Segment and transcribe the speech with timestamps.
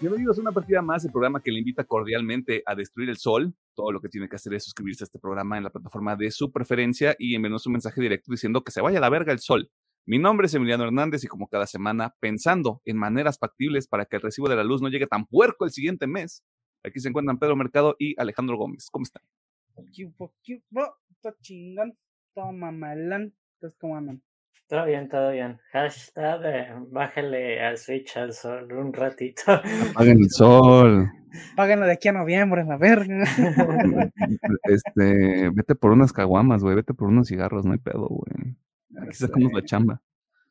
[0.00, 3.54] Bienvenidos a una partida más, el programa que le invita cordialmente a destruir el sol.
[3.74, 6.30] Todo lo que tiene que hacer es suscribirse a este programa en la plataforma de
[6.30, 9.40] su preferencia y enviarnos un mensaje directo diciendo que se vaya a la verga el
[9.40, 9.70] sol.
[10.06, 14.16] Mi nombre es Emiliano Hernández y como cada semana, pensando en maneras factibles para que
[14.16, 16.42] el recibo de la luz no llegue tan puerco el siguiente mes,
[16.82, 18.88] aquí se encuentran Pedro Mercado y Alejandro Gómez.
[18.90, 19.22] ¿Cómo están?
[21.42, 21.94] chingón,
[24.70, 25.58] todo bien, todo bien.
[25.72, 29.42] Hashtag, eh, bájale al switch al sol un ratito.
[29.90, 31.10] Apaguen el sol.
[31.56, 33.00] Páganlo de aquí a noviembre, a ver.
[34.62, 38.56] este, vete por unas caguamas, güey, vete por unos cigarros, no hay pedo, güey.
[39.02, 40.00] Aquí sacamos la chamba.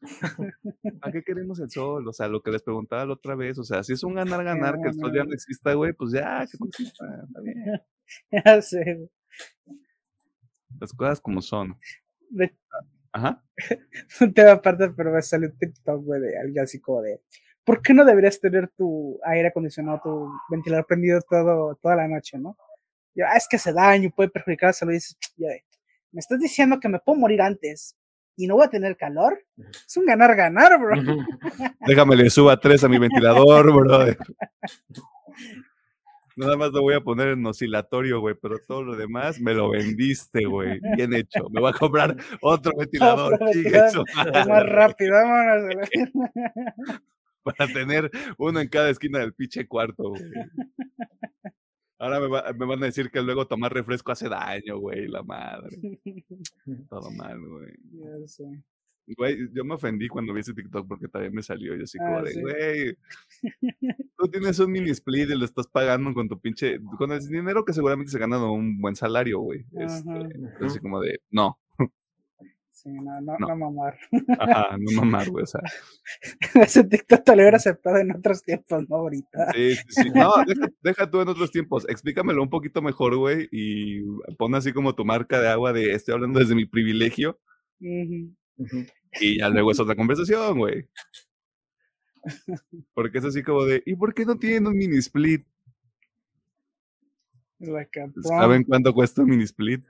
[1.02, 2.06] ¿A qué queremos el sol?
[2.06, 4.82] O sea, lo que les preguntaba la otra vez, o sea, si es un ganar-ganar
[4.82, 7.82] que el sol ya no exista, güey, pues ya, que no exista, está bien.
[8.32, 9.10] Ya sé.
[10.78, 11.78] Las cosas como son.
[12.30, 12.54] De,
[13.12, 13.44] Ajá.
[14.22, 17.22] un tema aparte, pero me salió un TikTok, güey, de algo así como de,
[17.64, 22.38] ¿por qué no deberías tener tu aire acondicionado, tu ventilador prendido todo, toda la noche,
[22.38, 22.58] no?
[23.16, 24.92] Yo, ah, es que hace daño, puede perjudicar la salud.
[24.92, 25.18] Y dices,
[26.12, 27.96] me estás diciendo que me puedo morir antes
[28.36, 29.46] y no voy a tener calor.
[29.58, 30.96] Es un ganar-ganar, bro.
[31.86, 34.06] Déjame le suba tres a mi ventilador, bro.
[36.40, 39.70] Nada más lo voy a poner en oscilatorio, güey, pero todo lo demás me lo
[39.72, 40.80] vendiste, güey.
[40.96, 41.50] Bien hecho.
[41.50, 43.34] Me voy a comprar otro ventilador.
[43.34, 44.46] Otro madre.
[44.46, 45.90] Más rápido, vámonos.
[47.44, 50.22] Para tener uno en cada esquina del pinche cuarto, güey.
[51.98, 55.22] Ahora me, va- me van a decir que luego tomar refresco hace daño, güey, la
[55.24, 55.78] madre.
[56.90, 57.74] Todo mal, güey.
[59.18, 61.76] Güey, yo me ofendí cuando vi ese TikTok porque también me salió.
[61.76, 62.42] Yo así como Ah, de, sí.
[62.42, 62.98] güey,
[64.18, 67.66] tú tienes un mini split y lo estás pagando con tu pinche, con el dinero
[67.66, 69.66] que seguramente se ganan un buen salario, güey.
[69.78, 71.58] Este, así como de, no,
[72.72, 73.48] Sí, no, no, No.
[73.50, 73.98] no mamar.
[74.40, 74.92] ajá, no
[75.26, 75.60] mamar, güey, o sea.
[76.56, 79.52] Ese TikTok te lo hubiera aceptado en otros tiempos, no ahorita.
[79.54, 80.10] Sí, sí, sí.
[80.16, 81.86] No, deja, deja tú en otros tiempos.
[81.90, 84.00] Explícamelo un poquito mejor, güey, y
[84.38, 87.38] pon así como tu marca de agua de estoy hablando desde mi privilegio
[87.82, 88.34] Ujú.
[89.20, 90.88] Y ya luego es otra conversación, güey.
[92.94, 95.46] Porque es así como de, ¿y por qué no tienen un mini split?
[98.22, 99.84] ¿Saben cuánto cuesta un mini split?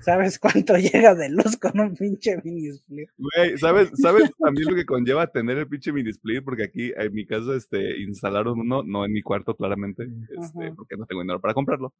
[0.00, 3.08] ¿Sabes cuánto llega de luz con un pinche mini split?
[3.16, 6.44] Güey, ¿sabes, ¿sabes también lo que conlleva tener el pinche mini split?
[6.44, 10.08] Porque aquí en mi casa este, instalaron uno, no en mi cuarto claramente,
[10.38, 11.94] este, porque no tengo dinero para comprarlo.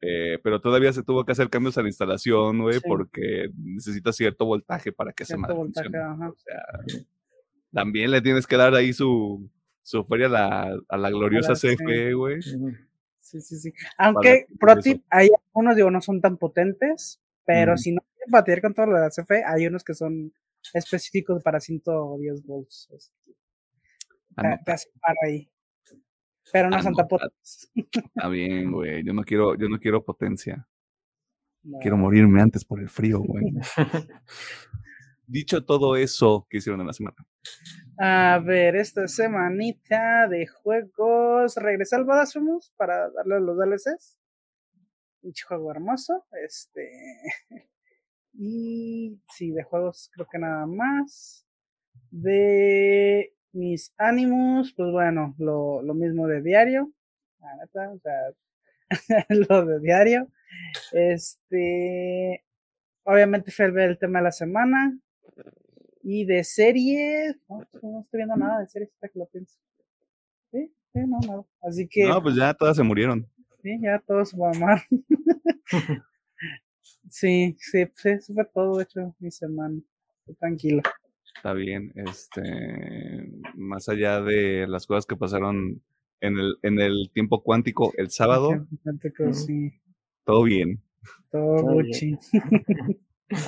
[0.00, 2.82] Eh, pero todavía se tuvo que hacer cambios a la instalación, güey, Sí.
[2.86, 6.04] porque necesita cierto voltaje para que esa Cierto madre voltaje, funcione.
[6.06, 6.28] ajá.
[6.30, 7.04] O sea,
[7.72, 9.50] también le tienes que dar ahí su,
[9.82, 11.76] su feria a la, a la gloriosa la- sí.
[11.76, 12.40] CFE, güey.
[12.42, 13.72] Sí, sí, sí.
[13.98, 18.30] Aunque, que pro tip, hay algunos, digo, no son tan potentes, pero si no quieren
[18.30, 20.32] batallar con todo lo de la CFE, hay unos que son
[20.72, 22.88] específicos para 110 volts.
[22.92, 23.36] este, te-
[24.36, 25.50] Anota, te hacen paro ahí.
[26.52, 27.06] Pero no Anota.
[27.06, 27.70] potentes.
[27.92, 29.04] Está bien, güey.
[29.04, 30.66] Yo no quiero, yo no quiero potencia.
[31.62, 31.78] No.
[31.80, 33.44] Quiero morirme antes por el frío, güey.
[35.26, 37.16] Dicho todo eso, ¿qué hicieron en la semana?
[37.98, 41.56] A ver, esta semanita de juegos.
[41.56, 44.18] Regresé al Blasphemous para darle los DLCs.
[45.22, 46.26] Un juego hermoso.
[46.44, 46.90] Este.
[48.40, 51.44] Y sí, de juegos creo que nada más.
[52.12, 56.92] De mis ánimos, pues bueno, lo, lo mismo de diario.
[57.40, 58.32] O sea,
[59.28, 60.28] lo de diario.
[60.92, 62.44] Este.
[63.04, 64.98] Obviamente fue el tema de la semana.
[66.02, 69.58] Y de series, no, pues, no estoy viendo nada de series hasta que lo pienso.
[70.50, 71.44] Sí, sí, no, nada.
[71.60, 73.26] Así que, No, pues ya todas se murieron.
[73.62, 74.82] sí, ya todos van a amar.
[77.10, 79.78] sí, sí, eso fue todo, de hecho, mi semana.
[80.20, 80.82] Estoy tranquilo.
[81.38, 81.92] Está bien.
[81.94, 85.80] Este, más allá de las cosas que pasaron
[86.20, 89.70] en el, en el tiempo cuántico el sábado, Fíjate que sí,
[90.24, 90.82] todo bien.
[91.30, 91.86] todo Todo bien.
[91.86, 92.18] Gucci.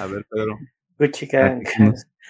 [0.00, 0.56] A ver, Pedro.
[1.00, 1.64] Gucci Gang.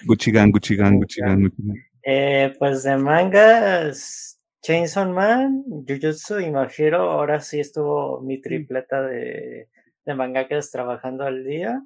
[0.07, 1.77] Gucci Gang, Gucci Gang, Gucci Gang, Gucci Gang.
[2.03, 9.03] Eh, pues de mangas, Chainsaw Man, Jujutsu y My Hero, ahora sí estuvo mi tripleta
[9.03, 9.69] de,
[10.05, 11.83] de mangakas trabajando al día.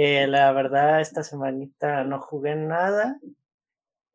[0.00, 3.18] Eh, la verdad, esta semanita no jugué nada,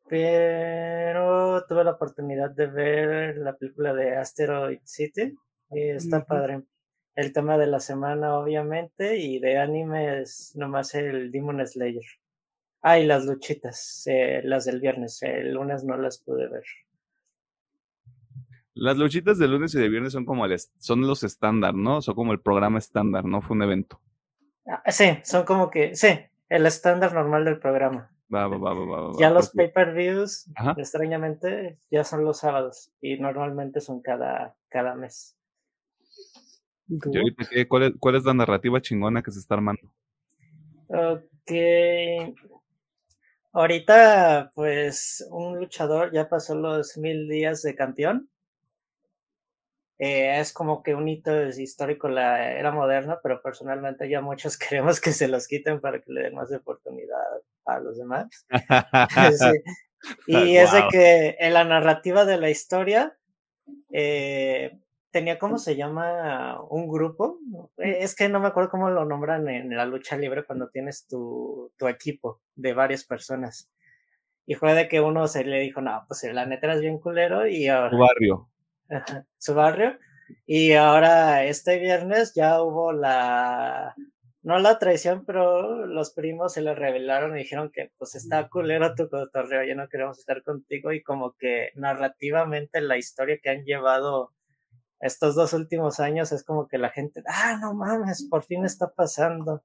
[0.08, 5.34] pero tuve la oportunidad de ver la película de Asteroid City
[5.70, 6.62] y está padre.
[7.14, 12.06] El tema de la semana, obviamente, y de anime es nomás el Demon Slayer.
[12.80, 16.64] Ah, y las luchitas, eh, las del viernes, el lunes no las pude ver.
[18.72, 22.00] Las luchitas de lunes y de viernes son como el, son los estándar, ¿no?
[22.00, 24.00] Son como el programa estándar, no fue un evento.
[24.66, 26.08] Ah, sí, son como que, sí,
[26.48, 28.10] el estándar normal del programa.
[28.34, 32.90] Va, va, va, va, va, va, Ya los porque- pay-per-views, extrañamente, ya son los sábados
[33.00, 35.36] y normalmente son cada, cada mes.
[37.68, 39.82] ¿Cuál, es, ¿Cuál es la narrativa chingona que se está armando?
[40.88, 41.52] Ok.
[43.52, 48.28] Ahorita, pues, un luchador ya pasó los mil días de campeón.
[49.98, 55.00] Eh, es como que un hito histórico la era moderna, pero personalmente ya muchos queremos
[55.00, 57.18] que se los quiten para que le den más oportunidad
[57.64, 58.46] a los demás.
[59.38, 60.26] Sí.
[60.26, 63.16] Y es de que en la narrativa de la historia
[63.90, 64.78] eh,
[65.10, 66.60] tenía, ¿cómo se llama?
[66.68, 67.38] Un grupo.
[67.78, 71.06] Eh, Es que no me acuerdo cómo lo nombran en la lucha libre cuando tienes
[71.06, 73.70] tu, tu equipo de varias personas.
[74.44, 77.46] Y fue de que uno se le dijo, no, pues la neta eres bien culero
[77.46, 78.50] y ahora Tu barrio.
[78.90, 79.98] Ajá, su barrio.
[80.46, 83.94] Y ahora este viernes ya hubo la,
[84.42, 88.94] no la traición, pero los primos se le revelaron y dijeron que pues está culero
[88.94, 93.64] tu cotorreo, ya no queremos estar contigo y como que narrativamente la historia que han
[93.64, 94.32] llevado
[95.00, 98.90] estos dos últimos años es como que la gente, ah, no mames, por fin está
[98.92, 99.62] pasando.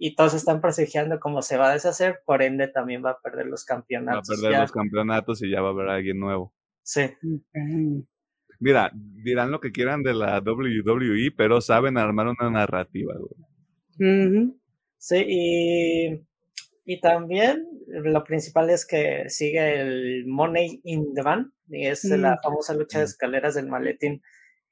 [0.00, 3.46] Y todos están presagiando cómo se va a deshacer, por ende también va a perder
[3.46, 4.28] los Va a campeonatos.
[4.28, 4.60] perder ya.
[4.60, 6.54] los campeonatos y ya va a haber alguien nuevo.
[6.84, 7.10] Sí.
[8.60, 13.34] Mira, dirán lo que quieran de la WWE, pero saben armar una narrativa, güey.
[14.98, 16.26] Sí, y,
[16.84, 22.34] y también lo principal es que sigue el Money in the Van, y es la
[22.34, 22.38] Mm.
[22.42, 24.22] famosa lucha de escaleras del maletín.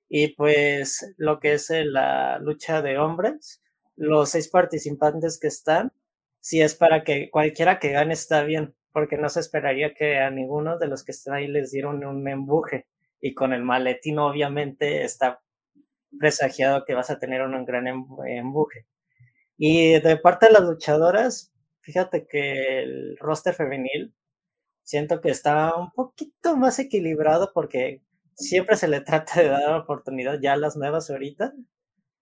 [0.09, 3.63] Y pues lo que es eh, la lucha de hombres,
[3.97, 5.93] los seis participantes que están,
[6.41, 10.31] si es para que cualquiera que gane está bien, porque no se esperaría que a
[10.31, 12.87] ninguno de los que están ahí les dieron un empuje.
[13.21, 15.41] Y con el maletín obviamente está
[16.19, 18.87] presagiado que vas a tener un gran em- empuje.
[19.59, 21.53] Y de parte de las luchadoras,
[21.83, 24.15] fíjate que el roster femenil
[24.85, 28.03] siento que está un poquito más equilibrado porque
[28.35, 31.55] siempre se le trata de dar oportunidad ya a las nuevas ahorita.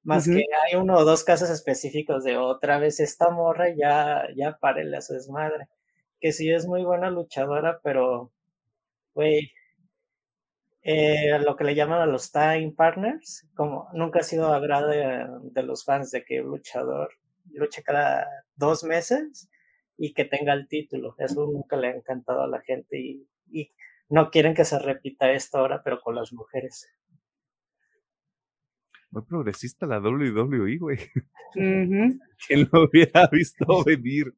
[0.05, 0.37] Más Ujú.
[0.37, 4.97] que hay uno o dos casos específicos de otra vez esta morra, ya, ya párele
[4.99, 5.69] a su desmadre.
[6.21, 8.33] Que sí es muy buena luchadora, pero,
[9.15, 9.53] güey,
[10.85, 15.27] eh, lo que le llaman a los time partners, como nunca ha sido agrado de,
[15.51, 17.09] de los fans de que un luchador
[17.53, 19.49] luche cada dos meses
[19.97, 21.15] y que tenga el título.
[21.19, 23.73] Eso nunca le ha encantado a la gente y, y
[24.11, 26.87] no quieren que se repita esto ahora, pero con las mujeres.
[29.11, 30.99] Muy progresista la WWE, güey.
[31.55, 32.19] Ujú.
[32.47, 34.35] ¿Quién lo hubiera visto venir?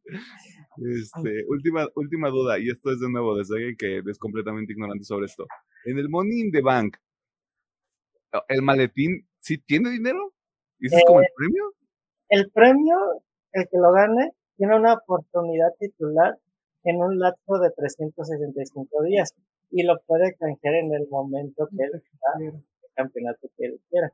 [0.78, 5.04] Este, última, última duda, y esto es de nuevo desde alguien que es completamente ignorante
[5.04, 5.46] sobre esto.
[5.86, 6.96] En el Money in the Bank,
[8.48, 10.32] ¿el maletín sí tiene dinero?
[10.80, 11.74] ¿Y es como el premio?
[12.28, 12.96] El premio,
[13.52, 16.36] el que lo gane, tiene una oportunidad titular
[16.82, 19.32] en un lapso de 365 días
[19.70, 24.10] y lo puede canjear en el momento que él está el campeonato que él quiera.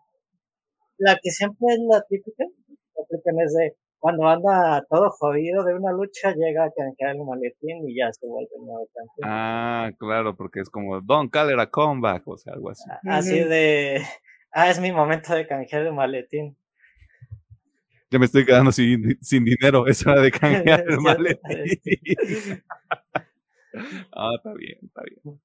[0.98, 5.76] La que siempre es la típica, la típica es de cuando anda todo jodido de
[5.76, 9.30] una lucha, llega a canjear el maletín y ya se vuelve nuevo campeón.
[9.30, 12.82] Ah, claro, porque es como Don Caller a comeback, o sea, algo así.
[13.08, 13.48] Así Ujú.
[13.48, 14.02] de,
[14.50, 16.56] ah, es mi momento de canjear el maletín.
[18.10, 22.60] Ya me estoy quedando sin, sin dinero, es hora de canjear el maletín.
[24.16, 25.40] ah, está bien, está bien.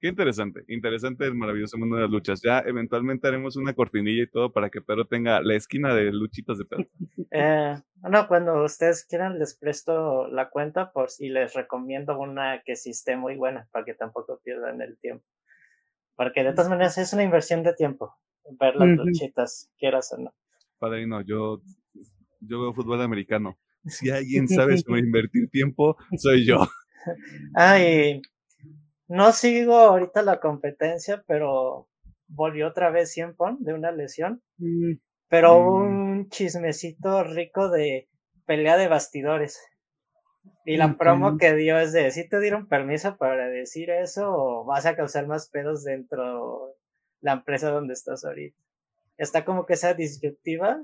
[0.00, 2.40] Qué interesante, interesante el maravilloso mundo de las luchas.
[2.40, 6.56] Ya eventualmente haremos una cortinilla y todo para que Pedro tenga la esquina de luchitas
[6.58, 6.88] de Pedro.
[7.32, 7.74] Eh,
[8.08, 12.90] no, cuando ustedes quieran les presto la cuenta por si les recomiendo una que sí
[12.90, 15.24] esté muy buena para que tampoco pierdan el tiempo.
[16.16, 18.14] Porque de todas maneras es una inversión de tiempo
[18.58, 19.04] ver las Ujú.
[19.04, 20.34] luchitas, quieras o no.
[20.78, 21.60] Padrino, yo,
[22.40, 23.58] yo veo fútbol americano.
[23.84, 26.58] Si alguien sabe sobre invertir tiempo, soy yo.
[27.54, 28.20] Ah, y
[29.08, 31.88] no sigo ahorita la competencia, pero
[32.28, 34.42] volvió otra vez 100 Pon de una lesión.
[34.58, 34.94] Mm,
[35.28, 35.74] Pero Mm.
[35.74, 38.08] un chismecito rico de
[38.46, 39.60] pelea de bastidores.
[40.64, 41.40] Y la promo Ok.
[41.40, 45.26] que dio es de, si te dieron permiso para decir eso o vas a causar
[45.26, 46.74] más pedos dentro
[47.20, 48.56] la empresa donde estás ahorita.
[49.18, 50.80] Está como que esa disyuntiva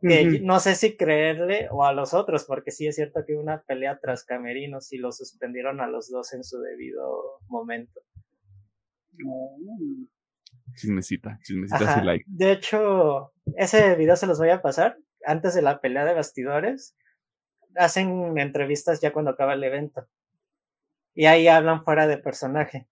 [0.00, 3.42] que no sé si creerle o a los otros, porque sí es cierto que hubo
[3.42, 8.00] una pelea tras camerinos y lo suspendieron a los dos en su debido momento.
[9.12, 10.04] Mm.
[10.74, 12.04] Chismecita, chismecita Ajá.
[12.04, 12.24] like.
[12.28, 16.96] De hecho, ese video se los voy a pasar antes de la pelea de bastidores.
[17.74, 20.06] Hacen entrevistas ya cuando acaba el evento.
[21.14, 22.88] Y ahí hablan fuera de personaje.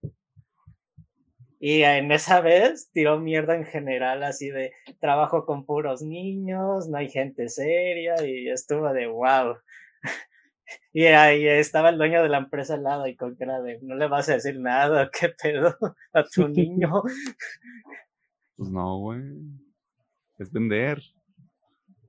[1.59, 6.97] Y en esa vez tiró mierda en general, así de trabajo con puros niños, no
[6.97, 9.55] hay gente seria, y estuvo de wow.
[10.93, 13.95] Y ahí estaba el dueño de la empresa al lado y con cara de, no
[13.95, 15.75] le vas a decir nada, qué pedo
[16.13, 17.03] a tu niño.
[18.57, 19.21] Pues no, güey.
[20.39, 21.01] Es vender.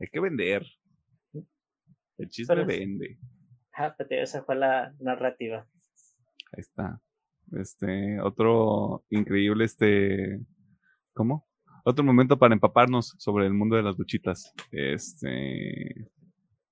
[0.00, 0.66] Hay que vender.
[2.18, 3.16] El chiste Pero- vende.
[3.72, 5.64] Ah, pero esa fue la narrativa.
[6.52, 7.00] Ahí está.
[7.52, 10.40] Este, otro increíble, este,
[11.14, 11.46] ¿cómo?
[11.84, 14.52] Otro momento para empaparnos sobre el mundo de las luchitas.
[14.70, 16.10] Este,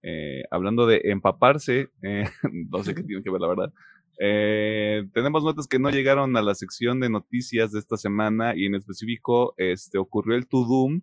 [0.03, 2.25] eh, hablando de empaparse, eh,
[2.71, 3.73] no sé qué tiene que ver la verdad.
[4.19, 8.67] Eh, tenemos notas que no llegaron a la sección de noticias de esta semana y
[8.67, 11.03] en específico, este, ocurrió el To Doom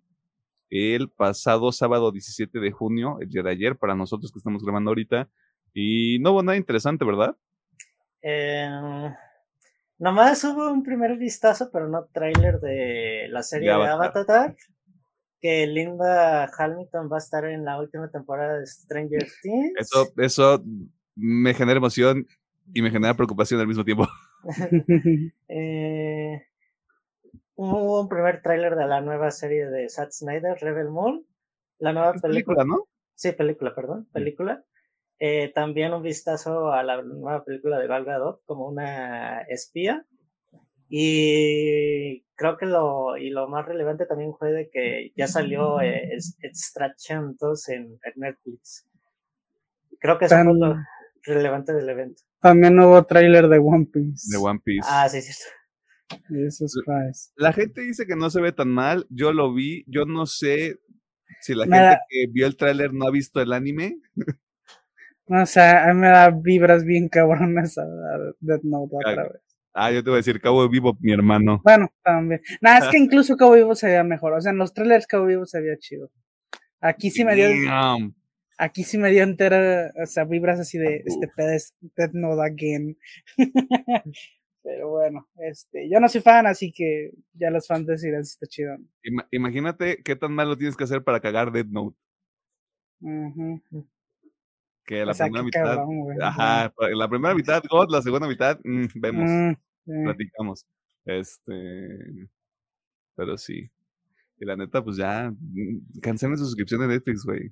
[0.70, 4.90] el pasado sábado 17 de junio, el día de ayer, para nosotros que estamos grabando
[4.90, 5.28] ahorita.
[5.72, 7.36] Y no hubo nada interesante, ¿verdad?
[8.22, 9.14] Eh,
[9.98, 14.10] nomás hubo un primer vistazo, pero no tráiler de la serie De Avatar.
[14.16, 14.56] Avatar.
[15.40, 19.72] Que Linda Hamilton va a estar en la última temporada de Stranger Things.
[19.78, 20.64] Eso, eso
[21.14, 22.26] me genera emoción
[22.72, 24.06] y me genera preocupación al mismo tiempo.
[25.48, 26.42] Eh,
[27.54, 31.24] hubo un primer tráiler de la nueva serie de Zack Snyder, Rebel Moon.
[31.78, 32.30] La nueva película.
[32.30, 32.88] película, ¿no?
[33.14, 34.64] Sí, película, perdón, película.
[35.18, 40.04] Eh, también un vistazo a la nueva película de Gal Gadot como una espía.
[40.88, 46.10] Y creo que lo, y lo más relevante también fue de que ya salió eh,
[46.14, 48.86] es- Extraction 2 en, en Netflix.
[49.98, 50.76] Creo que eso fue lo
[51.22, 52.22] relevante del evento.
[52.40, 54.30] También hubo tráiler de One Piece.
[54.30, 54.86] De One Piece.
[54.90, 55.32] Ah, sí, sí.
[55.32, 55.44] sí.
[56.28, 57.32] Jesus Christ.
[57.36, 59.06] La gente dice que no se ve tan mal.
[59.08, 59.84] Yo lo vi.
[59.86, 60.80] Yo no sé
[61.40, 63.98] si la gente que vio el tráiler no ha visto el anime.
[65.26, 67.84] O sea, a mí me da vibras bien cabronas a
[68.40, 69.40] Death Note otra vez.
[69.72, 71.60] Ah, yo te voy a decir, Cabo Vivo, mi hermano.
[71.64, 72.40] Bueno, también.
[72.60, 74.34] Nada, es que incluso Cabo Vivo se veía mejor.
[74.34, 76.10] O sea, en los trailers Cabo Vivo se veía chido.
[76.80, 78.14] Aquí sí me dio, Damn.
[78.58, 82.42] aquí sí me dio entera, o sea, vibras así de este pedo es Death Note
[82.42, 82.96] again.
[84.62, 88.46] Pero bueno, este, yo no soy fan, así que ya los fans decidirán si está
[88.46, 88.76] chido.
[89.02, 91.96] Ima- imagínate qué tan mal lo tienes que hacer para cagar Dead Note.
[93.00, 93.60] Ujú.
[94.86, 95.64] Que la O sea, primera mitad.
[95.64, 96.16] cabrón, güey.
[96.20, 99.30] Ajá, la primera mitad God, la segunda mitad mm, vemos.
[99.86, 100.66] Mm, platicamos.
[101.06, 102.28] Este,
[103.16, 103.70] pero sí.
[104.38, 107.50] Y la neta, pues ya, mm, cancelen su suscripción de Netflix, güey.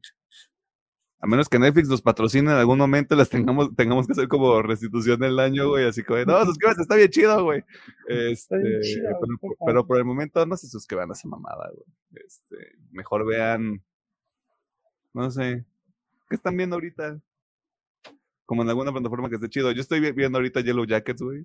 [1.21, 4.61] A menos que Netflix nos patrocine en algún momento, las tengamos, tengamos que hacer como
[4.61, 5.87] restitución del año, güey.
[5.87, 7.63] Así que, no, suscríbanse, está bien chido, güey.
[8.09, 11.71] Este, bien chido, pero, por- pero por el momento no se suscriban a esa mamada,
[11.73, 12.25] güey.
[12.27, 12.57] Este,
[12.91, 13.81] mejor vean,
[15.15, 15.65] no sé,
[16.33, 17.21] ¿qué están viendo ahorita?
[18.47, 19.71] Como en alguna plataforma que esté chido.
[19.71, 21.45] Yo estoy vi- viendo ahorita Yellow Jackets, güey.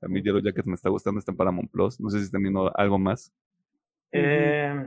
[0.00, 1.98] A mí Yellow Jackets me está gustando, está en Paramount Plus.
[1.98, 3.32] No sé si están viendo algo más.
[4.12, 4.86] Eh,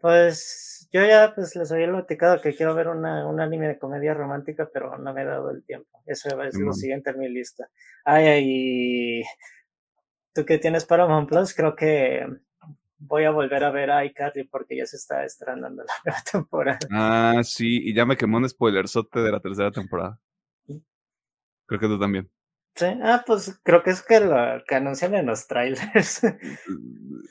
[0.00, 4.14] pues yo ya pues les había platicado que quiero ver una, un anime de comedia
[4.14, 6.02] romántica, pero no me he dado el tiempo.
[6.06, 7.68] Eso ser lo siguiente en mi lista.
[8.04, 9.22] Ay, ay,
[10.34, 12.26] tú que tienes Paramount Plus, creo que
[13.06, 16.78] voy a volver a ver a iCarly porque ya se está estrenando la nueva temporada.
[16.90, 20.18] Ah, sí, y ya me quemó un spoilerzote de la tercera temporada.
[21.66, 22.28] Creo que tú también.
[22.74, 24.34] Sí, ah, pues creo que es que lo
[24.66, 26.22] que anuncian en los trailers.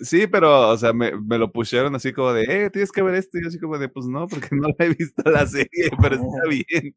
[0.03, 3.13] Sí, pero, o sea, me, me lo pusieron así como de, eh, tienes que ver
[3.15, 3.37] esto.
[3.37, 5.67] Y yo así como de, pues no, porque no la he visto la serie,
[6.01, 6.95] pero está bien.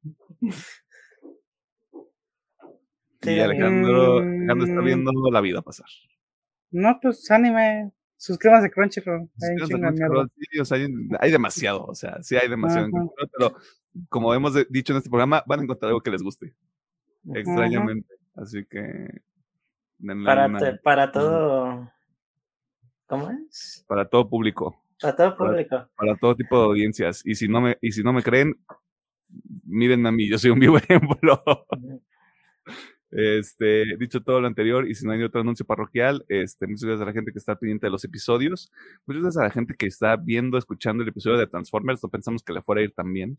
[3.23, 3.41] Sí, y.
[3.41, 4.85] Alejandro, Alejandro está Mm.
[4.85, 5.87] viendo la vida pasar.
[6.71, 7.93] No, pues anime.
[8.27, 9.21] Suscríbanse a Crunchyroll.
[9.21, 10.09] Hay un Suscríbanse a chingo de mierda.
[10.15, 10.87] Crunchyroll, sí, o sea, hay,
[11.21, 13.29] hay demasiado, o sea, sí hay demasiado Ajá.
[13.37, 13.55] Pero
[14.09, 16.55] como hemos de- dicho en este programa, van a encontrar algo que les guste,
[17.35, 18.09] extrañamente.
[18.35, 18.81] Así que
[19.99, 21.91] denle Para, una- para todo.
[23.07, 23.85] ¿Cómo es?
[23.87, 25.89] para todo público, Para todo Para- público.
[25.97, 27.21] para todo tipo de audiencias.
[27.27, 28.55] Y si no me, y si no me creen,
[29.65, 31.43] miren a mí, yo soy un vivo ejemplo.
[33.17, 37.03] Este, dicho todo lo anterior, y si no hay otro anuncio parroquial, este, muchas gracias
[37.03, 38.73] a la gente que está pendiente de los episodios,
[39.07, 42.43] muchas gracias a la gente que está viendo, escuchando el episodio de Transformers, no pensamos
[42.43, 43.37] que le fuera a ir tan bien.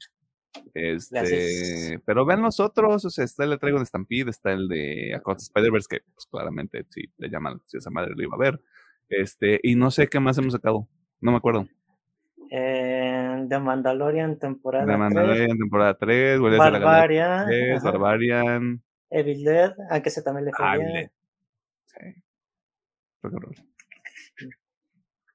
[0.73, 2.01] Este, Gracias.
[2.05, 5.13] pero vean los otros, o sea, está el de Traigo de Stampede, está el de
[5.13, 8.39] Across the Spider-Verse, que pues claramente si le llaman, si esa madre lo iba a
[8.39, 8.61] ver.
[9.09, 10.87] Este, y no sé qué más hemos sacado,
[11.19, 11.67] no me acuerdo.
[12.49, 14.99] Eh, The Mandalorian temporada De 3.
[14.99, 17.45] Mandalorian, temporada 3, Guardianes de la Galaxia Barbarian.
[17.47, 18.81] 3, ajá, Barbarian,
[19.17, 21.11] Evil Dead, aunque ese también le fue Ah, bien.
[21.85, 22.21] Sí.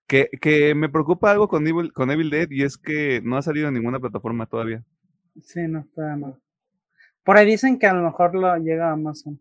[0.07, 3.43] Que, que me preocupa algo con Evil, con Evil Dead y es que no ha
[3.43, 4.83] salido en ninguna plataforma todavía.
[5.41, 6.41] Sí, no, todavía no.
[7.23, 9.41] Por ahí dicen que a lo mejor lo llega a Amazon.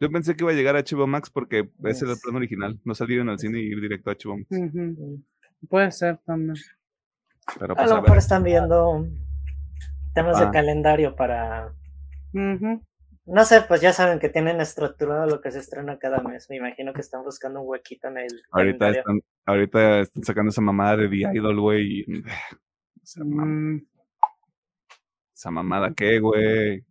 [0.00, 2.34] Yo pensé que iba a llegar a HBO Max porque ese era el Es- plan
[2.34, 2.80] original.
[2.84, 4.48] No salir en el cine y ir directo a HBO Max.
[5.68, 6.56] Puede ser también.
[7.60, 9.06] Pero A pues lo mejor están viendo
[10.14, 10.46] temas Ah.
[10.46, 11.72] de calendario para
[13.26, 16.48] No sé, pues ya saben que tienen estructurado lo que se estrena cada mes.
[16.50, 18.42] Me imagino que están buscando un huequito en el.
[18.50, 22.04] Ahorita están, ahorita están sacando esa mamada de The Idol, güey.
[23.16, 23.78] Mm.
[25.34, 26.84] Esa mamada, ¿qué, güey?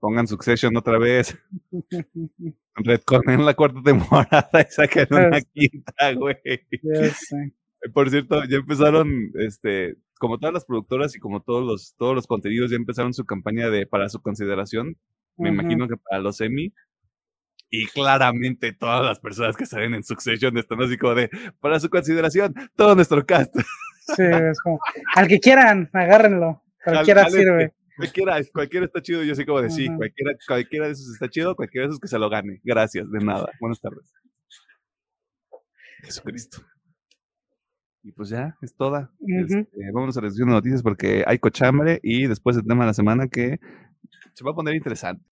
[0.00, 1.38] Pongan Succession otra vez.
[2.76, 6.36] en la cuarta temporada y saquen una quinta, güey.
[7.92, 12.26] Por cierto, ya empezaron, este, como todas las productoras y como todos los, todos los
[12.26, 14.98] contenidos, ya empezaron su campaña de para su consideración.
[15.38, 16.74] Me imagino que para los Emmy.
[17.70, 21.88] Y claramente todas las personas que salen en Succession están así como de, para su
[21.88, 23.54] consideración, todo nuestro cast.
[24.16, 24.78] Sí, es como,
[25.14, 26.62] al que quieran, agárrenlo.
[26.84, 27.72] Cualquiera sirve.
[27.96, 31.54] Cualquiera, cualquiera está chido, yo sé como de sí, cualquiera, cualquiera de esos está chido,
[31.54, 32.60] cualquiera de esos que se lo gane.
[32.64, 33.50] Gracias, de nada.
[33.60, 34.12] Buenas tardes.
[36.02, 36.62] Jesucristo.
[38.02, 39.10] Y pues ya, es toda.
[39.26, 42.94] Este, vamos a la de noticias porque hay cochambre y después el tema de la
[42.94, 43.60] semana que
[44.32, 45.22] se va a poner interesante.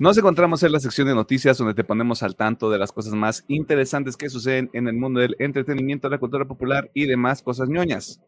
[0.00, 3.14] Nos encontramos en la sección de noticias donde te ponemos al tanto de las cosas
[3.14, 7.68] más interesantes que suceden en el mundo del entretenimiento, la cultura popular y demás cosas
[7.68, 8.20] ñoñas.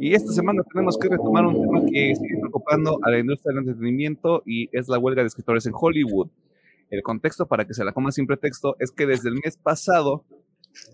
[0.00, 3.58] Y esta semana tenemos que retomar un tema que sigue preocupando a la industria del
[3.58, 6.28] entretenimiento y es la huelga de escritores en Hollywood.
[6.88, 10.24] El contexto, para que se la coma sin pretexto, es que desde el mes pasado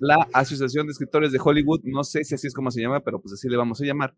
[0.01, 3.21] la Asociación de Escritores de Hollywood, no sé si así es como se llama, pero
[3.21, 4.15] pues así le vamos a llamar,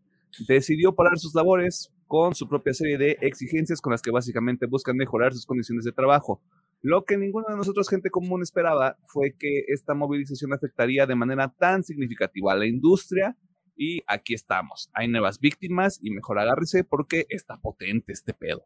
[0.47, 4.95] decidió parar sus labores con su propia serie de exigencias con las que básicamente buscan
[4.95, 6.41] mejorar sus condiciones de trabajo.
[6.81, 11.53] Lo que ninguno de nosotros, gente común, esperaba fue que esta movilización afectaría de manera
[11.57, 13.35] tan significativa a la industria
[13.75, 14.89] y aquí estamos.
[14.93, 18.65] Hay nuevas víctimas y mejor agárrese porque está potente este pedo.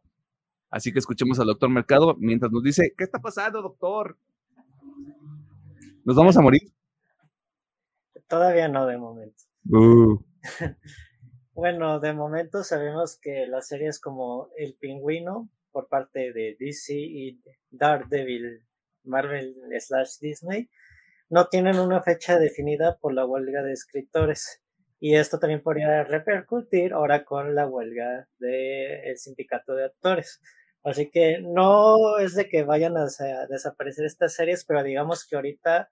[0.69, 4.17] Así que escuchemos al doctor Mercado mientras nos dice, ¿qué está pasando, doctor?
[6.05, 6.61] ¿Nos vamos a morir?
[8.27, 9.43] Todavía no, de momento.
[9.69, 10.17] Uh.
[11.53, 17.41] Bueno, de momento sabemos que las series como El Pingüino por parte de DC y
[17.69, 18.63] Daredevil
[19.03, 20.69] Marvel slash Disney
[21.29, 24.63] no tienen una fecha definida por la huelga de escritores.
[25.01, 30.41] Y esto también podría repercutir ahora con la huelga del sindicato de actores.
[30.83, 33.07] Así que no es de que vayan a
[33.49, 35.91] desaparecer estas series, pero digamos que ahorita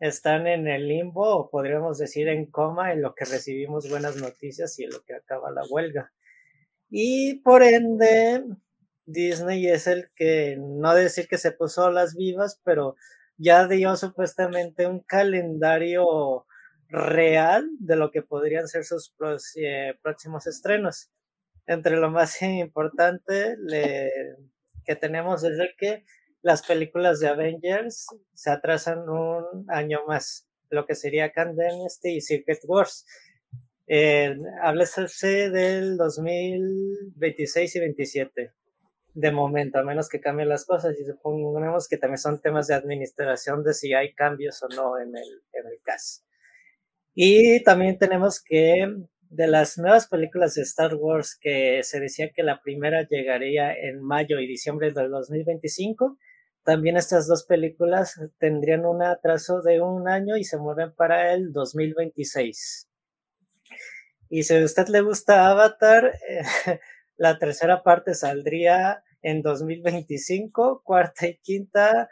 [0.00, 4.78] están en el limbo o podríamos decir en coma en lo que recibimos buenas noticias
[4.78, 6.10] y en lo que acaba la huelga.
[6.88, 8.42] Y por ende,
[9.04, 12.96] Disney es el que, no decir que se puso las vivas, pero
[13.36, 16.46] ya dio supuestamente un calendario
[16.88, 19.12] real de lo que podrían ser sus
[19.56, 21.10] eh, próximos estrenos.
[21.66, 23.56] Entre lo más importante
[24.84, 26.04] que tenemos es el que
[26.42, 32.60] las películas de Avengers se atrasan un año más, lo que sería Candemnesty y Secret
[32.64, 33.06] Wars.
[33.86, 34.36] Eh,
[35.52, 38.52] del 2026 y 27
[39.14, 42.74] de momento, a menos que cambien las cosas y suponemos que también son temas de
[42.74, 46.22] administración de si hay cambios o no en el, en el caso.
[47.14, 48.86] Y también tenemos que
[49.30, 54.02] de las nuevas películas de Star Wars que se decía que la primera llegaría en
[54.02, 56.18] mayo y diciembre del 2025,
[56.64, 61.52] también estas dos películas tendrían un atraso de un año y se mueven para el
[61.52, 62.88] 2026.
[64.28, 66.12] Y si a usted le gusta Avatar,
[67.16, 72.08] la tercera parte saldría en 2025, cuarta y quinta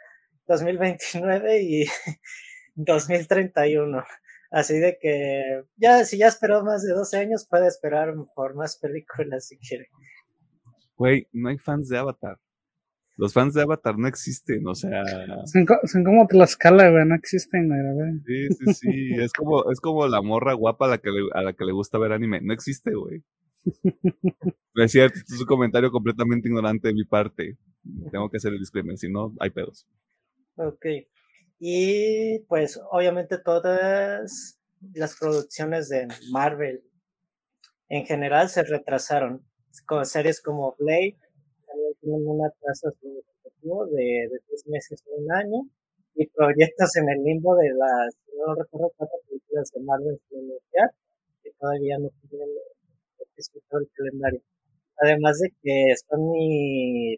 [0.47, 1.85] 2029 y
[2.75, 4.03] 2031.
[4.51, 8.77] Así de que ya, si ya esperó más de 12 años, puede esperar por más
[8.77, 9.89] películas si quiere.
[10.95, 12.39] Güey, no hay fans de Avatar
[13.19, 15.03] los fans de Avatar no existen, o sea.
[15.45, 18.21] Son, son como Tlaxcala, güey, no existen, güey.
[18.25, 19.13] Sí, sí, sí.
[19.21, 21.73] es como, es como la morra guapa a la que le, a la que le
[21.73, 22.39] gusta ver anime.
[22.39, 23.21] No existe, güey.
[24.75, 27.57] es cierto, es un comentario completamente ignorante de mi parte.
[28.09, 29.85] Tengo que hacer el disclaimer, si no, hay pedos.
[30.55, 30.85] Ok.
[31.59, 34.61] Y pues, obviamente, todas
[34.93, 36.85] las producciones de Marvel
[37.89, 39.45] en general se retrasaron.
[39.85, 41.17] Con series como Blade,
[42.01, 45.69] tienen una tasa significativa de, de tres meses a un año
[46.15, 50.91] y proyectos en el limbo de las, no recuerdo cuántas películas de Marvel iniciar,
[51.43, 52.49] que todavía no tienen
[53.37, 54.41] escrito el calendario.
[54.97, 57.17] Además de que Sony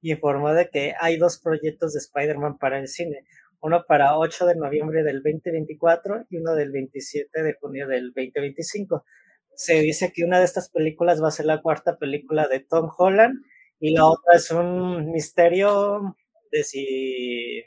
[0.00, 3.24] informó de que hay dos proyectos de Spider-Man para el cine,
[3.60, 9.04] uno para 8 de noviembre del 2024 y uno del 27 de junio del 2025.
[9.56, 12.90] Se dice que una de estas películas va a ser la cuarta película de Tom
[12.96, 13.42] Holland
[13.80, 16.16] y la otra es un misterio
[16.52, 17.64] de si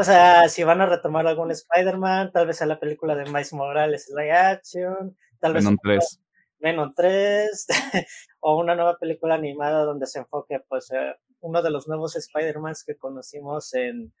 [0.00, 3.52] o sea, si van a retomar algún Spider-Man, tal vez a la película de Miles
[3.52, 6.20] Morales live action, tal vez Venom 3.
[6.58, 7.66] Venom 3,
[8.40, 12.84] o una nueva película animada donde se enfoque, pues, eh, uno de los nuevos Spider-Mans
[12.84, 14.12] que conocimos en,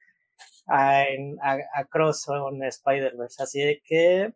[0.66, 3.42] a, en a, Cross o en Spider-Verse.
[3.42, 4.34] Así de que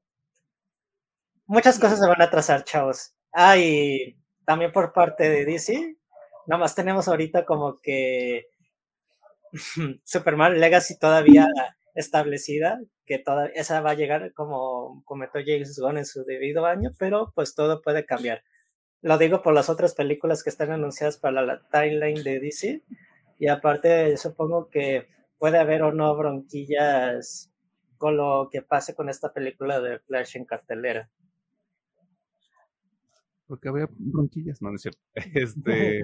[1.46, 3.14] muchas cosas se van a trazar, chavos.
[3.32, 5.96] Ah, y también por parte de DC,
[6.46, 8.46] nomás tenemos ahorita como que
[10.04, 11.48] Superman Legacy todavía
[11.94, 16.90] establecida, que toda, esa va a llegar como comentó James Gunn en su debido año,
[16.98, 18.42] pero pues todo puede cambiar.
[19.02, 22.82] Lo digo por las otras películas que están anunciadas para la timeline de DC.
[23.38, 27.50] Y aparte, supongo que puede haber o no bronquillas
[27.98, 31.10] con lo que pase con esta película de Flash en cartelera.
[33.46, 35.00] Porque había bronquillas, no, no es cierto.
[35.34, 36.02] Este,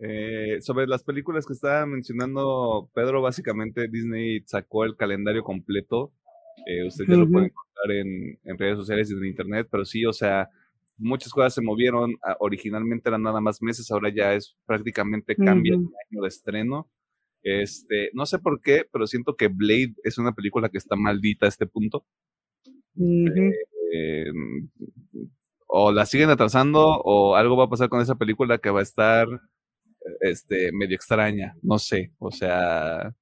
[0.00, 6.12] eh, sobre las películas que estaba mencionando Pedro, básicamente Disney sacó el calendario completo.
[6.66, 10.04] Eh, usted ya lo puede encontrar en, en, redes sociales y en internet, pero sí,
[10.04, 10.48] o sea,
[10.98, 12.16] muchas cosas se movieron.
[12.22, 16.90] Ah, originalmente eran nada más meses, ahora ya es prácticamente cambia el año de estreno.
[17.42, 21.46] Este, no sé por qué, pero siento que Blade es una película que está maldita
[21.46, 22.04] a este punto.
[23.92, 24.32] eh,
[25.68, 28.82] o la siguen atrasando o algo va a pasar con esa película que va a
[28.82, 29.28] estar
[30.20, 33.14] este, medio extraña, no sé, o sea,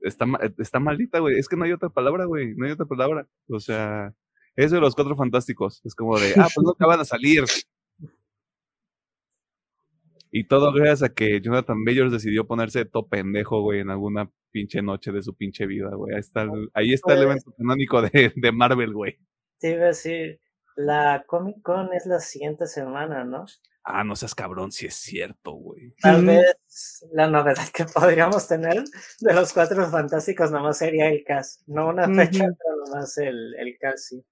[0.00, 0.26] está,
[0.58, 3.58] está maldita, güey, es que no hay otra palabra, güey, no hay otra palabra, o
[3.58, 4.14] sea,
[4.54, 7.44] eso de los cuatro fantásticos, es como de, ah, pues no acaban de salir.
[10.30, 14.82] Y todo gracias a que Jonathan Majors decidió ponerse todo pendejo, güey, en alguna pinche
[14.82, 16.14] noche de su pinche vida, güey.
[16.14, 19.18] Ahí está el, ahí está el pues evento canónico de, de Marvel, güey.
[19.60, 20.40] Sí, iba a decir,
[20.76, 23.46] la Comic Con es la siguiente semana, ¿no?
[23.82, 25.94] Ah, no seas cabrón, si es cierto, güey.
[26.02, 26.56] Tal vez
[27.12, 28.82] la novedad que podríamos tener
[29.20, 31.62] de los cuatro fantásticos nomás sería el cast.
[31.66, 34.24] No una fecha, pero nomás el, el cast, sí.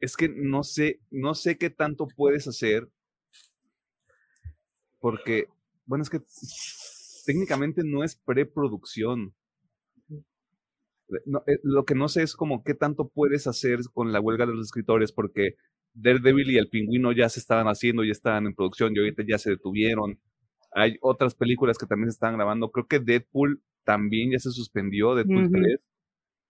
[0.00, 2.88] Es que no sé, no sé qué tanto puedes hacer.
[5.00, 5.48] Porque,
[5.84, 6.22] bueno, es que
[7.26, 9.34] técnicamente no es preproducción.
[11.24, 14.46] No, eh, lo que no sé es como qué tanto puedes hacer con la huelga
[14.46, 15.54] de los escritores, porque
[15.94, 19.38] Daredevil y El Pingüino ya se estaban haciendo, ya estaban en producción y ahorita ya
[19.38, 20.20] se detuvieron.
[20.72, 22.70] Hay otras películas que también se están grabando.
[22.70, 25.80] Creo que Deadpool también ya se suspendió, Deadpool 3.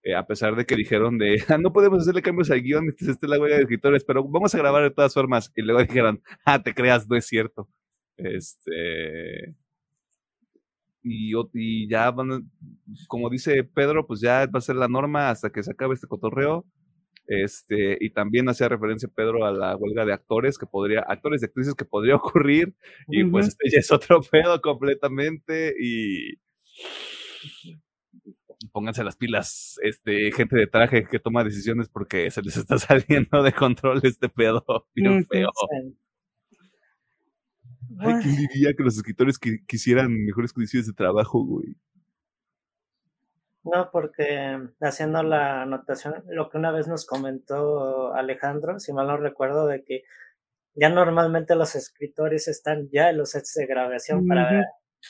[0.04, 3.10] Eh, a pesar de que dijeron de, ah, no podemos hacerle cambios al guion, esta
[3.10, 5.52] es la huelga de escritores, pero vamos a grabar de todas formas.
[5.56, 7.68] Y luego dijeron, ah, te creas, no es cierto.
[8.16, 9.54] Este.
[11.02, 12.50] Y, y ya van,
[13.06, 16.06] como dice Pedro, pues ya va a ser la norma hasta que se acabe este
[16.06, 16.66] cotorreo.
[17.28, 21.44] Este, y también hacía referencia Pedro a la huelga de actores que podría, actores y
[21.44, 22.74] actrices que podría ocurrir,
[23.06, 26.38] y pues este ya es otro pedo completamente, y
[28.72, 33.42] pónganse las pilas, este, gente de traje que toma decisiones porque se les está saliendo
[33.42, 35.50] de control este pedo bien feo.
[37.98, 41.76] Ay, ¿quién diría que los escritores quisieran mejores condiciones de trabajo, güey?
[43.64, 49.16] No, porque haciendo la anotación, lo que una vez nos comentó Alejandro, si mal no
[49.16, 50.04] recuerdo, de que
[50.74, 54.64] ya normalmente los escritores están ya en los sets de grabación para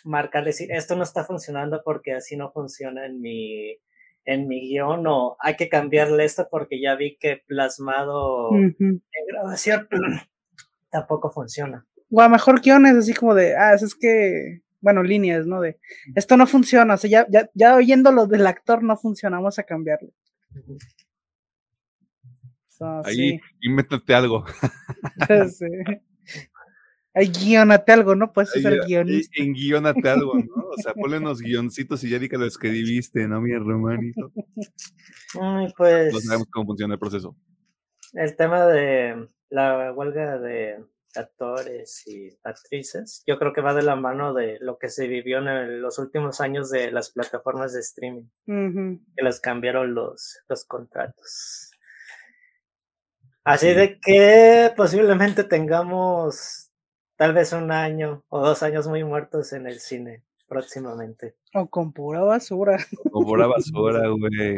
[0.04, 3.76] marcar, decir, esto no está funcionando porque así no funciona en mi,
[4.24, 9.88] en mi guion, o hay que cambiarle esto porque ya vi que plasmado en grabación
[10.90, 11.86] tampoco funciona.
[12.10, 15.60] O a mejor guiones así como de, ah, es que bueno, líneas, ¿no?
[15.60, 15.78] De
[16.14, 19.58] esto no funciona, o sea, ya, ya, ya oyendo lo del actor no funciona, vamos
[19.58, 20.10] a cambiarlo.
[23.04, 24.44] Ahí, invéntate algo.
[25.50, 25.66] sí.
[27.14, 28.32] Ahí guionate algo, ¿no?
[28.32, 29.42] Puedes ser el guionista.
[29.42, 30.68] En guionate algo, ¿no?
[30.68, 34.30] O sea, ponle unos guioncitos y ya di que lo escribiste, ¿no, mi hermanito?
[35.40, 36.12] Ay, pues.
[36.12, 37.36] No sabemos cómo funciona el proceso.
[38.12, 40.84] El tema de la huelga de
[41.18, 45.38] actores y actrices, yo creo que va de la mano de lo que se vivió
[45.38, 51.70] en los últimos años de las plataformas de streaming, que les cambiaron los, los contratos.
[53.44, 56.70] Así de que posiblemente tengamos
[57.16, 61.36] tal vez un año o dos años muy muertos en el cine próximamente.
[61.54, 62.78] O con pura basura.
[63.10, 64.56] con pura basura, güey.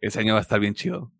[0.00, 1.10] Ese año va a estar bien chido.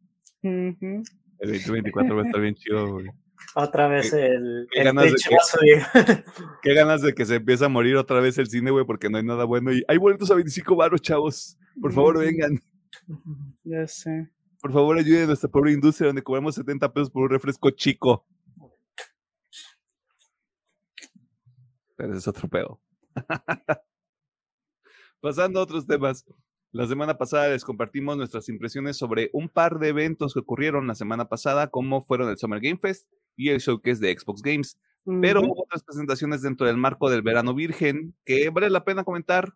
[0.42, 1.02] El
[1.40, 3.06] 2024 va a estar bien chido, güey.
[3.54, 6.24] Otra vez el, qué el ganas de que-.
[6.62, 9.18] Qué ganas de que se empiece a morir otra vez el cine, güey, porque no
[9.18, 9.72] hay nada bueno.
[9.72, 11.56] Y hay boletos a 25 baros, chavos.
[11.80, 12.60] Por favor, vengan.
[13.62, 14.30] Ya sé.
[14.60, 18.26] Por favor, ayuden a nuestra pobre industria donde cobramos 70 pesos por un refresco chico.
[21.96, 22.80] Pero ese es otro pedo.
[25.20, 26.24] Pasando a otros temas.
[26.72, 30.96] La semana pasada les compartimos nuestras impresiones sobre un par de eventos que ocurrieron la
[30.96, 34.78] semana pasada, como fueron el Summer Game Fest y el showcase de Xbox Games.
[35.20, 39.52] Pero hubo otras presentaciones dentro del marco del verano virgen que vale la pena comentar.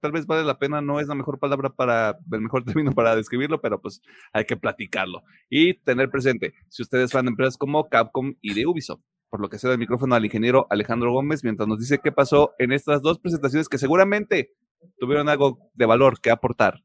[0.00, 3.16] Tal vez vale la pena, no es la mejor palabra para, el mejor término para
[3.16, 4.00] describirlo, pero pues
[4.32, 8.64] hay que platicarlo y tener presente, si ustedes van de empresas como Capcom y de
[8.66, 12.12] Ubisoft, por lo que cedo el micrófono al ingeniero Alejandro Gómez mientras nos dice qué
[12.12, 14.54] pasó en estas dos presentaciones que seguramente
[14.98, 16.84] tuvieron algo de valor que aportar.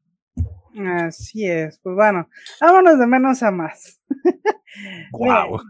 [1.06, 2.28] Así es, pues bueno,
[2.60, 4.00] vámonos de menos a más.
[5.12, 5.60] ¡Guau!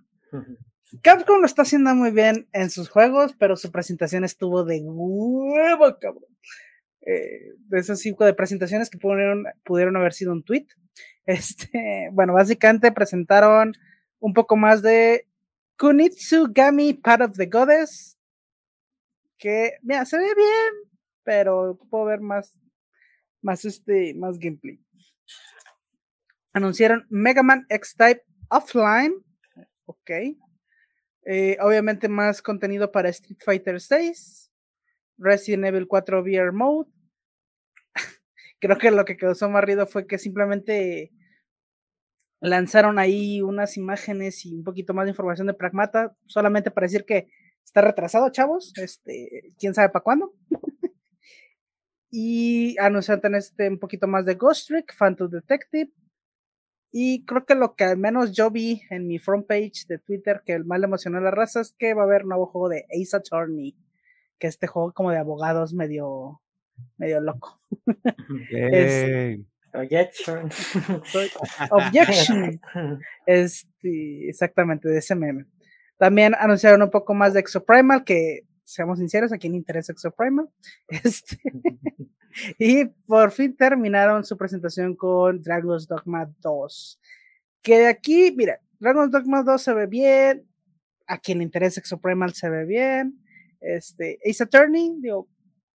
[1.02, 5.98] Capcom lo está haciendo muy bien en sus juegos, pero su presentación estuvo de huevo,
[6.00, 6.34] cabrón.
[7.06, 10.66] Eh, de esos cinco de presentaciones que pudieron, haber sido un tweet.
[11.26, 13.72] Este, bueno, básicamente presentaron
[14.18, 15.26] un poco más de
[15.78, 18.18] Kunitsu Gami Part of the Goddess.
[19.38, 20.92] Que, mira, se ve bien,
[21.22, 22.58] pero puedo ver más,
[23.40, 24.78] más este, más gameplay.
[26.52, 29.14] Anunciaron Mega Man X-Type Offline.
[29.86, 30.10] Ok.
[31.26, 34.50] Eh, obviamente más contenido para Street Fighter 6,
[35.18, 36.90] Resident Evil 4 VR Mode.
[38.60, 41.12] Creo que lo que causó más ruido fue que simplemente
[42.40, 47.06] lanzaron ahí unas imágenes y un poquito más de información de Pragmata, solamente para decir
[47.06, 47.28] que
[47.64, 48.72] está retrasado, chavos.
[48.76, 50.34] Este, quién sabe para cuándo.
[52.10, 55.90] y anunciaron este un poquito más de Ghost Trick, Phantom Detective,
[56.96, 60.42] y creo que lo que al menos yo vi en mi front page de Twitter
[60.46, 62.68] que más le emocionó a la raza es que va a haber un nuevo juego
[62.68, 63.76] de Ace Attorney,
[64.38, 66.40] que este juego como de abogados medio,
[66.96, 67.58] medio loco.
[69.74, 70.48] Objection.
[71.72, 72.60] Objection.
[73.26, 75.46] Este, exactamente, de ese meme.
[75.98, 80.48] También anunciaron un poco más de Exoprimal, que seamos sinceros, a quién interesa Exoprimal.
[81.02, 81.38] Este,
[82.58, 87.00] y por fin terminaron su presentación con Dragon's Dogma 2.
[87.62, 90.46] Que de aquí, mira, Dragon's Dogma 2 se ve bien.
[91.06, 93.18] A quien le interesa Exoprimal se ve bien.
[93.60, 95.28] Este, Ace Attorney, digo,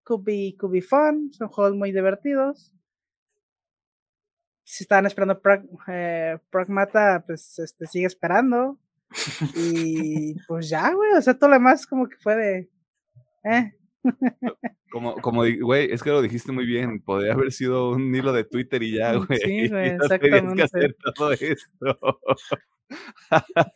[0.04, 1.32] could be, could be fun.
[1.34, 2.74] Son juegos muy divertidos.
[4.64, 8.80] Si estaban esperando Prag, eh, Pragmata, pues este, sigue esperando.
[9.56, 11.14] Y pues ya, güey.
[11.14, 12.70] O sea, todo lo demás como que fue de.
[13.44, 13.74] Eh.
[14.92, 17.02] Como, como, güey, es que lo dijiste muy bien.
[17.02, 19.40] Podría haber sido un hilo de Twitter y ya, Mm, güey.
[19.40, 20.64] sí, güey, no tenías que exactamente.
[20.64, 22.20] hacer todo esto.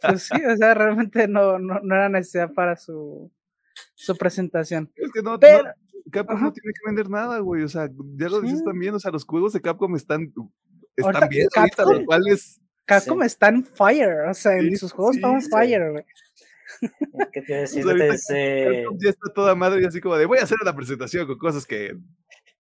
[0.02, 3.32] Pues sí, o sea, realmente no, no, no era necesidad para su,
[3.94, 4.92] su presentación.
[4.96, 5.72] Es que no, Pero, no,
[6.12, 6.46] Capcom ajá.
[6.46, 7.64] no tiene que vender nada, güey.
[7.64, 8.66] O sea, ya lo dices Sí.
[8.66, 8.94] también.
[8.96, 10.34] O sea, los juegos de Capcom están,
[10.96, 12.60] están Ahorita bien ahorita, Capcom- lo cual es.
[12.86, 13.26] Capcom Sí.
[13.28, 15.50] está en fire, o sea, en Sí, sus juegos sí, está on sí.
[15.50, 16.04] fire, güey.
[17.32, 17.84] ¿Qué te decir?
[17.84, 21.38] Capcom ya está toda madre y así como de voy a hacer una presentación con
[21.38, 21.96] cosas que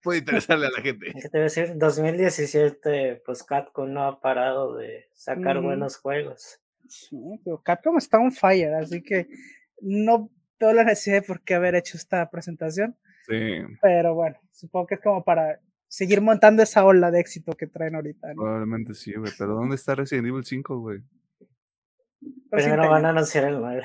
[0.03, 1.12] puede interesarle a la gente.
[1.12, 1.73] ¿Qué te iba a decir?
[1.77, 5.66] 2017, pues Capcom no ha parado de sacar Ujú.
[5.66, 6.61] buenos juegos.
[6.88, 9.29] Sí, pero Capcom está on fire, así que
[9.81, 12.96] no veo la necesidad de por qué haber hecho esta presentación,
[13.29, 17.66] Sí, pero bueno, supongo que es como para seguir montando esa ola de éxito que
[17.66, 18.29] traen ahorita.
[18.29, 18.42] ¿no?
[18.42, 19.33] probablemente sí, güey.
[19.38, 21.01] Pero ¿dónde está Resident Evil 5, güey?
[22.50, 23.82] Pero Primero van a anunciar el 9.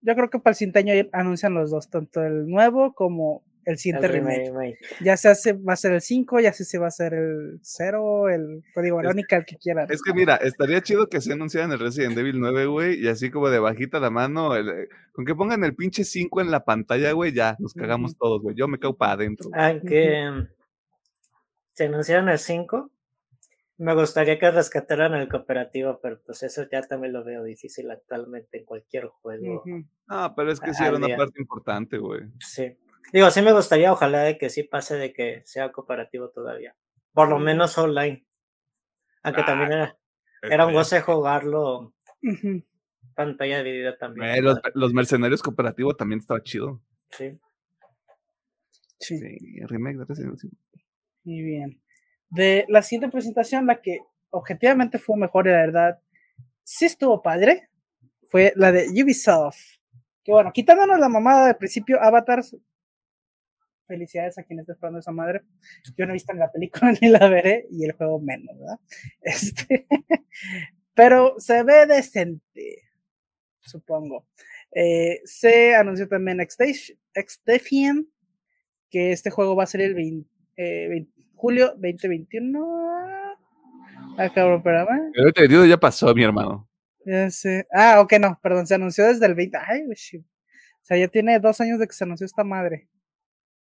[0.00, 3.78] Yo creo que para el Cinteño anuncian los dos, tanto el nuevo como el El
[3.78, 4.46] siguiente remake.
[4.46, 4.78] remake.
[5.04, 7.58] Ya se hace, va a ser el 5, ya sé si va a ser el
[7.62, 9.86] 0, el código Es- Verónica, el que quieran.
[9.90, 13.30] Es que mira, estaría chido que se anunciaran el Resident Evil 9, güey, y así
[13.30, 16.64] como de bajita la mano, el- eh, con que pongan el pinche 5 en la
[16.64, 18.54] pantalla, güey, ya, nos cagamos todos, güey.
[18.56, 19.50] Yo me cago para adentro.
[19.50, 19.60] güey.
[19.62, 20.48] Aunque mm,
[21.74, 22.90] se anunciaron el 5,
[23.78, 28.58] me gustaría que rescataran el cooperativo, pero pues eso ya también lo veo difícil actualmente
[28.58, 29.64] en cualquier juego.
[30.08, 32.22] Ah, pero es que sí era una parte importante, güey.
[32.40, 32.76] Sí.
[33.12, 36.74] Digo, sí me gustaría, ojalá de que sí pase de que sea cooperativo todavía.
[37.12, 38.26] Por lo menos online.
[39.22, 39.98] Aunque Ah, también era,
[40.42, 41.94] era un goce jugarlo
[43.14, 44.28] pantalla dividida también.
[44.28, 46.80] Eh, los, los mercenarios cooperativos también estaba chido.
[47.10, 47.38] Sí.
[49.00, 49.18] Sí.
[49.18, 50.56] Sí, el remake de Resident Evil 5.
[51.24, 51.82] Muy bien.
[52.30, 55.98] De la siguiente presentación, la que objetivamente fue mejor la verdad
[56.68, 57.70] sí estuvo padre,
[58.28, 59.78] fue la de Ubisoft.
[60.22, 62.54] Que bueno, quitándonos la mamada de principio, Avatars.
[63.86, 65.40] Felicidades a quien esté esperando esa madre.
[65.96, 68.78] Yo no he visto en la película ni la veré y el juego menos, ¿verdad?
[69.22, 69.86] Este,
[70.92, 72.82] Pero se ve decente,
[73.60, 74.26] supongo.
[74.72, 78.06] Eh, se anunció también Extefian,
[78.90, 81.06] que este juego va a ser el 20, eh,
[81.38, 82.58] julio 2021.
[84.18, 85.12] Ah, cabrón, espérame.
[85.14, 86.68] El 2021 ya pasó, mi hermano.
[87.06, 87.66] Ya sé.
[87.72, 89.56] Ah, ok, no, perdón, se anunció desde el 20.
[89.56, 89.82] Ay.
[89.82, 89.94] O
[90.82, 92.88] sea, ya tiene dos años de que se anunció esta madre.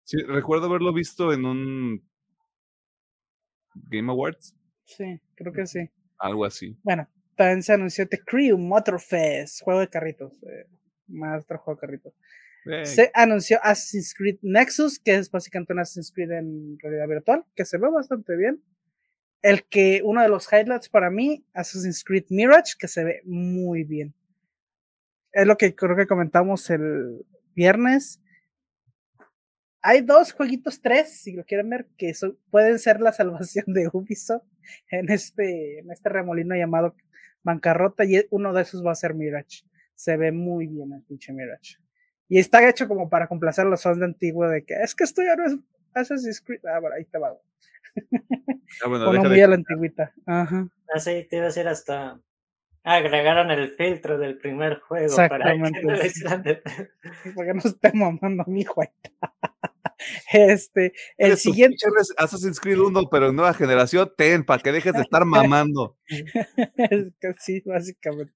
[0.04, 2.08] Sí, recuerdo haberlo visto en un
[3.74, 4.56] Game Awards.
[4.86, 5.90] Sí, creo que sí.
[6.18, 6.78] Algo así.
[6.84, 10.42] Bueno, también se anunció The Crew Motorfest, juego de carritos.
[10.44, 10.68] Eh,
[11.08, 12.14] más otro juego de carritos.
[12.84, 17.63] Se anunció Assassin's Creed Nexus, que es básicamente un Assassin's Creed en realidad virtual, que
[17.63, 18.63] se ve bastante bien.
[19.41, 23.84] El que, uno de los highlights para mí, Assassin's Creed Mirage, que se ve muy
[23.84, 24.15] bien.
[25.32, 28.19] Es lo que creo que comentamos el viernes.
[29.82, 32.13] Hay dos jueguitos, tres, si lo quieren ver, que
[32.49, 34.47] pueden ser la salvación de Ubisoft
[34.89, 36.95] en este, en este remolino llamado
[37.43, 39.62] bancarrota, y uno de esos va a ser Mirage.
[39.93, 41.78] Se ve muy bien el pinche Mirage.
[42.28, 45.04] Y está hecho como para complacer a los fans de antiguo de que es que
[45.04, 45.58] esto ya no es
[45.94, 46.62] Assassin's Creed.
[46.66, 47.34] Ah, bueno, ahí te va.
[48.84, 50.14] ah, bueno, muy de- a la antigüita.
[50.26, 50.68] Ajá.
[50.94, 52.20] Así te iba a decir hasta.
[52.88, 55.54] Agregaron el filtro del primer juego para que
[56.06, 56.24] Exactamente, sí.
[57.36, 58.82] Para que no esté mamando mi hijo.
[60.34, 61.78] Este, el siguiente.
[61.98, 65.98] Res- Assassin's Creed 1, pero en nueva generación, ten, para que dejes de estar mamando.
[66.08, 68.34] es que sí, básicamente.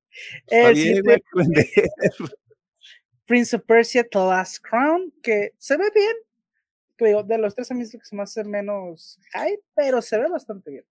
[0.47, 1.69] Está El bien, siguiente.
[3.29, 6.15] Prince of Persia The Last Crown, que se ve bien.
[6.97, 9.63] Que digo, de los tres a mí es lo que se me hace menos hype,
[9.75, 10.85] pero se ve bastante bien.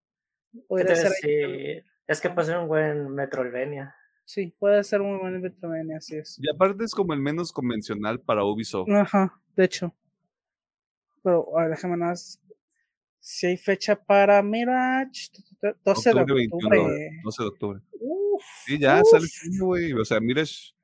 [0.52, 1.84] ¿Qué Podría te iba a ser?
[2.06, 3.92] Es que puede ser un buen Metroidvania.
[4.24, 6.38] Sí, puede ser muy buen Metroidvania, así es.
[6.40, 8.88] Y aparte es como el menos convencional para Ubisoft.
[8.88, 9.92] Ajá, de hecho.
[11.24, 12.40] Pero, a ver, déjame nada más.
[13.18, 16.78] Si hay fecha para Mirage, tu, tu, tu, 12 de Octubre octubre.
[16.78, 17.80] 21, 12 de octubre.
[18.00, 19.92] Uf, Sí, ya uf, sale este año, güey.
[19.92, 20.77] O sea, mires.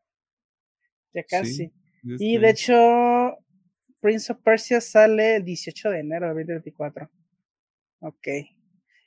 [1.14, 1.66] Ya casi.
[1.66, 3.38] Sí, Y de hecho,
[4.00, 7.10] Prince of Persia sale el 18 de enero de 2024.
[8.00, 8.28] Ok.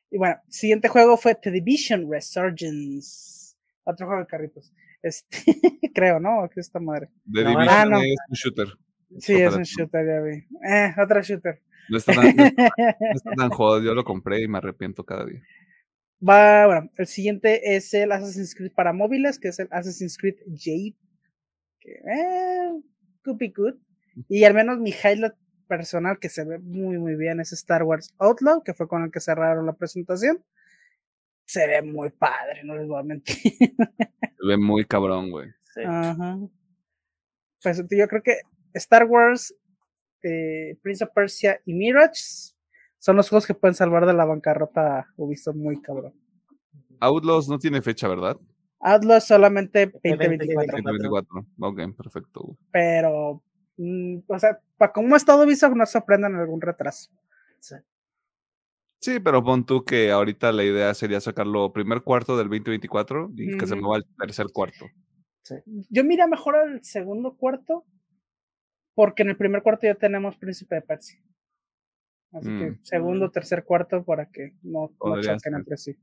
[0.09, 3.55] Y bueno, siguiente juego fue The Division Resurgence.
[3.83, 4.73] Otro juego de carritos.
[5.03, 5.45] Este,
[5.93, 6.49] creo, ¿no?
[6.51, 7.09] ¿Qué es esta madre?
[7.31, 8.01] The No, Division ah, no.
[8.01, 8.67] es un shooter.
[9.19, 10.43] Sí, es un shooter, ya vi.
[10.67, 11.61] Eh, otro shooter.
[11.89, 13.85] No está tan, no está tan jodido.
[13.85, 15.41] Yo lo compré y me arrepiento cada día.
[16.27, 20.37] Va, bueno, el siguiente es el Assassin's Creed para móviles, que es el Assassin's Creed
[20.47, 20.95] Jade.
[21.87, 22.81] Que, eh,
[23.23, 23.75] could be good.
[24.27, 25.33] Y al menos mi highlight
[25.67, 29.11] personal que se ve muy, muy bien es Star Wars Outlaw, que fue con el
[29.11, 30.43] que cerraron la presentación.
[31.45, 33.35] Se ve muy padre, no les voy a mentir.
[33.37, 35.49] Se ve muy cabrón, güey.
[35.73, 35.81] Sí.
[35.85, 36.37] Ajá.
[37.63, 38.41] Pues yo creo que
[38.73, 39.55] Star Wars,
[40.23, 42.53] eh, Prince of Persia y Mirage
[42.99, 46.13] son los juegos que pueden salvar de la bancarrota Ubisoft muy cabrón.
[46.99, 48.35] Outlaws no tiene fecha, ¿verdad?
[48.79, 50.77] Outlaw solamente 2024.
[50.77, 51.45] 2024, 2024.
[51.59, 52.39] Ok, perfecto.
[52.41, 52.57] güey.
[52.71, 53.43] pero,
[53.77, 57.11] mm, o sea, para cómo es todo Ubisoft, no sorprendan algún retraso.
[57.59, 57.75] Sí.
[58.99, 63.57] Sí, pero pon tú que ahorita la idea sería sacarlo primer cuarto del 2024 y
[63.57, 64.85] que se mueva al tercer cuarto.
[65.89, 67.85] Yo mira mejor al segundo cuarto,
[68.95, 71.21] porque en el primer cuarto ya tenemos Príncipe de Persia.
[72.33, 72.79] Así que Mm.
[72.83, 75.95] segundo, tercer cuarto para que no, no choquen entre sí.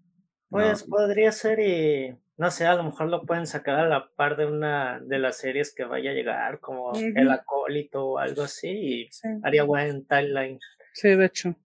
[0.55, 4.09] Pues No, podría ser y no sé, a lo mejor lo pueden sacar a la
[4.14, 7.29] par de una de las series que vaya a llegar, como El.
[7.31, 9.29] Acólito o algo así, y Sí.
[9.43, 10.61] haría buen timeline.
[10.93, 11.57] Sí, de hecho.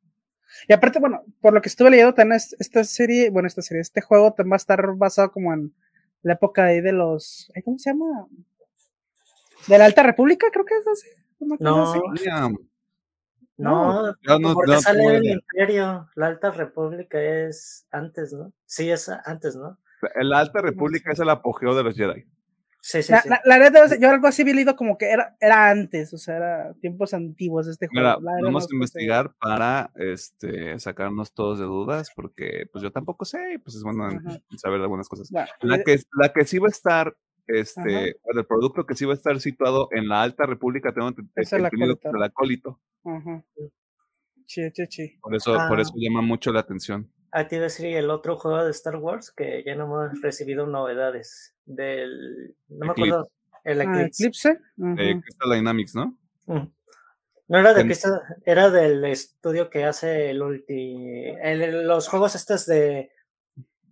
[0.68, 3.82] Y aparte, bueno, por lo que estuve leyendo, también es- esta serie, bueno, esta serie,
[3.82, 5.72] este juego también va a estar basado como en
[6.24, 8.28] la época ahí de los, ¿cómo se llama?
[9.68, 11.08] De la Alta República, creo que es así.
[11.40, 12.30] una cosa No, así.
[13.64, 15.34] No, no- porque no sale tengo el idea.
[15.36, 18.52] Imperio, la Alta República es antes, ¿no?
[18.66, 19.78] Sí, es antes, ¿no?
[20.22, 22.26] La Alta República es el apogeo de los Jedi.
[22.82, 23.28] Sí, sí, La, sí.
[23.30, 26.38] la, la neta, yo algo así había leído como que era, era antes, o sea,
[26.38, 28.00] era tiempos antiguos este juego.
[28.02, 32.90] Mira, La verdad vamos a investigar para este, sacarnos todos de dudas, porque pues yo
[32.94, 34.40] tampoco sé, pues es bueno Ajá.
[34.56, 35.30] saber algunas cosas.
[35.30, 37.14] La Bueno, que, la que sí va a estar,
[37.50, 38.06] este, Ajá.
[38.24, 41.34] bueno, el producto que sí va a estar situado en la Alta República, tengo entendido
[41.36, 42.10] que es acólito.
[42.16, 42.80] el acólito.
[43.06, 43.44] ajá.
[44.46, 45.18] Sí, sí, sí.
[45.22, 45.82] Por eso, por Ah.
[45.82, 47.12] eso llama mucho la atención.
[47.32, 51.56] A ti decir el otro juego de Star Wars que ya no hemos recibido novedades
[51.66, 53.12] del no me Eclipse.
[53.14, 53.32] acuerdo
[53.64, 54.24] el Ah, Eclipse.
[54.24, 54.50] Eclipse.
[54.50, 54.96] Ajá.
[55.04, 56.18] Eh, Crystal Dynamics, ¿no?
[56.48, 56.68] Mm.
[57.50, 62.66] No era de Crystal, era del estudio que hace el ulti el- los juegos estos
[62.66, 63.12] de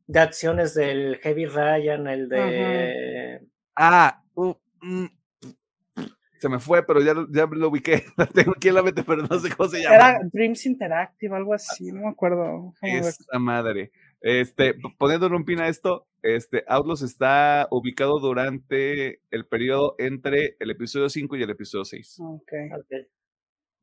[0.08, 3.42] de acciones del Heavy Ryan, el de
[3.76, 5.06] Ah, uh, mm,
[6.40, 8.04] se me fue, pero ya, lo- ya lo ubiqué.
[8.18, 9.96] La tengo aquí en la mente, pero no sé cómo se llama.
[9.96, 12.74] Era Dreams Interactive, algo así, no me acuerdo.
[12.82, 13.92] Esa madre.
[14.22, 20.72] Este, poniéndole un pin a esto, Este, Outlaws está ubicado durante el periodo entre el
[20.72, 22.18] episodio 5 y el episodio 6.
[22.20, 22.94] Ok, Ok.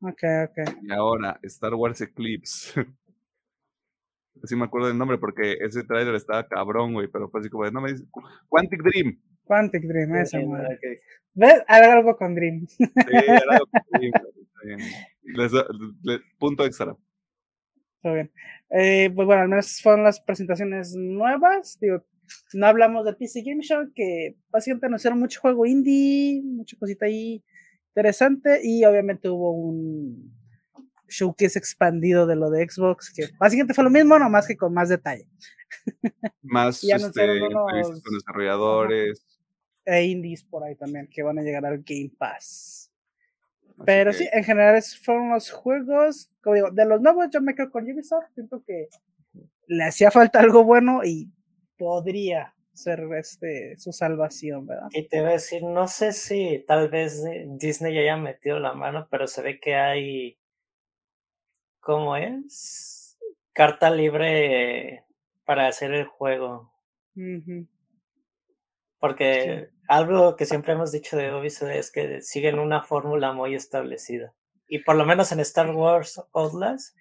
[0.01, 0.77] ok, ok.
[0.83, 2.85] Y ahora, Star Wars Eclipse.
[4.43, 7.65] Así me acuerdo del nombre porque ese trailer estaba cabrón, güey, pero fue así como
[7.65, 8.05] de, no me dice,
[8.49, 9.19] Quantic Dream.
[9.45, 10.79] Quantic Dream, esa madre.
[11.33, 11.63] ¿Ves?
[11.67, 12.65] A ver algo con Dream.
[12.67, 13.97] Sí, era algo está
[14.63, 14.79] bien.
[15.23, 15.65] Les da-
[16.03, 16.95] le- punto extra.
[18.01, 18.31] Todo bien.
[18.69, 21.77] Eh, pues bueno, al menos fueron las presentaciones nuevas.
[21.79, 22.03] Digo,
[22.53, 27.43] no hablamos del PC Game Show, que básicamente anunciaron mucho juego indie, mucha cosita ahí
[27.89, 30.31] interesante, y obviamente hubo un
[31.07, 34.89] showcase expandido de lo de Xbox, que básicamente fue lo mismo, nomás que con más
[34.89, 35.27] detalle.
[36.41, 39.25] Más este, entrevistas con desarrolladores.
[39.85, 42.91] E indies por ahí también, que van a llegar al Game Pass.
[43.63, 47.27] así Pero que- sí, en general esos fueron los juegos, como digo, de los nuevos
[47.31, 48.87] yo me quedo con Ubisoft, siento que
[49.67, 51.29] le hacía falta algo bueno y
[51.77, 54.87] podría ser este su salvación, ¿verdad?
[54.91, 57.23] Y te iba a decir, no sé si tal vez
[57.57, 60.37] Disney ya haya metido la mano, pero se ve que hay,
[61.85, 63.15] ¿cómo es?
[63.53, 65.05] Carta libre
[65.45, 66.73] para hacer el juego.
[68.99, 74.33] Porque algo que siempre hemos dicho de Ubisoft es que siguen una fórmula muy establecida.
[74.67, 76.97] Y por lo menos en Star Wars Outlast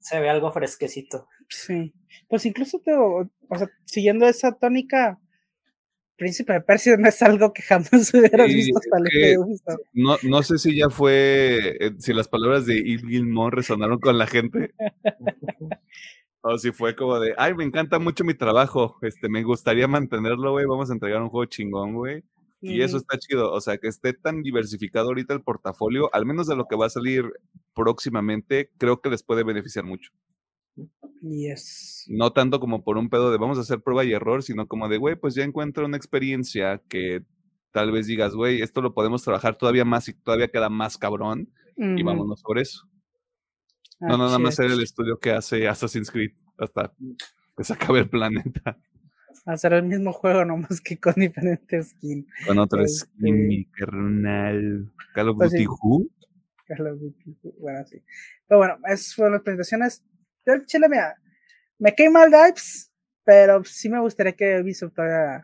[0.00, 1.26] se ve algo fresquecito.
[1.48, 1.94] Sí,
[2.28, 3.26] pues incluso te, o
[3.56, 5.18] sea, siguiendo esa tónica,
[6.18, 9.36] Príncipe de Persia no es algo que jamás hubieras Sí, visto es salir que-.
[9.94, 14.18] No, no sé si ya fue, eh, si las palabras de Il Gilmore resonaron con
[14.18, 14.74] la gente,
[16.42, 20.50] o si fue como de, ay, me encanta mucho mi trabajo, este, me gustaría mantenerlo,
[20.50, 22.24] güey, vamos a entregar un juego chingón, güey.
[22.60, 26.48] Y eso está chido, o sea, que esté tan diversificado ahorita el portafolio, al menos
[26.48, 27.32] de lo que va a salir
[27.72, 30.10] próximamente, creo que les puede beneficiar mucho.
[31.22, 32.04] Yes.
[32.08, 34.88] No tanto como por un pedo de vamos a hacer prueba y error, sino como
[34.88, 37.22] de, güey, pues ya encuentro una experiencia que
[37.72, 41.50] tal vez digas, güey, esto lo podemos trabajar todavía más y todavía queda más cabrón
[41.76, 42.88] y vámonos por eso.
[44.00, 44.70] No, no, nada más es.
[44.72, 46.92] el estudio que hace Assassin's Creed hasta
[47.56, 48.78] que se acabe el planeta
[49.46, 52.26] Hacer el mismo juego, nomás que con diferentes skins.
[52.46, 54.92] con otro Este- skin, mi carnal.
[55.14, 55.66] Call of Pues Duty.
[55.66, 56.06] Who?
[56.66, 58.02] Call of Duty, Bueno, sí.
[58.46, 60.04] Pero bueno, esas fueron las presentaciones.
[60.48, 61.14] Yo, al chile, mira,
[61.78, 62.90] me cae mal Dives,
[63.22, 65.42] pero sí me gustaría que Ubisoft todavía.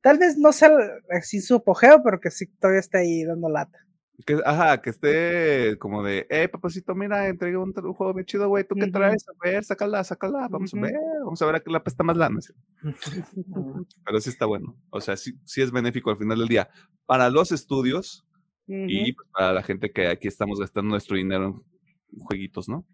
[0.00, 0.70] Tal vez no sea
[1.10, 3.78] así su apogeo, pero que sí todavía esté ahí dando lata.
[4.24, 8.48] Que, ajá, que esté como de, eh, papacito, mira, entregué un, un juego bien chido,
[8.48, 9.24] güey, ¿tú qué traes?
[9.28, 10.92] A ver, sácala, sácala, vamos a ver,
[11.24, 12.40] vamos a ver a qué la pesta más lana.
[12.40, 12.52] ¿sí?
[14.04, 16.68] Pero sí está bueno, o sea, sí, sí es benéfico al final del día
[17.06, 18.24] para los estudios
[18.66, 21.64] y Ujú, pues, para la gente que aquí estamos gastando nuestro dinero
[22.12, 22.86] en jueguitos, ¿no?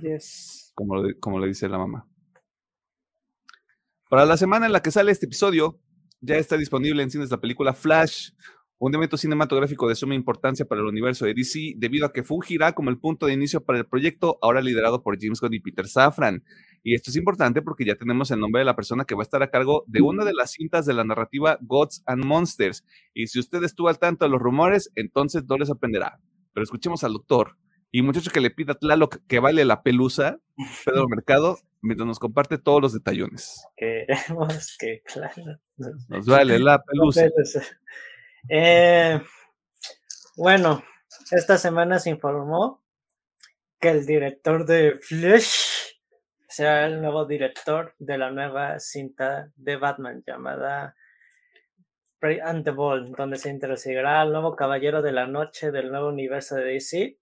[0.00, 0.72] Yes.
[0.74, 2.06] Como, lo como dice la mamá.
[4.08, 5.78] Para la semana en la que sale este episodio,
[6.20, 8.30] ya está disponible en cines la película Flash,
[8.78, 12.72] un evento cinematográfico de suma importancia para el universo de DC, debido a que fungirá
[12.72, 15.86] como el punto de inicio para el proyecto, ahora liderado por James Gunn y Peter
[15.86, 16.42] Safran.
[16.82, 19.24] Y esto es importante porque ya tenemos el nombre de la persona que va a
[19.24, 22.86] estar a cargo de una de las cintas de la narrativa Gods and Monsters.
[23.12, 26.18] Y si usted estuvo al tanto de los rumores, entonces no les sorprenderá.
[26.54, 27.57] Pero escuchemos al doctor
[27.90, 30.38] y muchacho que le pida a Tlaloc que vale la pelusa,
[30.84, 33.64] Pedro Mercado, mientras nos comparte todos los detallones.
[33.76, 35.58] Queremos que, claro.
[36.08, 37.28] Nos vale la pelusa.
[38.48, 39.20] Eh,
[40.36, 40.84] bueno,
[41.30, 42.82] esta semana se informó
[43.80, 45.94] que el director de Flash
[46.48, 50.96] será el nuevo director de la nueva cinta de Batman llamada
[52.18, 56.08] Prey and the Ball, donde se introducirá al nuevo Caballero de la Noche del nuevo
[56.08, 57.18] universo de DC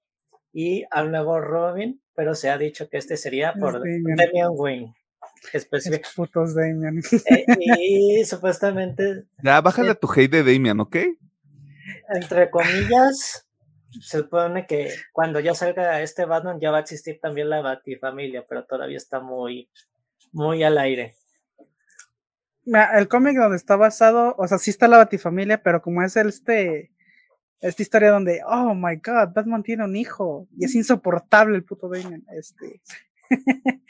[0.58, 4.16] y al nuevo Robin, pero se ha dicho que este sería Es por Damian.
[4.16, 4.94] Damian Wayne.
[5.52, 6.98] específic- Esos putos Damian.
[7.26, 10.96] eh, y supuestamente Ya, bájale a tu hate de Damian, ¿ok?
[12.14, 13.46] entre comillas,
[14.00, 18.44] se supone que cuando ya salga este Batman ya va a existir también la Batifamilia,
[18.48, 19.68] pero todavía está muy,
[20.32, 21.14] muy al aire.
[22.64, 26.16] Mira, el cómic donde está basado, o sea, sí está la Batifamilia, pero como es
[26.16, 26.90] el este
[27.60, 31.88] esta historia donde, oh my god, Batman tiene un hijo y es insoportable el puto
[31.88, 32.80] Damian, este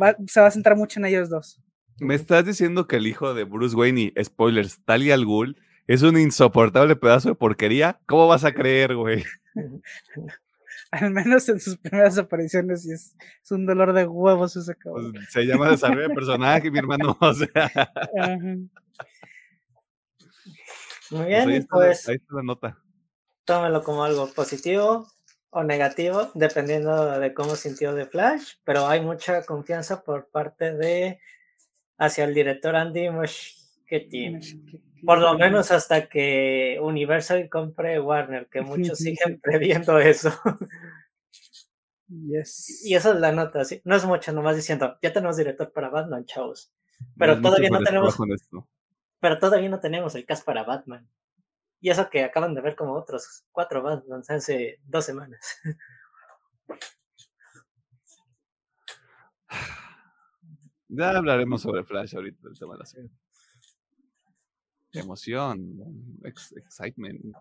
[0.00, 1.60] va- se va a centrar mucho en ellos dos.
[2.00, 5.56] Me estás diciendo que el hijo de Bruce Wayne y, spoilers, Talia al Ghul,
[5.86, 8.00] es un insoportable pedazo de porquería.
[8.06, 9.24] ¿Cómo vas a creer, güey?
[10.90, 15.12] Al menos en sus primeras apariciones y es, es un dolor de huevos ese cabrón.
[15.12, 17.16] Pues, se llama desarrollo de personaje, mi hermano.
[17.20, 17.90] O sea, Ajá.
[21.10, 22.78] Muy pues bien, ahí, y está, pues ahí está la nota.
[23.44, 25.06] Tómelo como algo positivo
[25.50, 31.20] o negativo, dependiendo de cómo sintió de Flash, pero hay mucha confianza por parte de
[31.98, 34.38] hacia el director Andy Muschietti.
[35.04, 38.60] Por lo menos hasta que Universal compre Warner, que
[38.96, 40.32] muchos siguen previendo eso.
[42.08, 42.84] Yes.
[42.84, 43.80] Y esa es la nota, ¿sí?
[43.84, 46.72] no es mucho, nomás diciendo, ya tenemos director para Batman, chavos.
[47.18, 48.16] Pero todavía no tenemos.
[49.20, 51.08] Pero todavía no tenemos el cast para Batman.
[51.82, 55.60] Y eso que acaban de ver como otros cuatro Batman hace dos semanas.
[60.94, 63.10] Ya hablaremos sobre Flash ahorita, el tema de la serie.
[64.92, 67.34] Emoción, excitement,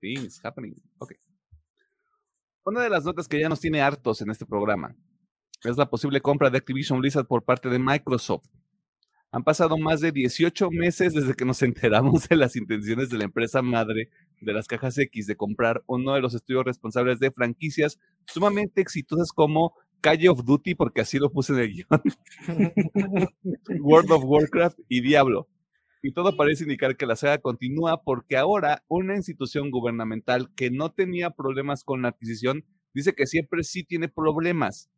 [0.00, 0.74] things happening.
[0.98, 1.12] Ok.
[2.64, 4.96] Una de las notas que ya nos tiene hartos en este programa
[5.62, 8.48] es la posible compra de Activision Blizzard por parte de Microsoft.
[9.30, 13.24] Han pasado más de 18 meses desde que nos enteramos de las intenciones de la
[13.24, 14.10] empresa madre
[14.40, 19.32] de las cajas X de comprar uno de los estudios responsables de franquicias sumamente exitosas
[19.32, 22.02] como Calle of Duty, porque así lo puse en el guion,
[23.80, 25.48] World of Warcraft y Diablo.
[26.02, 30.92] Y todo parece indicar que la saga continúa porque ahora una institución gubernamental que no
[30.92, 32.64] tenía problemas con la adquisición
[32.94, 34.88] dice que siempre sí tiene problemas.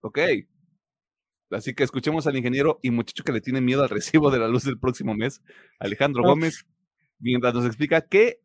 [0.00, 0.18] Ok,
[1.54, 4.48] Así que escuchemos al ingeniero y muchacho que le tiene miedo al recibo de la
[4.48, 5.42] luz del próximo mes,
[5.78, 6.66] Alejandro Gómez,
[7.18, 8.40] mientras nos explica qué,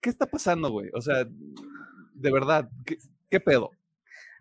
[0.00, 0.90] qué está pasando, güey.
[0.94, 1.26] O sea,
[2.14, 2.70] de verdad,
[3.30, 3.70] ¿qué, pedo?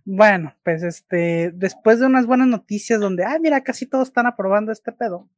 [0.05, 4.71] Bueno, pues este, después de unas buenas noticias donde, ay, mira, casi todos están aprobando
[4.71, 5.29] este pedo.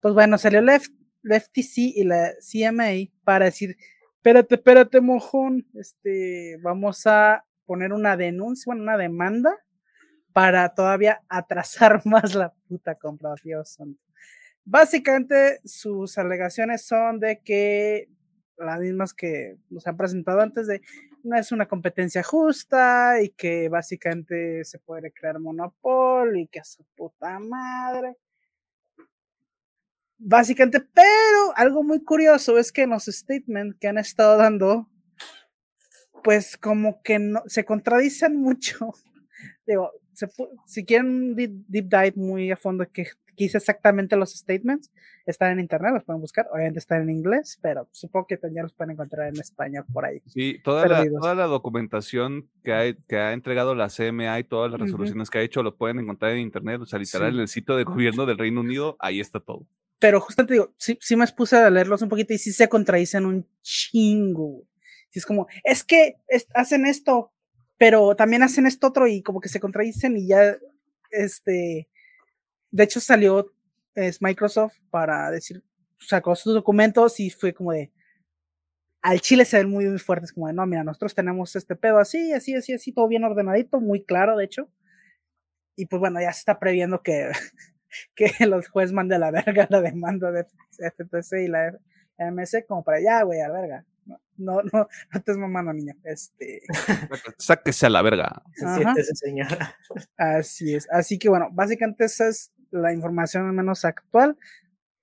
[0.00, 3.76] Pues bueno, salió el, FTC y la CMA para decir,
[4.16, 9.58] espérate, espérate, mojón, este, vamos a poner una denuncia, bueno, una demanda
[10.34, 13.78] para todavía atrasar más la puta compra, Dios
[14.66, 18.08] Básicamente sus alegaciones son de que
[18.56, 20.80] las mismas que nos han presentado antes de
[21.22, 26.64] no es una competencia justa y que básicamente se puede crear monopolio y que a
[26.64, 28.16] su puta madre.
[30.18, 34.88] Básicamente, pero algo muy curioso es que en los statements que han estado dando,
[36.22, 38.94] pues como que no, se contradicen mucho.
[39.66, 39.92] Digo,
[40.66, 44.90] si quieren un deep, dive muy a fondo que, quise exactamente los statements,
[45.26, 48.72] están en internet, los pueden buscar, obviamente están en inglés, pero supongo que ya los
[48.72, 50.22] pueden encontrar en español por ahí.
[50.26, 54.70] Sí, toda, la, toda la, documentación que ha, que ha entregado la CMA y todas
[54.70, 57.48] las resoluciones que ha hecho lo pueden encontrar en internet, o sea, literal en el
[57.48, 59.66] sitio de gobierno del Reino Unido, ahí está todo.
[59.98, 63.24] Pero justamente digo, sí, sí me expuse a leerlos un poquito y sí se contradicen
[63.24, 64.62] un chingo.
[65.08, 66.16] Sí, es como, es que
[66.54, 67.32] hacen esto,
[67.84, 70.56] pero también hacen esto otro y como que se contradicen y ya,
[71.10, 71.86] este,
[72.70, 73.52] de hecho salió
[73.94, 75.62] es Microsoft para decir,
[75.98, 77.92] sacó sus documentos y fue como de,
[79.02, 81.98] al Chile se ven muy, muy fuertes, como de, no, mira, nosotros tenemos este pedo
[81.98, 84.70] así, así, así, así, todo bien ordenadito, muy claro, de hecho.
[85.76, 87.32] Y pues bueno, ya se está previendo que,
[88.16, 90.46] que los jueces manden a la verga la demanda de
[90.78, 91.78] FTC y la
[92.18, 93.84] MS como para ya, güey, a la verga.
[94.36, 95.96] No, no, no te es mamando, niña.
[96.04, 96.62] Este.
[97.38, 98.42] Sáquese a la verga.
[100.16, 100.88] Así es.
[100.90, 104.36] Así que bueno, básicamente esa es la información al menos actual.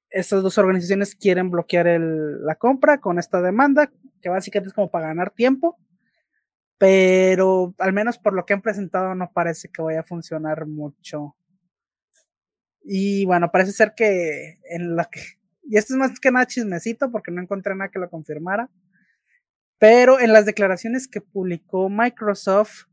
[0.09, 3.91] Estas dos organizaciones quieren bloquear el, la compra con esta demanda,
[4.21, 5.77] que básicamente es como para ganar tiempo.
[6.77, 11.35] Pero al menos por lo que han presentado no parece que vaya a funcionar mucho.
[12.83, 15.21] Y bueno, parece ser que en la que.
[15.63, 18.69] Y esto es más que nada chismecito porque no encontré nada que lo confirmara
[19.81, 22.83] pero en las declaraciones que publicó Microsoft,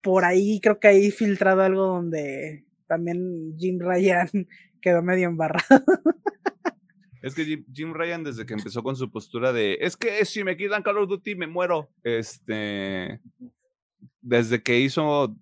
[0.00, 4.30] por ahí creo que hay filtrado algo donde también Jim Ryan
[4.80, 5.84] quedó medio embarrado.
[7.20, 10.56] Es que Jim, Ryan, desde que empezó con su postura de es que si me
[10.56, 11.90] quitan Call of Duty me muero.
[12.02, 13.20] Este.
[14.22, 15.36] Desde que hizo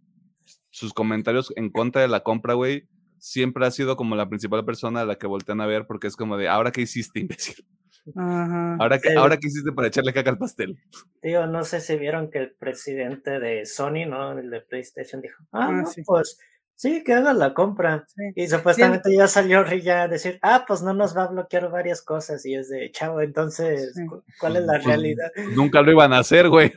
[0.70, 2.88] sus comentarios en contra de la compra, güey,
[3.18, 6.16] siempre ha sido como la principal persona a la que voltean a ver porque es
[6.16, 7.64] como de ahora qué hiciste, imbécil.
[8.17, 10.77] Ahora que, ahora que hiciste para echarle caca al pastel.
[11.23, 14.39] Digo, no sé si vieron que el presidente de Sony, ¿no?
[14.39, 16.39] El de PlayStation dijo, ah, ah pues
[16.75, 18.05] sí, que haga la compra.
[18.35, 22.03] Y supuestamente ya salió ya a decir, ah, pues no nos va a bloquear varias
[22.03, 22.45] cosas.
[22.45, 23.95] Y es de, chavo, entonces,
[24.41, 25.31] ¿cuál es la pues, realidad?
[25.55, 26.73] Nunca lo iban a hacer, güey.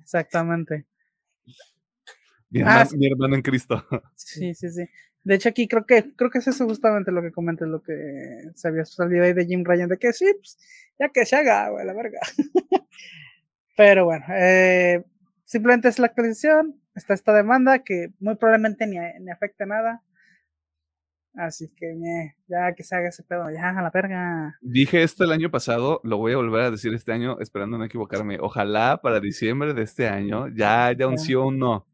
[0.00, 0.86] Exactamente.
[2.48, 3.84] Mi hermano, mi hermano en Cristo.
[4.14, 4.88] Sí, sí, sí.
[5.24, 8.50] De hecho, aquí creo que, creo que es eso justamente lo que comentas, lo que
[8.54, 10.58] se había salido ahí de Jim Ryan, de que sí, pues,
[10.98, 12.20] ya que se haga, güey, la verga.
[13.76, 15.02] Pero bueno, eh,
[15.44, 20.02] simplemente es la actualización, está esta demanda que muy probablemente ni, ni afecte nada.
[21.36, 21.96] Así que
[22.46, 24.56] ya que se haga ese pedo, ya a la verga.
[24.60, 27.84] Dije esto el año pasado, lo voy a volver a decir este año, esperando no
[27.84, 28.38] equivocarme.
[28.40, 31.86] Ojalá para diciembre de este año ya haya un sí o un no.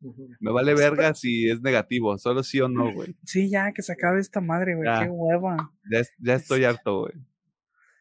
[0.00, 3.16] Me vale verga si es negativo, solo sí o no, güey.
[3.24, 4.88] Sí, ya, que se acabe esta madre, güey.
[5.00, 5.72] Qué hueva.
[5.90, 7.14] Ya, ya estoy harto, güey.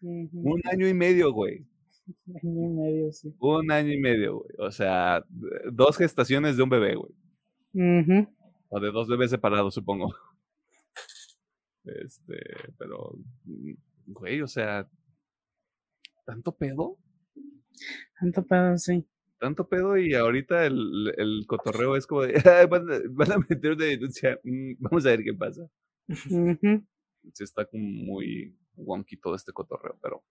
[0.01, 1.65] Un año y medio, güey.
[2.41, 3.35] Año y medio, sí.
[3.39, 4.49] Un año y medio, güey.
[4.59, 5.25] O sea,
[5.71, 7.11] dos gestaciones de un bebé, güey.
[8.69, 10.13] O de dos bebés separados, supongo.
[12.03, 12.35] Este,
[12.77, 13.13] pero,
[14.07, 14.85] güey, o sea,
[16.25, 16.97] ¿tanto pedo?
[18.19, 19.07] Tanto pedo, sí.
[19.39, 23.37] Tanto pedo y ahorita el, el cotorreo es como de, "Ay, van, a- van a
[23.49, 25.69] meter una denuncia, mm, vamos a ver qué pasa.
[27.33, 30.23] Sí está como muy wonky todo este cotorreo, pero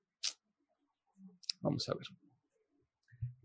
[1.60, 2.06] vamos a ver.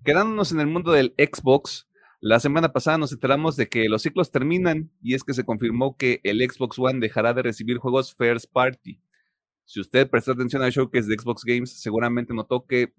[0.05, 1.88] Quedándonos en el mundo del Xbox,
[2.22, 5.97] la semana pasada nos enteramos de que los ciclos terminan y es que se confirmó
[5.97, 8.99] que el Xbox One dejará de recibir juegos First Party.
[9.66, 12.93] Si usted prestó atención al showcase de Xbox Games, seguramente notó que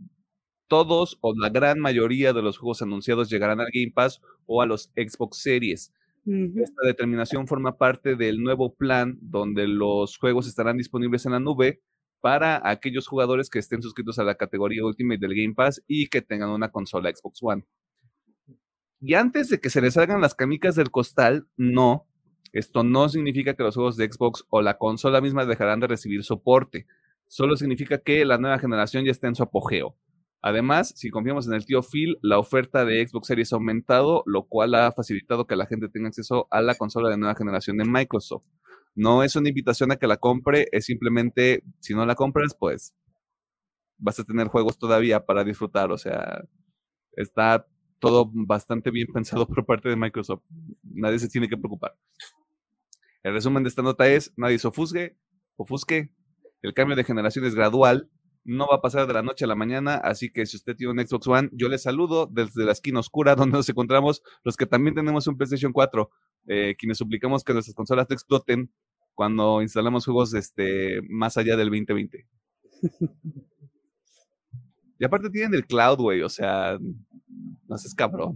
[0.68, 4.66] todos o la gran mayoría de los juegos anunciados llegarán al Game Pass o a
[4.66, 5.92] los Xbox Series.
[6.24, 11.82] Esta determinación forma parte del nuevo plan donde los juegos estarán disponibles en la nube
[12.20, 16.22] para aquellos jugadores que estén suscritos a la categoría Ultimate del Game Pass y que
[16.22, 17.64] tengan una consola Xbox One.
[19.00, 22.06] Y antes de que se les salgan las camicas del costal, no,
[22.52, 26.22] esto no significa que los juegos de Xbox o la consola misma dejarán de recibir
[26.22, 26.86] soporte.
[27.26, 29.96] Solo significa que la nueva generación ya está en su apogeo.
[30.42, 34.48] Además, si confiamos en el tío Phil, la oferta de Xbox Series ha aumentado, lo
[34.48, 37.84] cual ha facilitado que la gente tenga acceso a la consola de nueva generación de
[37.84, 38.44] Microsoft.
[38.96, 42.92] No es una invitación a que la compre, es simplemente, si no la compras, pues
[43.98, 45.92] vas a tener juegos todavía para disfrutar.
[45.92, 46.42] O sea,
[47.12, 47.66] está
[48.00, 50.42] todo bastante bien pensado por parte de Microsoft.
[50.82, 51.96] Nadie se tiene que preocupar.
[53.22, 55.16] El resumen de esta nota es, nadie se ofusque,
[55.56, 56.10] ofusque,
[56.62, 58.10] el cambio de generación es gradual,
[58.44, 60.92] no va a pasar de la noche a la mañana, así que si usted tiene
[60.92, 64.66] un Xbox One, yo le saludo desde la esquina oscura donde nos encontramos los que
[64.66, 66.10] también tenemos un PlayStation 4,
[66.48, 68.70] eh, quienes suplicamos que nuestras consolas te exploten
[69.14, 72.26] cuando instalamos juegos este, más allá del 2020.
[74.98, 76.78] y aparte tienen el cloud, güey, o sea,
[77.68, 78.34] no seas cabrón.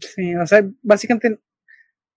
[0.00, 1.40] Sí, o sea, básicamente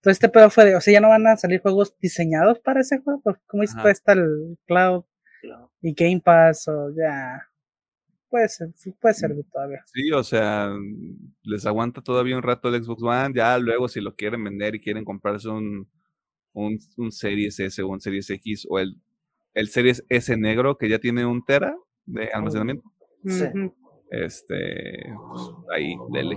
[0.01, 2.81] todo este pedo fue de, o sea, ya no van a salir juegos diseñados para
[2.81, 5.03] ese juego, porque como dices, está el cloud
[5.41, 5.71] Claro.
[5.81, 7.45] y Game Pass, o ya.
[8.29, 8.69] Puede ser,
[9.01, 9.83] puede ser todavía.
[9.91, 10.71] Sí, o sea,
[11.41, 14.79] les aguanta todavía un rato el Xbox One, ya luego si lo quieren vender y
[14.81, 15.89] quieren comprarse un,
[16.53, 18.97] un, un Series S o un Series X o el,
[19.55, 21.75] el Series S negro que ya tiene un tera
[22.05, 22.83] de almacenamiento,
[23.25, 23.45] Sí.
[24.11, 25.41] Este, pues,
[25.75, 26.35] ahí, lele.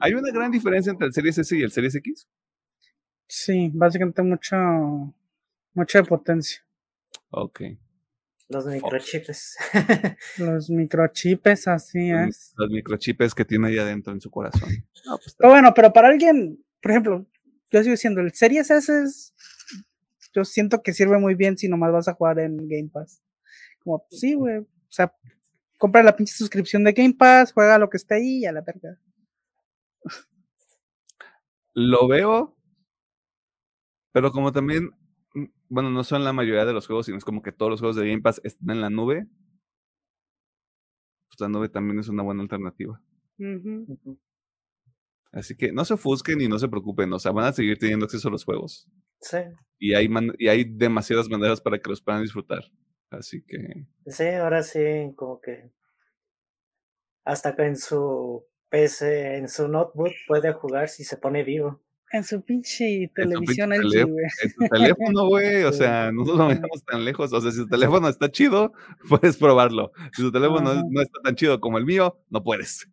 [0.00, 2.28] ¿Hay una gran diferencia entre el Series S y el Series X?
[3.26, 4.56] Sí, básicamente mucho,
[5.74, 6.64] mucha potencia.
[7.30, 7.62] Ok.
[8.48, 9.56] Los microchips.
[10.38, 12.54] Los microchips, así es.
[12.56, 14.70] los microchips que tiene ahí adentro en su corazón.
[15.04, 17.26] No, pues, Pero bueno, pero para alguien, por ejemplo,
[17.70, 19.34] yo sigo diciendo, el Series S es,
[20.34, 23.22] yo siento que sirve muy bien si nomás vas a jugar en Game Pass.
[23.80, 25.14] Como, pues, sí, güey, o sea,
[25.76, 28.62] compra la pinche suscripción de Game Pass, juega lo que esté ahí y a la
[28.62, 28.98] verga.
[31.74, 32.56] Lo veo,
[34.12, 34.90] pero como también,
[35.68, 37.96] bueno, no son la mayoría de los juegos, sino es como que todos los juegos
[37.96, 39.26] de Game Pass están en la nube.
[41.28, 43.00] Pues la nube también es una buena alternativa.
[45.32, 48.06] Así que no se ofusquen y no se preocupen, o sea, van a seguir teniendo
[48.06, 48.88] acceso a los juegos.
[49.20, 49.38] Sí,
[49.78, 52.64] Y hay, man- y hay demasiadas maneras para que los puedan disfrutar.
[53.10, 54.80] Así que, sí, ahora sí,
[55.16, 55.70] como que
[57.24, 61.80] hasta que en su PC, en su notebook puede jugar si se pone vivo.
[62.12, 64.12] En su pinche En su televisión pinche teléfono.
[64.12, 64.24] güey.
[64.42, 67.32] en tu teléfono, güey, o sea, no nos vayamos tan lejos.
[67.32, 68.72] O sea, si tu teléfono está chido,
[69.08, 69.92] puedes probarlo.
[70.14, 70.82] Si tu teléfono Ajá.
[70.88, 72.88] no está tan chido como el mío, no puedes.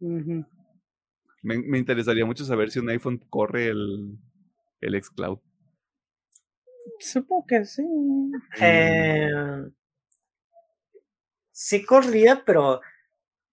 [0.00, 4.18] Me, me interesaría mucho saber si un iPhone corre el,
[4.80, 5.38] el xCloud.
[7.00, 7.82] Supongo que sí.
[8.60, 9.28] Eh,
[11.52, 12.80] sí corría, pero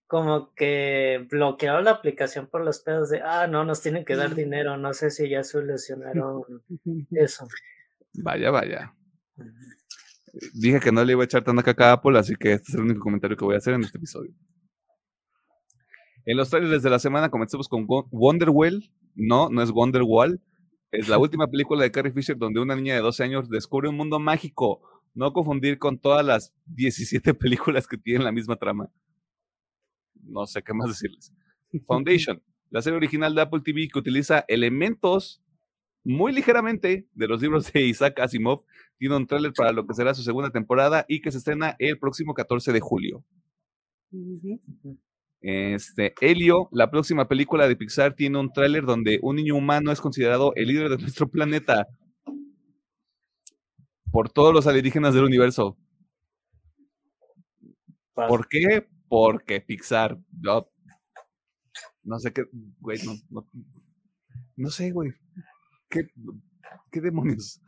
[0.07, 4.35] como que bloqueaba la aplicación por los pedos de, ah, no, nos tienen que dar
[4.35, 4.77] dinero.
[4.77, 6.43] No sé si ya solucionaron
[7.11, 7.47] eso.
[8.13, 8.95] Vaya, vaya.
[10.53, 12.75] Dije que no le iba a echar tanta caca a Apple, así que este es
[12.75, 14.33] el único comentario que voy a hacer en este episodio.
[16.25, 18.91] En los trailers de la semana comenzamos con Wonderwell.
[19.15, 20.41] No, no es Wonderwall.
[20.91, 23.95] Es la última película de Carrie Fisher donde una niña de 12 años descubre un
[23.95, 24.81] mundo mágico.
[25.13, 28.89] No confundir con todas las 17 películas que tienen la misma trama.
[30.25, 31.33] No sé qué más decirles.
[31.87, 35.41] Foundation, la serie original de Apple TV que utiliza elementos
[36.03, 38.63] muy ligeramente de los libros de Isaac Asimov,
[38.97, 41.97] tiene un tráiler para lo que será su segunda temporada y que se estrena el
[41.97, 43.23] próximo 14 de julio.
[45.41, 49.99] Este, Helio, la próxima película de Pixar tiene un tráiler donde un niño humano es
[49.99, 51.87] considerado el líder de nuestro planeta
[54.11, 55.77] por todos los alienígenas del universo.
[58.13, 58.87] ¿Por qué?
[59.15, 60.19] Porque Pixar.
[62.03, 62.43] No, sé qué,
[62.81, 63.47] güey, no, no,
[64.57, 65.11] no sé, güey.
[65.89, 66.01] ¿Qué,
[66.91, 67.61] ¿Qué demonios?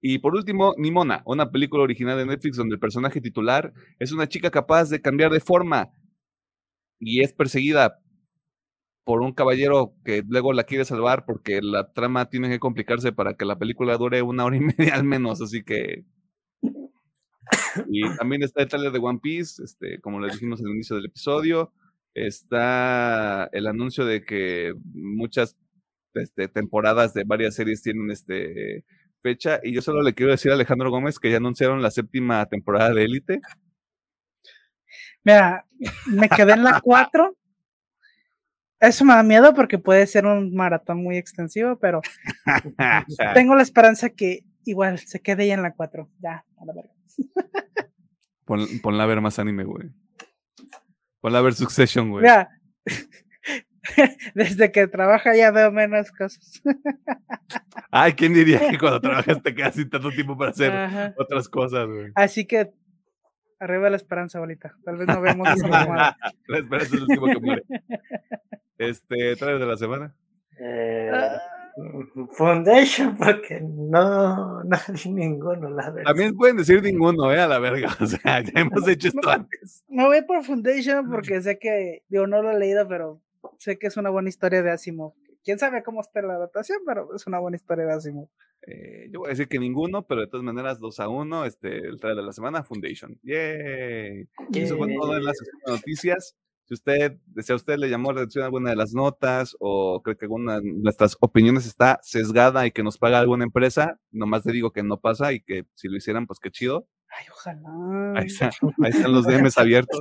[0.00, 4.28] Y por último, Nimona, una película original de Netflix donde el personaje titular es una
[4.28, 5.90] chica capaz de cambiar de forma
[7.00, 7.98] y es perseguida
[9.02, 13.34] por un caballero que luego la quiere salvar porque la trama tiene que complicarse para
[13.34, 16.04] que la película dure una hora y media al menos, así que...
[17.88, 21.06] Y también está el trailer de One Piece, este, como les dijimos al inicio del
[21.06, 21.72] episodio,
[22.14, 25.56] está el anuncio de que muchas
[26.14, 28.84] este, temporadas de varias series tienen este
[29.22, 32.44] fecha y yo solo le quiero decir a Alejandro Gómez que ya anunciaron la séptima
[32.46, 33.40] temporada de Élite.
[35.24, 35.64] Mira,
[36.06, 37.36] me quedé en la 4
[38.82, 42.02] eso me da miedo porque puede ser un maratón muy extensivo, pero
[43.32, 46.10] tengo la esperanza que igual se quede ya en la 4.
[46.18, 46.92] Ya, a la verga.
[48.82, 49.90] Ponla a ver más anime, güey.
[51.20, 52.22] Ponla a ver Succession, güey.
[52.22, 52.50] Mira,
[54.34, 56.62] desde que trabaja ya veo menos cosas.
[57.90, 61.86] Ay, ¿quién diría que cuando trabajas te quedas sin tanto tiempo para hacer otras cosas,
[61.86, 62.12] güey?
[62.14, 62.72] Así que
[63.60, 64.74] arriba la esperanza, bolita.
[64.84, 67.62] Tal vez no vemos La esperanza es el último que muere.
[68.78, 70.14] Este, ¿traes de la semana?
[70.58, 71.61] Eh, ah.
[72.32, 76.04] Foundation, porque no, no ninguno, la verdad.
[76.04, 77.88] También pueden decir ninguno, eh, a la verga.
[78.00, 79.84] O sea, ya hemos hecho esto antes.
[79.88, 83.20] Me voy por Foundation porque sé que, digo, no lo he leído, pero
[83.58, 85.14] sé que es una buena historia de Asimov.
[85.44, 88.28] Quién sabe cómo está la adaptación, pero es una buena historia de Asimov.
[88.66, 91.78] Eh, yo voy a decir que ninguno, pero de todas maneras, 2 a 1, este,
[91.78, 93.18] el trailer de la semana, Foundation.
[93.22, 94.28] ¡Yay!
[94.54, 96.36] Eso fue todo en las noticias.
[96.72, 100.16] Si usted, si a usted le llamó la atención alguna de las notas o cree
[100.16, 104.54] que alguna de nuestras opiniones está sesgada y que nos paga alguna empresa, nomás le
[104.54, 106.88] digo que no pasa y que si lo hicieran, pues qué chido.
[107.10, 107.68] Ay, ojalá.
[108.16, 110.00] Ahí, ahí están los DMs abiertos.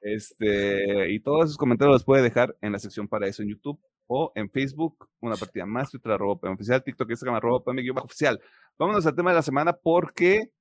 [0.00, 3.80] Este, y todos esos comentarios los puede dejar en la sección para eso en YouTube
[4.06, 7.64] o en Facebook, una partida más, Twitter, arroba oficial, TikTok, Instagram, arroba
[8.00, 8.40] oficial.
[8.78, 10.52] Vámonos al tema de la semana porque...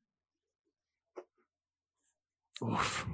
[2.61, 3.05] Uf.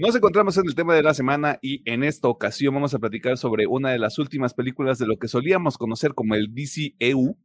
[0.00, 3.36] Nos encontramos en el tema de la semana y en esta ocasión vamos a platicar
[3.36, 7.36] sobre una de las últimas películas de lo que solíamos conocer como el DCEU,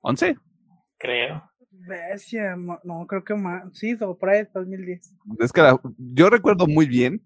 [0.00, 0.36] 11.
[0.98, 1.49] Creo.
[1.86, 3.64] Bestia, no, creo que más.
[3.72, 5.14] Sí, por ahí 2010.
[5.40, 5.62] Es que
[5.98, 7.22] yo recuerdo muy bien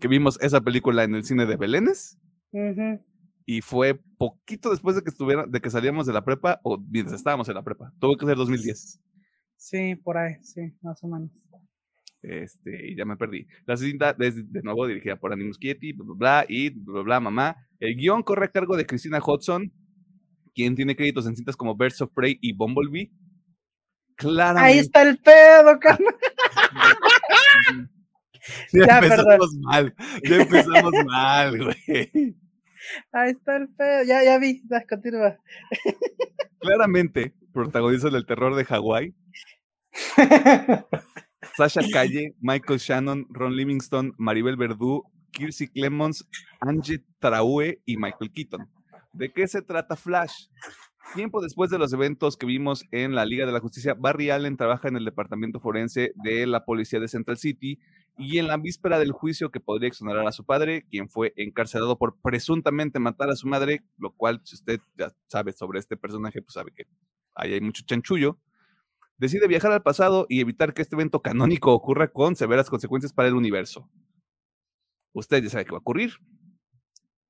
[0.00, 2.18] que vimos esa película en el cine de Belénes.
[3.46, 7.16] Y fue poquito después de que estuviera, de que salíamos de la prepa, o mientras
[7.16, 7.92] estábamos en la prepa.
[7.98, 9.00] Tuvo que ser 2010.
[9.56, 11.30] Sí, por ahí, sí, más o menos.
[12.22, 13.46] Este, ya me perdí.
[13.66, 17.20] La cinta es de nuevo dirigida por Andy Muschietti, bla, bla, bla, y bla, bla,
[17.20, 17.56] mamá.
[17.80, 19.70] El guion corre a cargo de Cristina Hudson,
[20.54, 23.10] quien tiene créditos en cintas como Birds of Prey y Bumblebee.
[24.56, 26.14] Ahí está el pedo, carnal.
[28.72, 32.36] Ya, empezamos mal, ya empezamos mal, güey.
[33.10, 35.38] Ahí está el pedo, ya, ya vi, ya, continúa.
[36.58, 39.14] Claramente, protagonista del terror de Hawái.
[41.56, 46.26] Sasha Calle, Michael Shannon, Ron Livingston, Maribel Verdú, Kirsey Clemons,
[46.60, 48.68] Angie Traue y Michael Keaton.
[49.12, 50.48] ¿De qué se trata Flash?
[51.12, 54.56] Tiempo después de los eventos que vimos en la Liga de la Justicia, Barry Allen
[54.56, 57.78] trabaja en el departamento forense de la policía de Central City
[58.18, 61.98] y en la víspera del juicio que podría exonerar a su padre, quien fue encarcelado
[61.98, 66.42] por presuntamente matar a su madre, lo cual, si usted ya sabe sobre este personaje,
[66.42, 66.86] pues sabe que
[67.34, 68.38] ahí hay mucho chanchullo,
[69.16, 73.28] decide viajar al pasado y evitar que este evento canónico ocurra con severas consecuencias para
[73.28, 73.88] el universo.
[75.12, 76.14] Usted ya sabe qué va a ocurrir.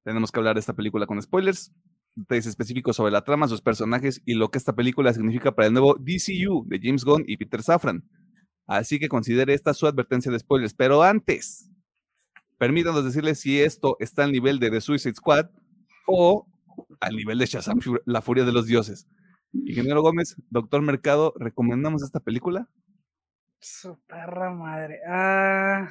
[0.05, 1.70] Tenemos que hablar de esta película con spoilers
[2.15, 5.73] detalles específicos sobre la trama, sus personajes y lo que esta película significa para el
[5.73, 8.05] nuevo DCU de James Gunn y Peter Safran.
[8.67, 10.75] Así que considere esta su advertencia de spoilers.
[10.75, 11.71] Pero antes,
[12.59, 15.51] Permítanos decirles si esto está al nivel de The Suicide Squad
[16.07, 16.47] o
[17.01, 19.09] al nivel de Shazam, la furia de los dioses.
[19.53, 22.69] Ingeniero Gómez, doctor Mercado, ¿recomendamos esta película?
[23.61, 25.01] Su perra madre.
[25.07, 25.89] Ah,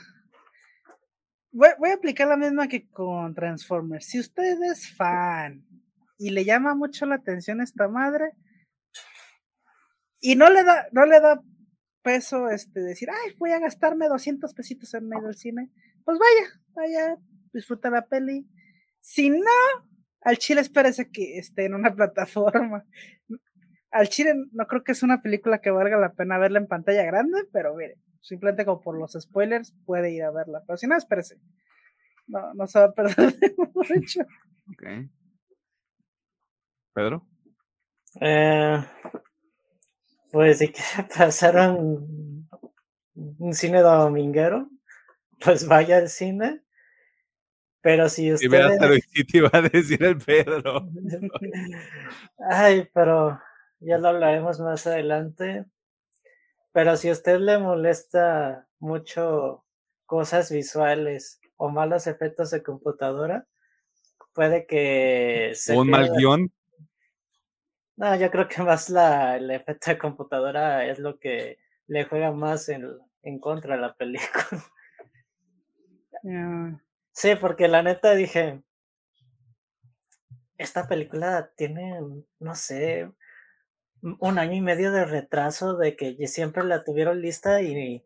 [1.52, 4.06] voy, voy, a aplicar la misma que con Transformers.
[4.06, 5.66] Si usted es fan
[6.18, 8.32] y le llama mucho la atención esta madre
[10.20, 11.42] y no le da, no le da
[12.02, 15.70] peso este decir, ay, voy a gastarme 200 pesitos en medio del cine,
[16.06, 17.18] pues vaya, vaya,
[17.54, 18.48] disfruta la peli.
[19.00, 19.88] Si no,
[20.22, 22.86] al chile espérese que esté en una plataforma.
[23.92, 27.04] Al chile no creo que es una película que valga la pena verla en pantalla
[27.04, 30.64] grande, pero mire, simplemente como por los spoilers puede ir a verla.
[30.66, 31.38] Pero si no, espérese.
[32.28, 33.36] No, no se va a perder
[33.74, 34.22] mucho.
[36.94, 37.28] Pedro.
[38.22, 38.84] Eh,
[40.32, 40.82] pues si que
[41.18, 42.48] pasaron
[43.16, 44.70] un cine dominguero,
[45.44, 46.62] pues vaya al cine.
[47.82, 48.48] Pero si usted.
[49.14, 50.90] Y te iba a decir el Pedro.
[52.50, 53.40] Ay, pero
[53.80, 55.66] ya lo hablaremos más adelante.
[56.72, 59.66] Pero si a usted le molesta mucho
[60.06, 63.48] cosas visuales o malos efectos de computadora,
[64.34, 65.78] puede que se.
[65.78, 66.52] Un mal guion.
[67.96, 72.32] No, yo creo que más la, el efecto de computadora es lo que le juega
[72.32, 72.88] más en,
[73.22, 74.64] en contra de la película.
[77.12, 78.64] Sí, porque la neta dije,
[80.58, 82.00] esta película tiene,
[82.40, 83.12] no sé,
[84.02, 88.04] un año y medio de retraso de que siempre la tuvieron lista y,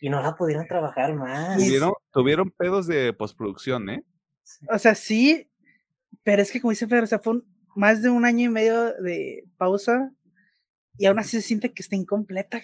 [0.00, 1.56] y no la pudieron trabajar más.
[1.56, 4.04] Tuvieron, tuvieron pedos de postproducción, ¿eh?
[4.68, 5.50] O sea, sí,
[6.22, 7.40] pero es que como dice Pedro, o sea, fue
[7.74, 10.12] más de un año y medio de pausa
[10.98, 12.62] y aún así se siente que está incompleta.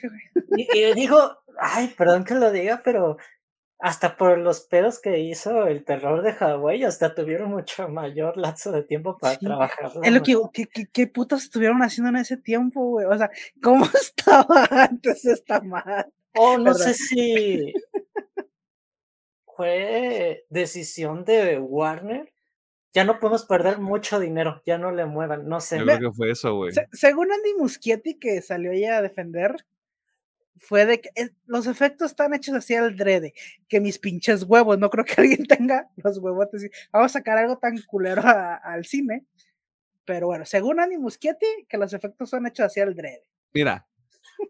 [0.57, 3.17] Y, y digo, ay, perdón que lo diga, pero
[3.79, 8.73] hasta por los pedos que hizo el terror de Hawái, hasta tuvieron mucho mayor lapso
[8.73, 9.93] de tiempo para trabajar.
[10.03, 13.07] Es lo que, ¿qué, qué, putas estuvieron haciendo en ese tiempo, güey?
[13.07, 13.31] O sea,
[13.63, 16.07] ¿cómo estaba antes esta madre?
[16.35, 17.73] Oh, no sé si
[19.57, 22.33] fue decisión de Warner.
[22.93, 25.79] Ya no podemos perder mucho dinero, ya no le muevan, no sé.
[25.79, 26.73] Yo creo que fue eso, güey.
[26.93, 29.67] según Andy Muschietti, que salió ella a defender,
[30.57, 33.35] fue de que eh, los efectos están hechos así al drede,
[33.69, 37.59] que mis pinches huevos, no creo que alguien tenga los huevotes vamos a sacar algo
[37.59, 39.27] tan culero al cine.
[40.05, 43.27] Pero bueno, según Andy Muschietti, que los efectos son hechos así al drede.
[43.53, 43.87] Mira,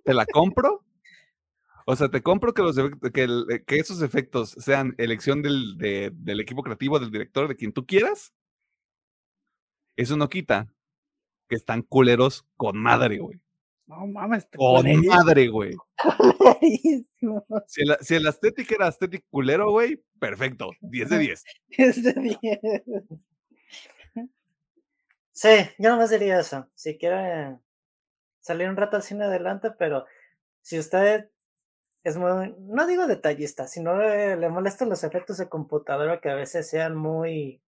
[0.04, 0.84] te la compro.
[1.88, 2.76] O sea, te compro que, los
[3.14, 7.72] que, eh, que esos efectos sean elección del, del equipo creativo, del director, de quien
[7.72, 8.34] tú quieras.
[9.94, 10.68] Eso no quita
[11.48, 13.40] que están culeros con madre, güey.
[13.86, 14.48] No mames.
[14.56, 15.76] Con madre, güey.
[17.68, 20.70] Si, el, si el estética era estético culero, güey, perfecto.
[20.80, 21.44] 10 de 10.
[21.68, 22.60] 10 de 10.
[25.30, 26.68] Sí, yo no más diría eso.
[26.74, 27.58] Si quiere
[28.40, 30.04] salir un rato al cine adelante, pero
[30.62, 31.30] si usted
[32.06, 36.36] es muy, no digo detallista, sino le, le molestan los efectos de computadora que a
[36.36, 37.60] veces sean muy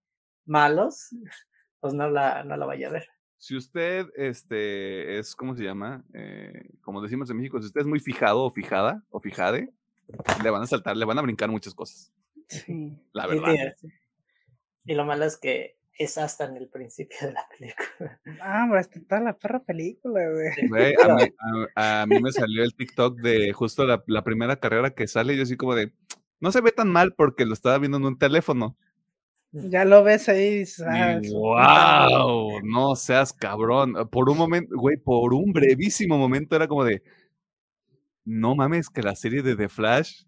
[0.46, 1.08] malos,
[1.80, 3.08] pues no la, no la vaya a ver.
[3.36, 6.04] Si usted este, es, ¿cómo se llama?
[6.14, 9.72] Eh, como decimos en México, si usted es muy fijado o fijada o fijade,
[10.44, 12.12] le van a saltar, le van a brincar muchas cosas.
[12.48, 12.96] Sí.
[13.12, 13.74] La verdad.
[14.84, 18.20] Y, lo malo es que es hasta en el principio de la película.
[18.40, 20.94] Ah, pero está toda la perra película, güey.
[21.74, 25.36] a, mí, me salió el TikTok de justo la, la primera carrera que sale y
[25.36, 25.92] yo así como de,
[26.40, 28.76] no se ve tan mal porque lo estaba viendo en un teléfono.
[29.50, 30.64] Ya lo ves ahí.
[31.32, 31.56] ¡Wow!
[31.58, 32.08] Ah,
[32.62, 33.94] no seas cabrón.
[34.10, 37.02] Por un momento, güey, por un brevísimo momento era como de.
[38.24, 40.24] No mames, que la serie de The Flash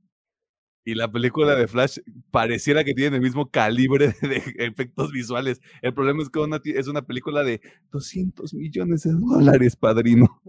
[0.85, 1.99] y la película de Flash
[2.31, 5.61] pareciera que tienen el mismo calibre de efectos visuales.
[5.83, 6.41] El problema es que
[6.79, 7.61] es una película de
[7.93, 10.41] 200 millones de dólares, padrino.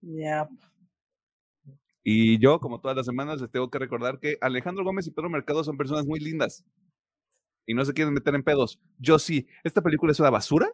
[0.00, 0.48] Ya.
[2.04, 5.30] Y yo, como todas las semanas, les tengo que recordar que Alejandro Gómez y Pedro
[5.30, 6.64] Mercado son personas muy lindas
[7.66, 8.80] y no se quieren meter en pedos.
[8.98, 10.72] Yo sí, esta película es una basura.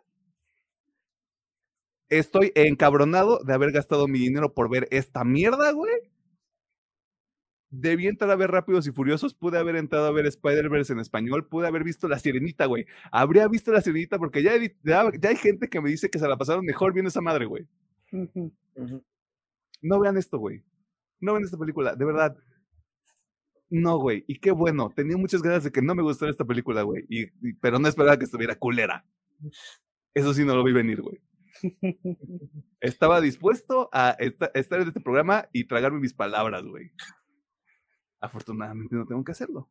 [2.09, 5.93] Estoy encabronado de haber gastado mi dinero por ver esta mierda, güey.
[7.71, 11.47] Debí entrar a ver Rápidos y Furiosos, pude haber entrado a ver Spider-Verse en español,
[11.47, 12.87] pude haber visto La Sirenita, güey.
[13.12, 14.53] Habría visto La Sirenita porque ya,
[14.85, 17.66] ya, hay gente que me dice que se la pasaron mejor viendo esa madre, güey.
[19.83, 20.62] No vean esto, güey
[21.21, 22.37] no ven esta película, de verdad.
[23.71, 24.91] No, güey, y qué bueno.
[24.95, 28.19] Tenía muchas ganas de que no me gustara esta película, güey, y, pero no esperaba
[28.19, 29.05] que estuviera culera.
[30.14, 31.21] Eso sí no lo vi venir, güey.
[32.81, 34.16] Estaba dispuesto a
[34.55, 36.93] estar en este programa y tragarme mis palabras, güey.
[38.21, 39.69] Afortunadamente no tengo que hacerlo.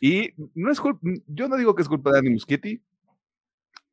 [0.00, 2.82] y no es culpa, yo no digo que es culpa de Andy Muschietti,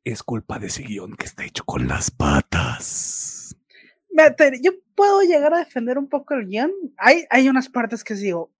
[0.04, 3.56] es culpa de ese guion que está hecho con las patas.
[4.62, 6.72] Yo puedo llegar a defender un poco el guion.
[6.96, 8.50] Hay, hay unas partes que digo,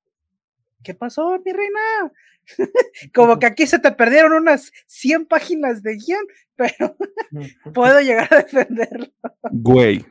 [0.85, 2.13] ¿qué pasó, mi reina?
[3.15, 6.25] Como que aquí se te perdieron unas 100 páginas de guion,
[6.55, 6.97] pero
[7.75, 9.13] puedo llegar a defenderlo.
[9.51, 10.07] Güey.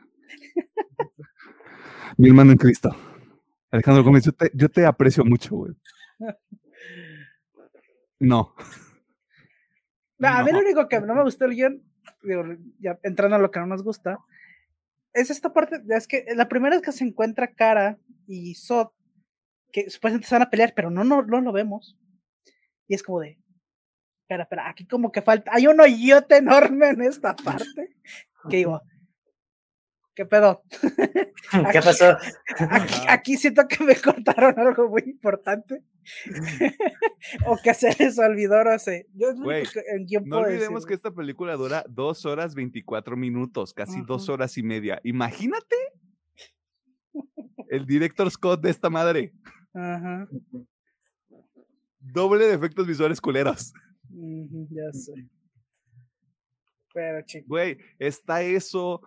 [2.16, 2.94] mi hermano en Cristo.
[3.70, 5.72] Alejandro Gómez, yo te, yo te aprecio mucho, güey.
[8.18, 8.54] No.
[10.20, 11.82] A mí lo único que no me gustó el guion,
[12.80, 14.18] ya entrando a lo que no nos gusta,
[15.12, 18.92] es esta parte, es que la primera vez que se encuentra Cara y Sot,
[19.72, 21.96] que supuestamente se van a pelear, pero no, no, no lo vemos.
[22.88, 23.38] Y es como de,
[24.22, 27.96] espera, espera, aquí como que falta, hay un hoyote enorme en esta parte,
[28.48, 28.82] que digo,
[30.18, 30.64] ¿qué pedo?
[31.72, 32.16] ¿Qué pasó?
[33.08, 35.84] Aquí, siento que me cortaron algo muy importante.
[37.46, 39.06] o que se les olvidó, no sé.
[39.14, 39.32] Yo
[40.24, 45.00] no olvidemos que esta película dura dos horas 24 minutos, casi dos horas y media.
[45.04, 45.76] Imagínate
[47.68, 49.32] el director Scott de esta madre.
[49.72, 50.26] Ajá.
[52.00, 53.72] Doble de efectos visuales culeros.
[54.10, 55.12] ya sé.
[56.92, 57.46] Pero chico.
[57.46, 59.00] Güey, está eso.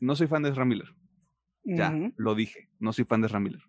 [0.00, 0.94] No soy fan de Ramiller.
[1.64, 2.68] Ya, lo dije.
[2.78, 3.62] No soy fan de Ramiller.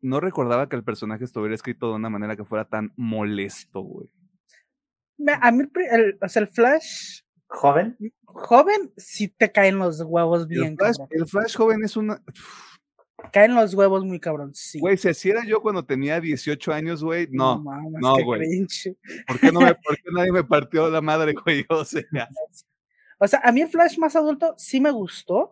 [0.00, 4.12] No recordaba que el personaje estuviera escrito de una manera que fuera tan molesto, güey.
[5.40, 7.22] A mí, el, o sea, el Flash.
[7.48, 7.96] ¿Joven?
[8.24, 10.76] Joven, sí te caen los huevos bien.
[11.10, 12.22] El Flash, joven es una.
[13.32, 14.78] Caen los huevos muy cabrón, sí.
[14.78, 17.62] Güey, si así era yo cuando tenía 18 años, güey, no.
[18.00, 18.66] No, güey.
[19.26, 21.66] ¿Por, qué no me, ¿Por qué nadie me partió la madre, güey?
[21.68, 22.02] O sea.
[23.18, 25.50] O sea, a mí el Flash más adulto sí me gustó.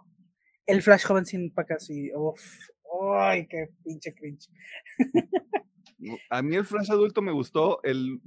[0.65, 1.89] El Flash joven sin pacas.
[2.15, 2.41] Uf.
[3.13, 4.49] Ay, qué pinche cringe.
[6.31, 7.81] a mí el Flash adulto me gustó.
[7.83, 8.21] El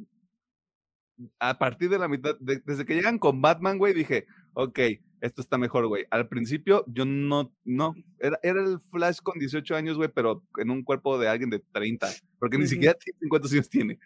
[1.39, 4.79] a partir de la mitad, desde que llegan con Batman, güey, dije, ok,
[5.21, 6.05] esto está mejor, güey.
[6.09, 10.69] Al principio yo no, no, era, era el Flash con 18 años, güey, pero en
[10.69, 12.07] un cuerpo de alguien de 30,
[12.39, 13.99] porque ni siquiera tiene cuántos años tiene.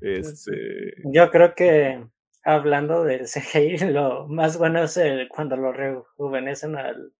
[0.00, 0.94] Este...
[1.04, 2.04] Yo creo que
[2.44, 4.98] hablando del CGI, lo más bueno es
[5.30, 7.12] cuando lo rejuvenecen al,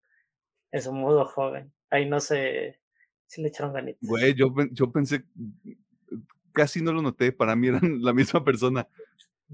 [0.72, 1.72] en su modo joven.
[1.90, 2.80] Ahí no sé
[3.26, 4.00] si le echaron ganitas.
[4.08, 5.24] Güey, yo, yo pensé,
[6.52, 8.88] casi no lo noté, para mí eran la misma persona.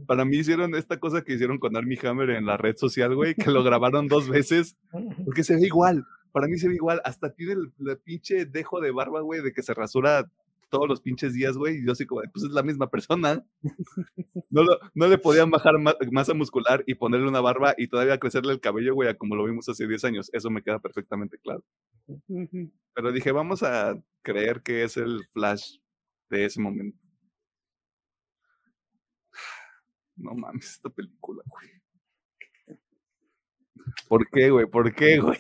[0.07, 3.35] Para mí hicieron esta cosa que hicieron con Army Hammer en la red social, güey,
[3.35, 4.77] que lo grabaron dos veces,
[5.25, 6.05] porque se ve igual.
[6.33, 7.01] Para mí se ve igual.
[7.05, 10.29] Hasta tiene el, pinche dejo de barba, güey, de que se rasura
[10.69, 11.77] todos los pinches días, güey.
[11.77, 13.45] Y yo así como, pues es la misma persona.
[14.51, 14.63] No,
[14.95, 15.75] no le podían bajar
[16.13, 19.69] masa muscular y ponerle una barba y todavía crecerle el cabello, güey, como lo vimos
[19.69, 20.31] hace 10 años.
[20.33, 21.65] Eso me queda perfectamente claro.
[22.95, 25.79] Pero dije, vamos a creer que es el Flash
[26.31, 27.04] de ese momento.
[30.17, 31.71] No mames, esta película, güey.
[34.09, 34.67] ¿Por qué, güey?
[34.67, 35.39] ¿Por qué, güey?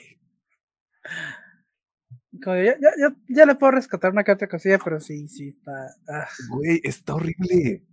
[2.33, 5.87] Ya, ya, ya, le puedo rescatar una que otra cosilla, pero sí, sí, está.
[6.09, 6.29] Ah.
[6.51, 7.87] Güey, está horrible.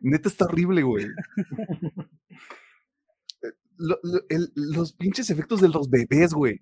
[0.00, 1.06] Neta está horrible, güey.
[3.76, 6.60] los pinches efectos de los bebés, güey.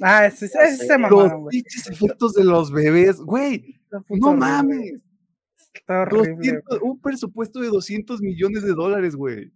[0.00, 3.80] Ah, ese, ese se Los pinches efectos de los bebés, güey.
[4.10, 5.05] No mames
[6.82, 9.52] un presupuesto de 200 millones de dólares, güey.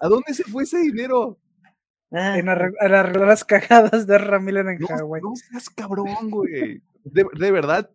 [0.00, 1.38] ¿A dónde se fue ese dinero?
[2.10, 2.38] Ah.
[2.38, 5.22] En arreglar las cagadas de Ramírez en Hawái.
[5.22, 6.82] No seas cabrón, güey.
[7.04, 7.90] De, verdad,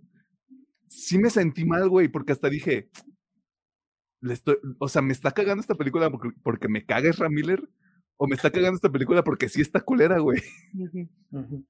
[0.88, 2.90] sí me sentí mal, güey, porque hasta dije,
[4.22, 6.12] le estoy, o sea, ¿me está cagando esta película
[6.44, 7.68] porque, me caga Miller?
[8.18, 10.42] ¿O me está cagando esta película porque sí está culera, güey?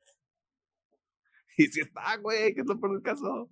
[1.55, 3.47] Y sí está, güey, que es lo por el caso.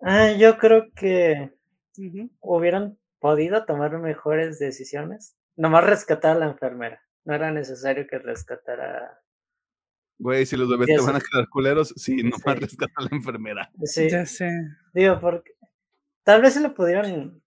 [0.00, 1.52] Ah, yo creo que
[2.40, 5.36] hubieran podido tomar mejores decisiones.
[5.56, 7.02] Nomás rescatar a la enfermera.
[7.24, 9.20] No era necesario que rescatara.
[10.18, 13.70] Güey, si los bebés te van a quedar culeros, sí, nomás rescatar a la enfermera.
[13.84, 14.08] Sí.
[14.08, 14.50] Ya sé.
[14.92, 15.52] Digo, porque
[16.22, 17.42] tal vez se lo pudieron.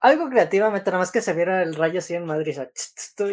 [0.00, 2.56] Algo creativamente, nada más que se viera el rayo así en Madrid,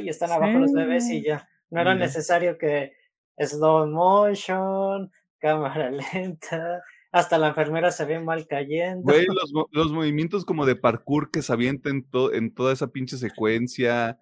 [0.02, 1.48] y están abajo los bebés y ya.
[1.70, 2.94] No era necesario que
[3.38, 6.82] slow motion, cámara lenta,
[7.14, 9.03] hasta la enfermera se ve mal cayendo.
[9.03, 9.28] Güey,
[9.72, 14.20] los, movimientos como de parkour que se avientan en, toda esa pinche secuencia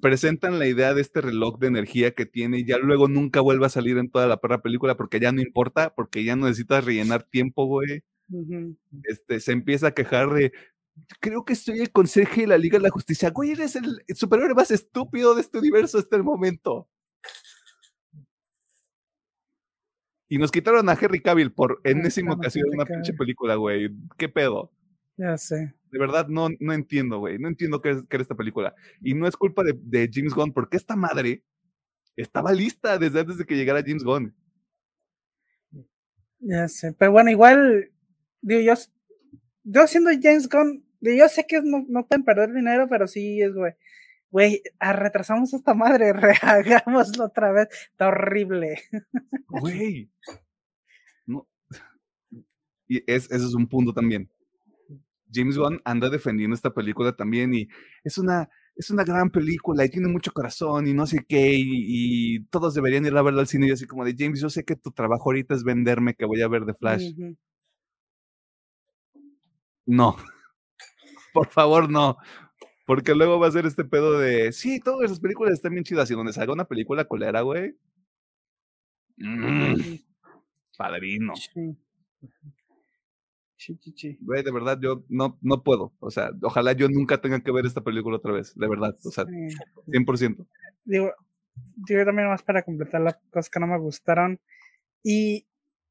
[0.00, 3.66] presentan la idea de este reloj de energía que tiene y ya luego nunca vuelve
[3.66, 6.84] a salir en toda la perra película porque ya no importa, porque ya no necesitas
[6.84, 8.02] rellenar tiempo, güey.
[9.04, 10.52] Este, se empieza a quejar de,
[11.20, 13.30] creo que soy el conserje de la Liga de la Justicia.
[13.30, 16.88] Güey, eres el superhéroe más estúpido de este universo hasta el momento.
[20.34, 23.88] Y nos quitaron a Henry Cavill por enésima ocasión en una pinche película, güey.
[24.18, 24.72] ¿Qué pedo?
[25.16, 25.72] Ya sé.
[25.92, 27.38] De verdad, no, no entiendo, güey.
[27.38, 28.74] No entiendo qué, era esta película.
[29.00, 31.44] Y no es culpa de, de, James Gunn, porque esta madre
[32.16, 34.34] estaba lista desde antes de que llegara James Gunn.
[36.40, 36.92] Ya sé.
[36.98, 37.92] Pero bueno, igual,
[38.40, 38.74] digo, yo,
[39.62, 43.54] yo siendo James Gunn, yo sé que no, no pueden perder dinero, pero sí es,
[43.54, 43.74] güey.
[44.34, 47.68] Güey, retrasamos esta madre, rehagámoslo otra vez.
[47.92, 48.82] Está horrible.
[49.46, 50.10] Güey.
[51.24, 51.46] No.
[52.88, 54.28] Y es, ese es un punto también.
[55.32, 57.68] James Wan anda defendiendo esta película también y
[58.02, 62.44] es una, es una gran película y tiene mucho corazón y no sé qué y,
[62.46, 64.74] todos deberían ir a verla al cine y así como de James, yo sé que
[64.74, 67.12] tu trabajo ahorita es venderme que voy a ver de Flash.
[69.86, 70.16] No,
[71.32, 72.16] por favor no,
[72.84, 76.10] porque luego va a ser este pedo de, sí, todas esas películas están bien chidas
[76.10, 77.76] y donde salga una película colera, güey.
[79.16, 79.96] Mm,
[80.76, 81.32] padrino.
[84.20, 85.94] Güey, de verdad, yo no, no puedo.
[86.00, 88.96] O sea, ojalá yo nunca tenga que ver esta película otra vez, de verdad.
[89.04, 90.46] O sea, 100%.
[90.84, 91.12] Digo,
[91.88, 94.40] yo también más para completar las cosas que no me gustaron.
[95.02, 95.46] Y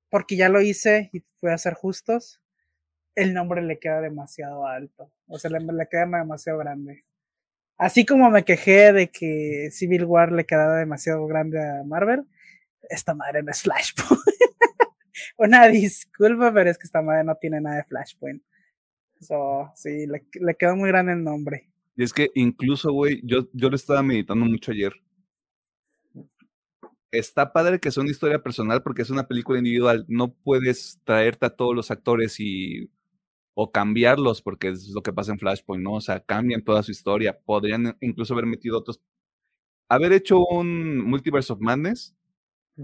[0.09, 2.39] porque ya lo hice y fui a ser justos,
[3.15, 5.11] el nombre le queda demasiado alto.
[5.27, 7.05] O sea, le, le queda demasiado grande.
[7.77, 12.23] Así como me quejé de que Civil War le quedaba demasiado grande a Marvel,
[12.89, 14.21] esta madre no es Flashpoint.
[15.37, 18.43] una disculpa, pero es que esta madre no tiene nada de Flashpoint.
[19.19, 21.69] So, sí, le, le quedó muy grande el nombre.
[21.95, 24.93] Y es que incluso, güey, yo, yo lo estaba meditando mucho ayer.
[27.11, 30.03] Está padre que sea una historia personal porque es una película individual.
[30.07, 32.89] No puedes traerte a todos los actores y
[33.55, 35.93] o cambiarlos, porque es lo que pasa en Flashpoint, ¿no?
[35.93, 37.39] O sea, cambian toda su historia.
[37.45, 39.01] Podrían incluso haber metido otros.
[39.89, 42.15] Haber hecho un Multiverse of Madness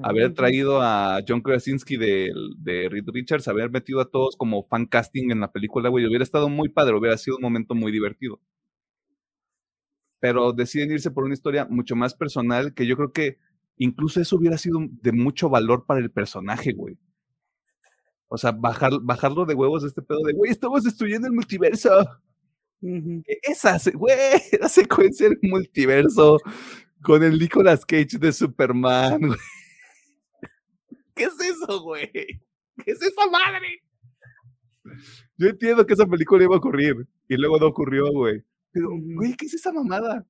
[0.04, 4.86] haber traído a John Krasinski de, de Reed Richards, haber metido a todos como fan
[4.86, 8.40] casting en la película, güey, hubiera estado muy padre, hubiera sido un momento muy divertido.
[10.20, 13.38] Pero deciden irse por una historia mucho más personal, que yo creo que
[13.78, 16.98] incluso eso hubiera sido de mucho valor para el personaje, güey.
[18.30, 21.90] O sea, bajar, bajarlo de huevos de este pedo de, güey, estamos destruyendo el multiverso.
[23.42, 24.16] Esa, güey,
[24.62, 26.40] la secuencia del multiverso
[27.02, 29.40] con el Nicolas Cage de Superman, güey.
[31.16, 32.12] ¿Qué es eso, güey?
[32.12, 33.84] ¿Qué es esa madre?
[35.38, 38.44] Yo entiendo que esa película iba a ocurrir y luego no ocurrió, güey.
[38.72, 40.26] Pero, güey, ¿qué es esa mamada?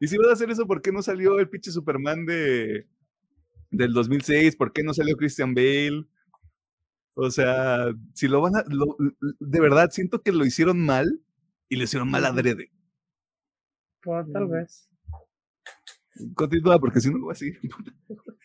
[0.00, 2.86] Y si van a hacer eso, ¿por qué no salió el pinche Superman de
[3.70, 4.56] del 2006?
[4.56, 6.06] ¿Por qué no salió Christian Bale?
[7.18, 8.64] O sea, si lo van a.
[9.40, 11.22] de verdad, siento que lo hicieron mal
[11.68, 12.70] y lo hicieron mal adrede.
[14.02, 14.90] Pues, tal vez.
[16.34, 17.60] Continúa, porque si no lo voy a seguir.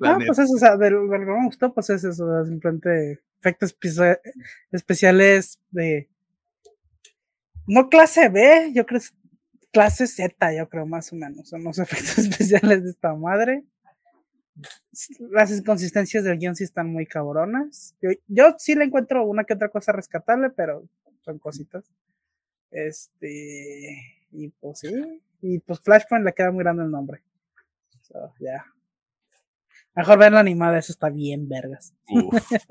[0.00, 3.76] Ah, pues eso, o sea, de lo que me gustó, pues es eso, simplemente efectos
[4.70, 6.08] especiales de.
[7.66, 9.00] No clase B, yo creo
[9.72, 11.48] clase Z, yo creo, más o menos.
[11.48, 13.64] Son los efectos especiales de esta madre.
[15.30, 17.94] Las inconsistencias del guion sí están muy cabronas.
[18.00, 20.84] Yo, yo sí le encuentro una que otra cosa rescatable, pero
[21.24, 21.84] son cositas.
[22.70, 23.96] Este.
[24.32, 25.22] Y pues sí.
[25.40, 27.22] Y pues Flashpoint le queda muy grande el nombre.
[28.40, 28.64] ya.
[29.94, 31.92] Mejor ver la animada, eso está bien, vergas.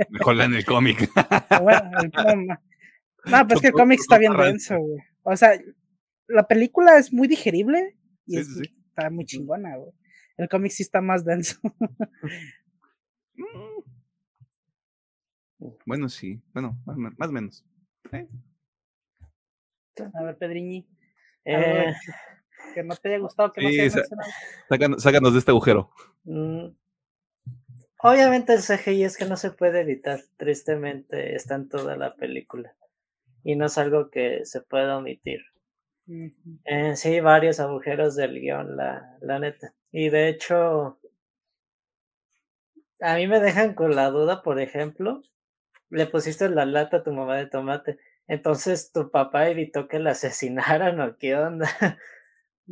[0.09, 1.09] mejor la en el cómic.
[1.61, 1.91] bueno,
[3.25, 5.01] no, pero es que el cómic está bien denso, güey.
[5.23, 5.59] O sea,
[6.27, 9.91] la película es muy digerible y está muy chingona, güey.
[10.37, 11.59] El cómic sí está más denso.
[13.39, 13.83] Mm.
[15.85, 16.41] bueno, sí.
[16.53, 17.63] Bueno, más o menos.
[18.11, 18.27] ¿Eh?
[20.13, 20.87] A ver, Pedriñi.
[21.45, 21.93] Eh,
[22.73, 24.03] que no te haya gustado, que no se haya
[24.69, 25.91] sácanos, sácanos, de este agujero.
[26.23, 26.69] Mm,
[27.99, 32.75] Obviamente el CGI es que no se puede evitar, tristemente está en toda la película
[33.43, 35.41] y no es algo que se pueda omitir.
[36.63, 39.73] En sí, varios agujeros del guion, la, la neta.
[39.91, 40.99] Y de hecho,
[43.01, 45.21] a mí me dejan con la duda, por ejemplo,
[45.89, 50.11] le pusiste la lata a tu mamá de tomate, entonces tu papá evitó que la
[50.11, 51.69] asesinaran o qué onda.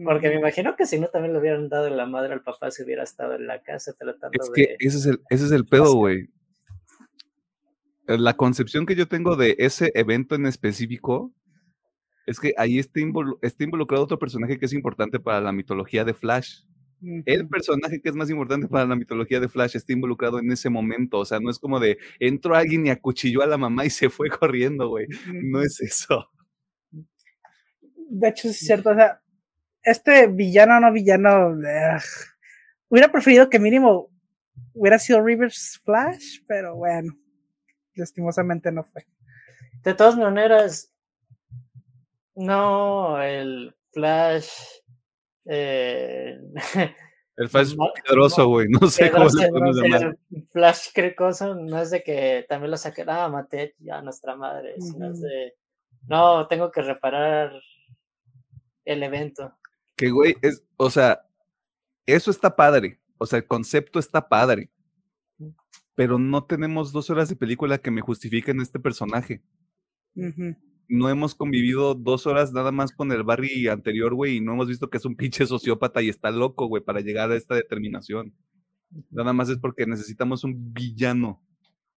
[0.03, 2.83] Porque me imagino que si no también le hubieran dado la madre al papá si
[2.83, 5.95] hubiera estado en la casa tratando es que Ese es el, ese es el pedo,
[5.95, 6.29] güey.
[8.07, 11.31] Eh, la concepción que yo tengo de ese evento en específico
[12.25, 12.99] es que ahí está,
[13.41, 16.61] está involucrado otro personaje que es importante para la mitología de Flash,
[17.25, 20.69] El personaje que es más importante para la mitología de Flash está involucrado en ese
[20.69, 21.19] momento.
[21.19, 24.09] O sea, no es como de entró alguien y acuchilló a la mamá y se
[24.09, 25.07] fue corriendo, güey.
[25.31, 26.29] No es eso.
[28.09, 28.91] De hecho, es cierto.
[28.91, 29.21] O sea,
[29.83, 31.55] este villano no villano.
[32.89, 34.09] hubiera preferido que mínimo
[34.73, 37.15] hubiera sido Rivers Flash, pero bueno,
[37.93, 39.05] lastimosamente no fue.
[39.83, 40.94] De todas maneras,
[42.35, 44.49] no, el Flash.
[45.45, 46.37] Eh,
[47.37, 48.67] el Flash poderoso, güey.
[48.81, 50.17] No, sé cómo se podemos llamar.
[50.31, 54.75] El Flash crecoso no es de que también lo saque, ah, maté a nuestra madre.
[54.79, 55.53] Sino es de,
[56.07, 57.51] no, tengo que reparar
[58.85, 59.57] el evento.
[59.95, 61.25] Que, güey, es, o sea,
[62.05, 62.99] eso está padre.
[63.17, 64.69] O sea, el concepto está padre.
[65.95, 69.41] Pero no tenemos dos horas de película que me justifiquen este personaje.
[70.87, 74.67] No hemos convivido dos horas nada más con el Barry anterior, güey, y no hemos
[74.67, 78.33] visto que es un pinche sociópata y está loco, güey, para llegar a esta determinación.
[79.09, 81.41] Nada más es porque necesitamos un villano.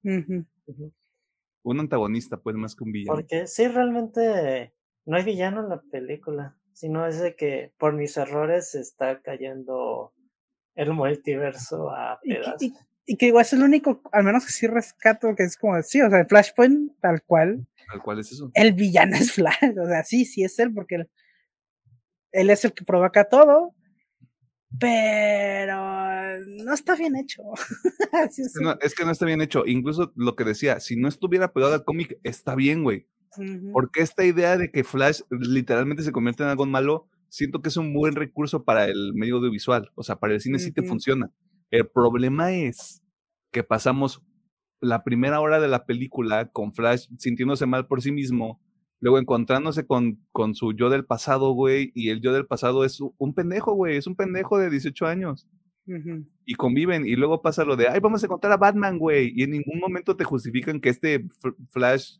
[0.02, 3.16] Un antagonista, pues, más que un villano.
[3.16, 4.72] Porque sí, realmente
[5.04, 9.20] no hay villano en la película, sino es de que por mis errores se está
[9.20, 10.12] cayendo
[10.74, 12.62] el multiverso a pedazos.
[12.62, 12.72] Y,
[13.16, 16.10] que igual es el único, al menos que sí rescato, que es como, sí, o
[16.10, 17.66] sea, el Flashpoint, tal cual.
[17.90, 18.50] Tal cual es eso.
[18.54, 21.10] El villano es Flash, o sea, sí, sí es él, porque él,
[22.32, 23.74] él es el que provoca todo,
[24.78, 27.42] pero no está bien hecho.
[28.80, 29.64] es, que no, está bien hecho.
[29.66, 33.06] Incluso lo que decía, si no estuviera pegado al cómic, está bien, güey.
[33.72, 37.76] Porque esta idea de que Flash literalmente se convierte en algo malo, siento que es
[37.76, 39.90] un buen recurso para el medio audiovisual.
[39.94, 41.30] O sea, para el cine sí te funciona.
[41.70, 43.02] El problema es
[43.52, 44.22] que pasamos
[44.80, 48.60] la primera hora de la película con Flash sintiéndose mal por sí mismo,
[49.00, 53.00] luego encontrándose con, con su yo del pasado, güey, y el yo del pasado es
[53.00, 55.48] un pendejo, güey, es un pendejo de 18 años.
[56.44, 59.42] Y conviven, y luego pasa lo de, ay, vamos a encontrar a Batman, güey, y
[59.42, 61.26] en ningún momento te justifican que este
[61.70, 62.18] Flash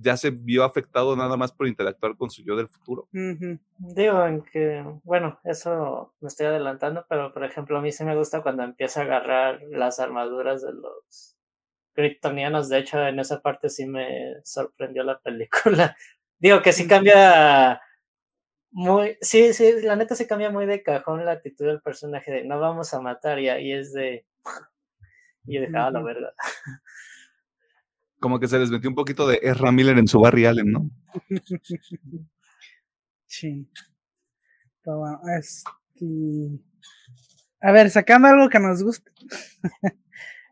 [0.00, 3.08] ya se vio afectado nada más por interactuar con su yo del futuro.
[3.12, 8.16] Digo, en que, bueno, eso me estoy adelantando, pero por ejemplo, a mí sí me
[8.16, 11.36] gusta cuando empieza a agarrar las armaduras de los
[11.92, 12.68] kryptonianos.
[12.68, 15.96] De hecho, en esa parte sí me sorprendió la película.
[16.38, 17.80] Digo que sí cambia
[18.70, 22.44] muy, sí, sí, la neta se cambia muy de cajón la actitud del personaje de
[22.44, 24.26] no vamos a matar y ahí es de...
[25.46, 26.34] y dejaba la verdad
[28.20, 30.90] como que se les metió un poquito de Ezra Miller en su Barry Allen, ¿no?
[33.30, 33.68] Sí.
[34.82, 36.06] Pero bueno, este...
[37.60, 39.10] A ver, sacando algo que nos guste.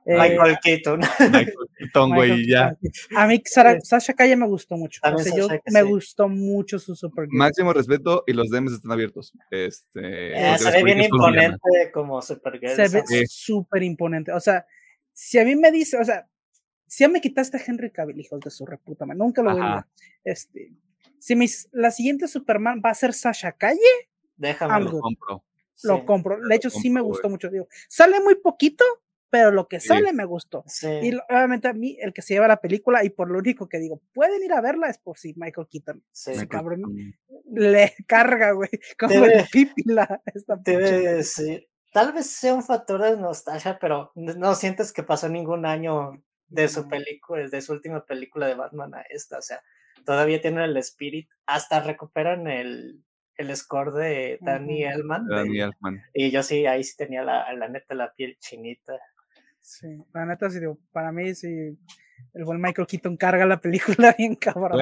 [0.08, 1.00] Eh, Michael Keaton.
[1.32, 2.76] Michael Keaton, güey, ya.
[3.16, 5.00] A mí Sasha Calle me gustó mucho.
[5.02, 7.36] O sea, yo me gustó mucho su Supergirl.
[7.36, 9.32] Máximo respeto y los DMs están abiertos.
[9.50, 11.58] Este, eh, se ve bien imponente
[11.92, 12.76] como Supergirl.
[12.76, 14.30] Se ve súper imponente.
[14.30, 14.64] O sea,
[15.12, 16.28] si a mí me dice, o sea,
[16.88, 19.86] ya me quitaste a Henry Cavill, hijos de su reputa, man, nunca lo voy a
[20.24, 20.72] Este,
[21.18, 23.80] si mis, la siguiente Superman va a ser Sasha Calle,
[24.36, 25.44] déjame lo compro.
[25.82, 26.38] Lo compro.
[26.48, 27.50] De hecho, sí me gustó mucho.
[27.50, 28.84] Digo, sale muy poquito,
[29.30, 30.64] pero lo que sale me gustó.
[31.02, 33.78] Y obviamente a mí, el que se lleva la película, y por lo único que
[33.78, 36.02] digo, pueden ir a verla, es por si Michael Keaton.
[36.12, 36.32] Sí.
[36.48, 36.82] cabrón
[37.52, 38.70] le carga, güey.
[38.98, 40.22] Como el pipila.
[40.34, 41.22] Esta debe
[41.92, 46.68] Tal vez sea un factor de nostalgia, pero no sientes que pasó ningún año de
[46.68, 49.60] su película, de su última película de Batman a esta, o sea,
[50.04, 53.02] todavía tienen el spirit, hasta recuperan el,
[53.36, 55.26] el score de Danny Elman.
[55.26, 55.60] Danny
[56.14, 58.94] Y yo sí, ahí sí tenía la, la neta la piel chinita.
[59.60, 61.76] Sí, la neta sí, digo, para mí sí,
[62.34, 64.80] el buen Michael Keaton carga la película bien cabrón.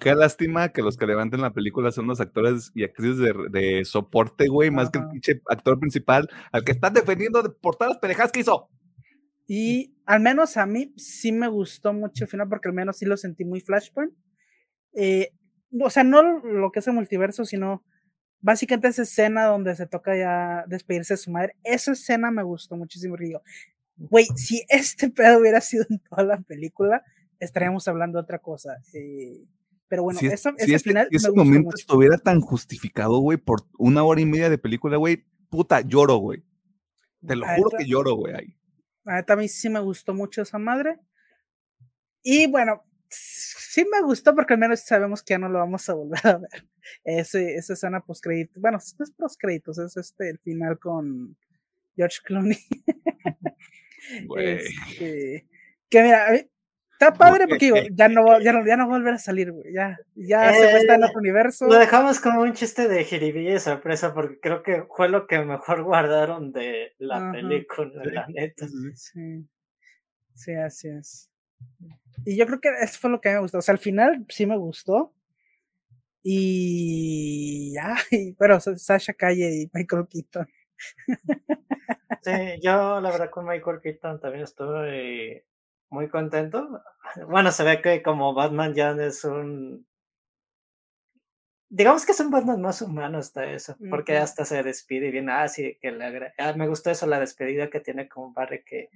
[0.00, 3.84] qué, lástima que los que levanten la película son los actores y actrices de, de
[3.84, 7.98] soporte, güey, más que el pinche actor principal, al que están defendiendo por todas las
[7.98, 8.68] pendejadas que hizo.
[9.52, 13.04] Y al menos a mí sí me gustó mucho el final porque al menos sí
[13.04, 14.12] lo sentí muy Flashpoint.
[14.92, 15.32] Eh,
[15.72, 17.84] o sea, no lo que es el multiverso, sino
[18.38, 21.56] básicamente esa escena donde se toca ya despedirse de su madre.
[21.64, 23.16] Esa escena me gustó muchísimo.
[23.16, 23.42] Digo,
[23.96, 27.02] güey, si este pedo hubiera sido en toda la película,
[27.40, 28.76] estaríamos hablando de otra cosa.
[28.94, 29.42] Eh,
[29.88, 31.08] pero bueno, eso, ese este, final.
[31.10, 35.24] Si ese momento estuviera tan justificado, güey, por una hora y media de película, güey,
[35.48, 36.44] puta, lloro, güey.
[37.26, 38.59] Te lo juro que lloro, güey, ahí.
[39.10, 40.98] A mí sí me gustó mucho esa madre.
[42.22, 45.94] Y bueno, sí me gustó porque al menos sabemos que ya no lo vamos a
[45.94, 46.68] volver a ver.
[47.04, 51.36] Ese, esa escena post créditos, bueno, no es post créditos, es este el final con
[51.96, 52.58] George Clooney.
[54.36, 55.46] Este,
[55.88, 56.26] que mira,
[57.00, 59.18] Está padre porque digo, ya no, va- ya no, ya no va a volver a
[59.18, 59.72] salir, güey.
[59.72, 61.66] Ya, ya se fue, está en Eh, otro universo.
[61.66, 65.38] Lo dejamos como un chiste de jiribilla y sorpresa porque creo que fue lo que
[65.38, 67.32] mejor guardaron de la Ajá.
[67.32, 68.66] película, la neta.
[68.94, 69.46] Sí.
[70.34, 71.30] Sí, así es.
[72.26, 73.58] Y yo creo que eso fue lo que me gustó.
[73.58, 75.14] O sea, al final sí me gustó.
[76.22, 80.46] Y ya, y- pero Sa- Sasha Calle y Michael Keaton.
[82.22, 82.32] Sí,
[82.62, 85.42] yo la verdad con Michael Keaton también estoy
[85.90, 86.82] muy contento.
[87.28, 89.84] Bueno, se ve que como Batman ya es un...
[91.68, 94.22] Digamos que es un Batman más humano hasta eso, porque Ujú.
[94.22, 97.18] hasta se despide y viene, ah, sí, que le agra- ah, me gustó eso, la
[97.20, 98.90] despedida que tiene con Barry, que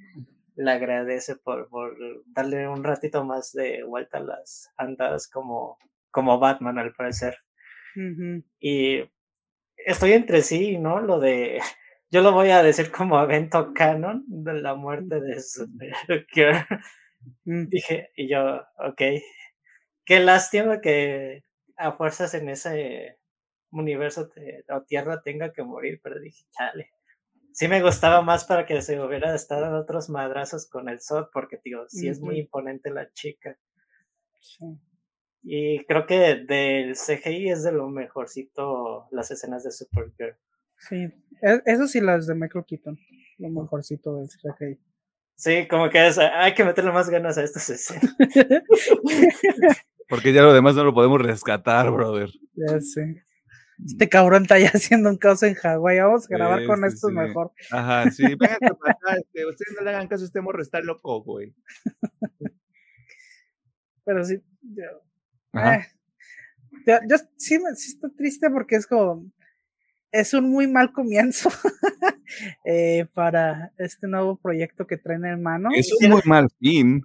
[0.57, 1.97] le agradece por, por
[2.27, 5.79] darle un ratito más de vuelta a las andadas como,
[6.11, 7.37] como Batman al parecer.
[8.61, 9.05] Y
[9.77, 11.01] estoy entre sí, ¿no?
[11.01, 11.61] Lo de,
[12.15, 16.65] yo lo voy a decir como evento canon de la muerte de Supergirl.
[17.45, 17.69] Mm.
[17.71, 19.03] Dije, y yo, ok,
[20.05, 21.43] qué lástima que
[21.77, 23.19] a fuerzas en ese
[23.71, 26.93] universo te- o tierra tenga que morir, pero dije, chale.
[27.53, 31.31] Sí me gustaba más para que se hubiera estado en otros madrazos con el Zod,
[31.33, 33.59] porque, digo, sí es muy imponente la chica.
[34.39, 34.67] Sí.
[35.43, 40.37] Y creo que del CGI es de lo mejorcito las escenas de Supergirl.
[40.89, 40.97] Sí,
[41.43, 42.99] e- eso sí, las de Michael Keaton,
[43.39, 44.79] lo mejorcito del CGI.
[45.37, 48.15] Sí, como que es, hay que meterle más ganas a estas escenas.
[50.09, 52.31] Porque ya lo demás no lo podemos rescatar, brother.
[52.55, 53.25] Ya sé.
[53.85, 55.99] Este cabrón está ya haciendo un caos en Hawái.
[55.99, 57.15] Vamos a grabar Sí, con sí, esto sí.
[57.15, 57.53] mejor.
[57.73, 58.23] Ajá, sí.
[58.23, 61.53] Vengan acá, este, ustedes no le hagan caso, este morro está loco, güey.
[64.05, 64.41] Pero sí.
[64.63, 65.03] yo-
[65.53, 65.77] Ajá.
[65.77, 65.87] eh,
[66.87, 69.25] yo, yo sí, me, sí estoy triste porque es como.
[70.15, 71.51] Es un muy mal comienzo
[72.65, 75.71] eh, para este nuevo proyecto que traen en mano.
[75.75, 77.05] Es un muy mal fin.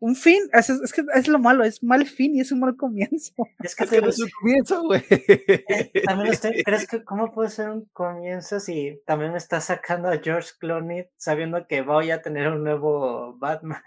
[0.00, 2.76] Un fin, es, es que es lo malo, es mal fin y es un mal
[2.76, 3.34] comienzo.
[3.62, 5.02] Es que, Es te que no es un comienzo, güey.
[5.10, 10.08] eh, también estoy- ¿crees que cómo puede ser un comienzo si también me está sacando
[10.08, 13.80] a George Clooney sabiendo que voy a tener un nuevo Batman?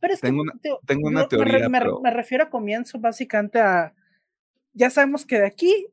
[0.00, 2.50] Pero es Tengo que una- tengo una me re- teoría, me, pero- me refiero a
[2.50, 3.94] comienzo básicamente a.
[4.74, 5.86] Ya sabemos que de aquí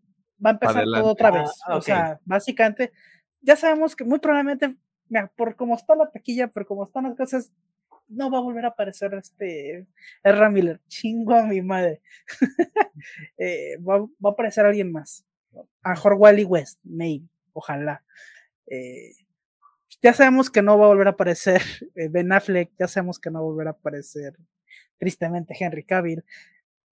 [0.43, 1.01] va a empezar Adelante.
[1.01, 1.51] todo otra Ah, vez.
[1.69, 2.91] O sea, básicamente,
[3.41, 4.75] ya sabemos que muy probablemente,
[5.09, 7.51] mira, por como está la taquilla, pero como están las cosas,
[8.07, 9.87] no va a volver a aparecer este
[10.23, 10.81] Ezra Miller.
[10.87, 12.01] Chingo a mi madre.
[13.37, 15.25] Eh, va, va a aparecer alguien más.
[15.81, 18.03] A mejor Wally West, maybe, ojalá.
[18.67, 19.13] Eh,
[20.03, 21.61] ya sabemos que no va a volver a aparecer
[21.95, 24.35] eh, Ben Affleck, ya sabemos que no va a volver a aparecer
[24.97, 26.23] tristemente Henry Cavill.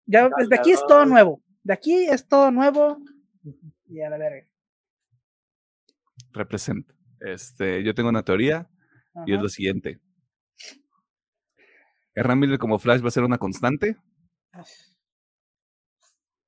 [0.08, 1.42] Ya desde aquí es todo nuevo.
[1.64, 2.98] De aquí es todo nuevo
[3.88, 4.48] y a la verga.
[6.34, 6.94] Representa.
[7.20, 8.70] Este, yo tengo una teoría
[9.26, 9.99] y es lo siguiente.
[12.14, 13.98] Ezra Miller como Flash va a ser una constante.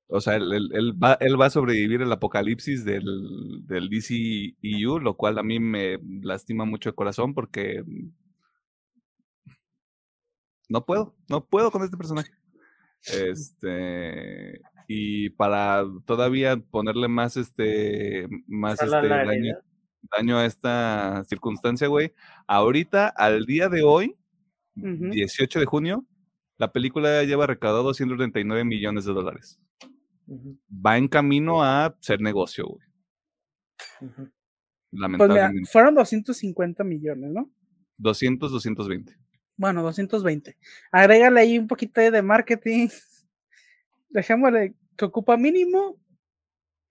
[0.08, 3.06] O sea, él, él- él va, él va a sobrevivir el apocalipsis del,
[3.66, 7.84] del DCEU, lo cual a mí me lastima mucho el corazón porque
[10.70, 12.32] no puedo, no puedo con este personaje.
[13.04, 19.08] Este, y para todavía ponerle más este, más este
[20.18, 22.14] daño, a esta circunstancia, güey.
[22.48, 24.16] Ahorita, al día de hoy,
[24.76, 25.10] Ujú.
[25.12, 26.06] 18 de junio,
[26.58, 29.60] la película lleva recaudado 239 millones de dólares.
[30.70, 32.88] Va en camino a ser negocio, güey.
[34.02, 34.16] ujú.
[34.24, 34.32] Pues
[34.92, 35.70] mira, Lamentablemente.
[35.72, 37.50] fueron 250 millones, ¿no?
[37.98, 39.16] 200, 220.
[39.58, 40.58] Bueno, 220.
[40.92, 42.88] Agrégale ahí un poquito de marketing.
[44.12, 45.98] Dejémosle que ocupa mínimo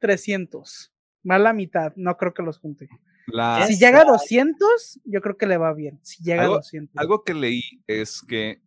[0.00, 0.92] 300.
[1.22, 1.92] Más la mitad.
[1.96, 2.88] No creo que los junte.
[3.26, 6.00] La, Si llega a la- 200, yo creo que le va bien.
[6.02, 6.96] Si llega Algo- a 200.
[6.96, 8.60] algo que leí es que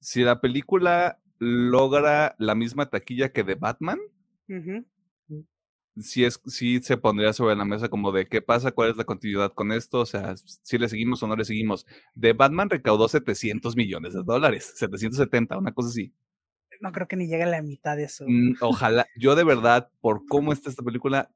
[0.00, 3.98] si la película logra la misma taquilla que de Batman,
[4.48, 4.86] Ujú.
[5.98, 9.04] sí, es, sí se pondría sobre la mesa como de qué pasa, cuál es la
[9.04, 11.86] continuidad con esto, o sea, si le seguimos o no le seguimos.
[12.14, 16.12] De Batman recaudó 700 millones de dólares, 770, una cosa así.
[16.80, 18.24] No creo que ni llegue a la mitad de eso.
[18.26, 21.30] Mm, ojalá, yo de verdad, por cómo está esta película,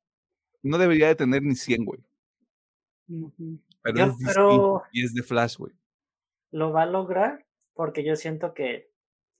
[0.62, 2.00] no debería de tener ni 100, güey.
[3.82, 5.72] Pero Yo- es y de Flash, güey.
[6.52, 8.90] Lo va a lograr porque yo siento que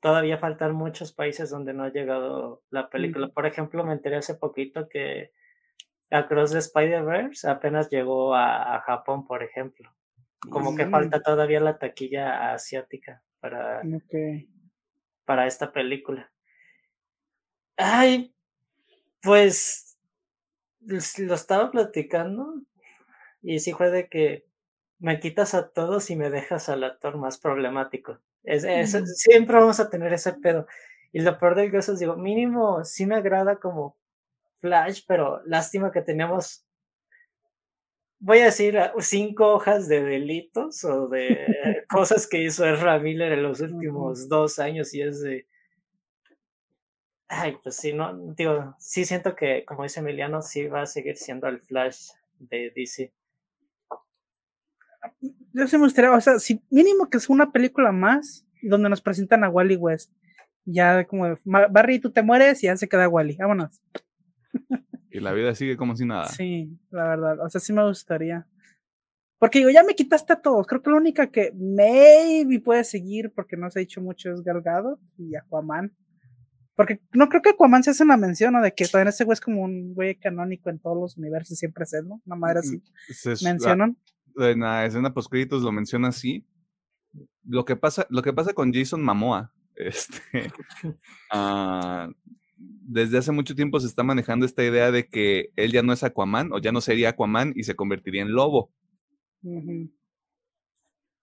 [0.00, 3.28] todavía faltan muchos países donde no ha llegado la película.
[3.28, 5.32] Por ejemplo, me enteré hace poquito que
[6.10, 9.90] Across the Spider-Verse apenas llegó a, a Japón, por ejemplo.
[10.48, 14.48] Como que falta todavía la taquilla asiática para, Ok.
[15.30, 16.32] Para esta película.
[17.76, 18.34] Ay,
[19.22, 19.98] pues
[20.88, 22.62] s- lo estaba platicando
[23.42, 24.46] y sí fue de que
[25.00, 28.20] me quitas a todos y me dejas al actor más problemático.
[28.44, 30.66] Es, es, siempre vamos a tener ese pedo.
[31.12, 33.98] Y lo peor del caso es, digo, mínimo sí me agrada como
[34.60, 36.66] Flash, pero lástima que tenemos,
[38.20, 43.42] voy a decir, cinco hojas de delitos o de cosas que hizo Ezra Miller en
[43.42, 45.46] los últimos dos años y es de...
[47.28, 51.16] Ay, pues sí, no, digo, sí siento que, como dice Emiliano, sí va a seguir
[51.16, 53.12] siendo el Flash de DC.
[55.52, 59.00] Yo sí me gustaría, o sea, si mínimo que es una película más donde nos
[59.00, 60.12] presentan a Wally West.
[60.64, 63.80] Ya como, Barry, tú te mueres y ya se queda Wally, vámonos.
[65.10, 66.26] Y la vida sigue como si nada.
[66.26, 68.46] Sí, la verdad, o sea, sí me gustaría.
[69.40, 70.66] Porque digo, ya me quitaste a todos.
[70.66, 74.42] Creo que la única que maybe puede seguir, porque no se ha dicho mucho, es
[74.42, 75.96] Galgado y Aquaman.
[76.76, 78.62] Porque no creo que Aquaman se hace una mención, ¿no?
[78.62, 81.84] De que todavía ese güey es como un güey canónico en todos los universos, siempre
[81.84, 82.20] es, ¿no?
[82.26, 82.82] Una madre así.
[83.42, 83.96] mencionan.
[84.36, 86.46] en la escena post lo menciona así.
[87.42, 90.52] Lo que pasa, lo que pasa con Jason Mamoa, este,
[91.34, 92.12] uh,
[92.60, 96.02] desde hace mucho tiempo se está manejando esta idea de que él ya no es
[96.02, 98.70] Aquaman o ya no sería Aquaman y se convertiría en lobo.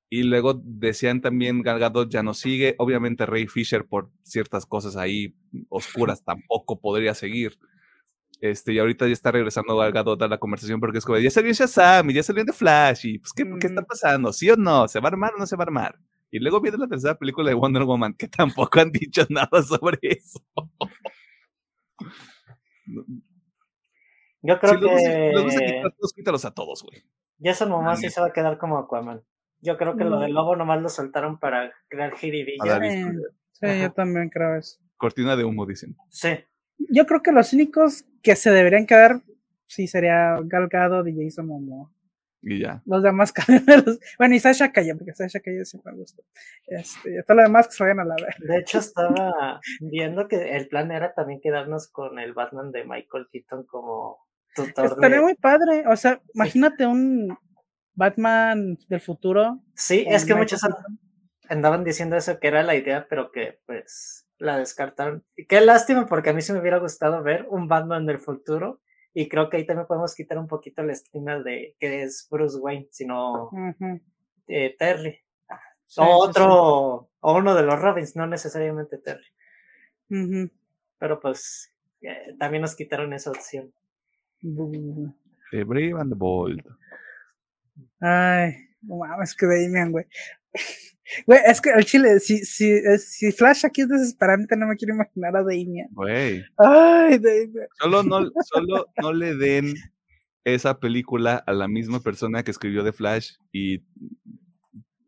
[0.10, 2.76] Y luego decían también Gal Gadot ya no sigue.
[2.80, 5.36] Obviamente Ray Fisher por ciertas cosas ahí
[5.70, 7.60] oscuras tampoco podría seguir.
[8.40, 11.30] Este, y ahorita ya está regresando Gal Gadot a la conversación porque es como, ya
[11.30, 14.32] salió Shazam y ya salió de Flash y pues ¿qué, ¿qué está pasando?
[14.32, 14.88] ¿Sí o no?
[14.88, 16.00] ¿Se va a armar o no se va a armar?
[16.32, 20.00] Y luego viene la tercera película de Wonder Woman que tampoco han dicho nada sobre
[20.02, 20.42] eso.
[24.42, 25.32] Yo creo que.
[25.34, 27.04] Los, los quítalos a todos, güey.
[27.42, 29.24] Jason Momoa sí se va a quedar como Aquaman.
[29.60, 32.80] Yo creo que lo del lobo nomás lo soltaron para crear jiribilla.
[33.52, 34.80] Sí, yo también creo eso.
[34.98, 35.96] Cortina de humo, dicen.
[36.10, 36.30] Sí.
[36.78, 39.22] Yo creo que los únicos que se deberían quedar,
[39.66, 41.92] sí, sería Galgado de Jason Momoa.
[42.42, 42.82] Y ya.
[42.86, 43.34] Los demás
[44.18, 46.24] Bueno, y Sasha Calle, porque Sasha Calle siempre me gusta.
[46.68, 48.36] Este, todo lo demás que se vayan a la vez.
[48.40, 53.28] De hecho, estaba viendo que el plan era también quedarnos con el Batman de Michael
[53.32, 54.20] Keaton como
[54.56, 54.86] tutor.
[54.86, 55.86] Estaría muy padre.
[55.88, 57.38] O sea, imagínate un
[57.96, 59.60] Batman del futuro.
[59.76, 60.62] Sí, es que muchos
[61.50, 65.26] andaban diciendo eso, que era la idea, pero que pues la descartaron.
[65.36, 68.82] Y qué lástima, porque a mí sí me hubiera gustado ver un Batman del futuro
[69.20, 72.60] y creo que ahí también podemos quitar un poquito la estima de que es Bruce
[72.60, 73.50] Wayne, sino
[74.48, 75.20] eh, Terry.
[75.98, 79.26] o otro, o uno de los Robins, no necesariamente Terry.
[81.00, 83.74] Pero pues eh, también nos quitaron esa opción.
[84.40, 86.62] The Brave and the Bold.
[88.00, 88.54] Ay,
[88.84, 90.06] no mames, que Damian, güey.
[91.26, 94.94] Güey, es que el chile, si, si, si Flash aquí es desesperante, no me quiero
[94.94, 95.88] imaginar a Damian.
[95.92, 96.44] Güey.
[96.58, 97.68] Ay, Damian.
[97.80, 99.74] Solo no, solo no le den
[100.44, 103.84] esa película a la misma persona que escribió The Flash y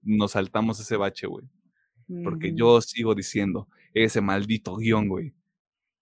[0.01, 1.45] nos saltamos ese bache, güey.
[2.23, 5.33] Porque yo sigo diciendo, ese maldito guion, güey.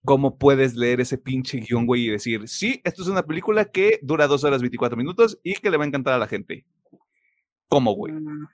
[0.06, 4.00] ¿Cómo puedes leer ese pinche guion, güey, y decir, sí, esto es una película que
[4.02, 6.66] dura dos horas 24 minutos y que le va a encantar a la gente?
[7.68, 8.14] ¿Cómo, güey?
[8.14, 8.48] Mm.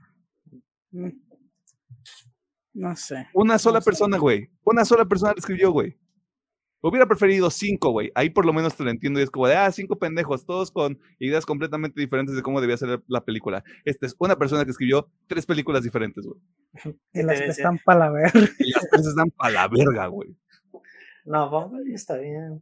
[2.74, 3.28] No sé.
[3.34, 4.50] Una sola persona, güey.
[4.64, 5.98] Una sola persona lo escribió, güey.
[6.82, 8.12] Hubiera preferido cinco, güey.
[8.14, 9.20] Ahí por lo menos te lo entiendo.
[9.20, 12.76] Y es como de, ah, cinco pendejos, todos con ideas completamente diferentes de cómo debía
[12.76, 13.64] ser la película.
[13.86, 16.42] Esta es una persona que escribió tres películas diferentes, güey.
[17.14, 18.50] Y las que están para la verga.
[18.60, 20.36] Y las tres están para la verga, güey.
[21.26, 22.62] No, Bumblebee está bien.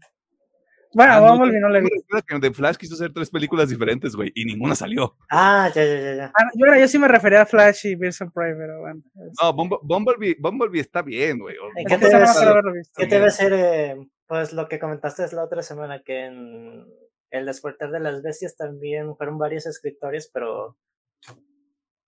[0.94, 1.90] Bueno, ah, Bumblebee no, no le vi.
[2.28, 5.16] Que The Flash quiso hacer tres películas diferentes, güey, y ninguna salió.
[5.30, 6.16] Ah, ya, ya, ya.
[6.16, 6.32] ya.
[6.36, 9.02] Ah, yo, yo, sí me refería a Flash y Birds of Prey, pero bueno.
[9.42, 11.56] No, Bumblebee, Bumblebee está bien, güey.
[11.88, 12.54] ¿Qué, te debe ser,
[12.98, 13.96] ¿qué debe ser eh,
[14.28, 16.86] pues lo que comentaste la otra semana, que en
[17.30, 20.78] El despertar de las bestias también fueron varios escritores, pero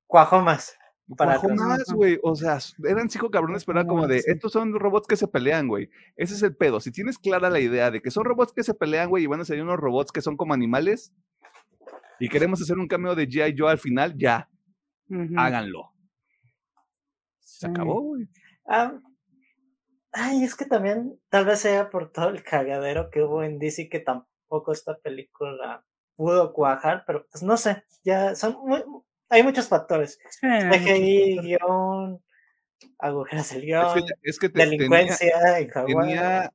[0.08, 0.78] cuajo más.
[1.18, 2.20] Para más, güey.
[2.24, 5.68] O sea, eran cinco cabrones, pero era como de, estos son robots que se pelean,
[5.68, 5.90] güey.
[6.16, 6.80] Ese es el pedo.
[6.80, 9.42] Si tienes clara la idea de que son robots que se pelean, güey, y van
[9.42, 11.14] a ser unos robots que son como animales,
[12.20, 13.56] y queremos hacer un cameo de G.I.
[13.58, 14.50] Joe al final, ya.
[15.38, 15.92] Háganlo.
[17.40, 18.30] Se acabó, güey.
[18.66, 18.94] Ah,
[20.14, 23.90] ay, es que también, tal vez sea por todo el cagadero que hubo en DC
[23.90, 25.86] que tampoco esta película
[26.16, 28.84] pudo cuajar, pero pues no sé, ya son muy,
[29.34, 30.20] hay muchos factores.
[30.40, 32.22] CGI, guion,
[33.00, 36.54] agujeras del guion, es que, delincuencia en Tenía,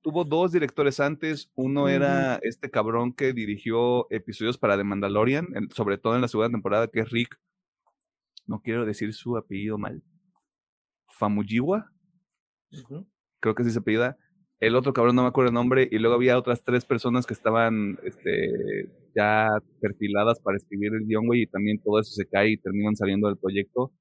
[0.00, 1.50] tuvo dos directores antes.
[1.56, 6.50] Uno era este cabrón que dirigió episodios para The Mandalorian, sobre todo en la segunda
[6.50, 7.38] temporada, que es Rick.
[8.46, 10.02] No quiero decir su apellido mal.
[11.08, 11.90] Famujiwa.
[13.40, 14.16] Creo que sí se apellida
[14.60, 17.34] el otro cabrón no me acuerdo el nombre, y luego había otras tres personas que
[17.34, 19.48] estaban este, ya
[19.80, 23.28] perfiladas para escribir el guion, güey, y también todo eso se cae y terminan saliendo
[23.28, 23.92] del proyecto.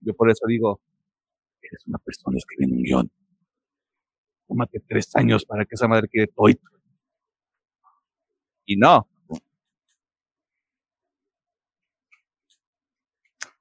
[0.00, 0.80] Yo por eso digo,
[1.62, 3.10] Eres una persona escribiendo un guion.
[4.48, 6.58] Tómate tres años para que esa madre quede toy.
[8.66, 9.06] Y no.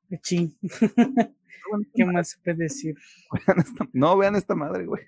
[1.94, 2.96] ¿Qué más se puede decir?
[3.48, 5.04] Vean esta- no, vean esta madre, güey.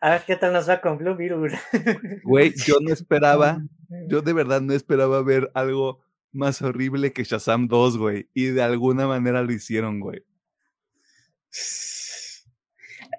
[0.00, 1.58] A ver qué tal nos va con Blue Beetle.
[2.24, 3.62] Güey, yo no esperaba,
[4.08, 6.00] yo de verdad no esperaba ver algo
[6.32, 8.28] más horrible que Shazam 2, güey.
[8.34, 10.24] Y de alguna manera lo hicieron, güey.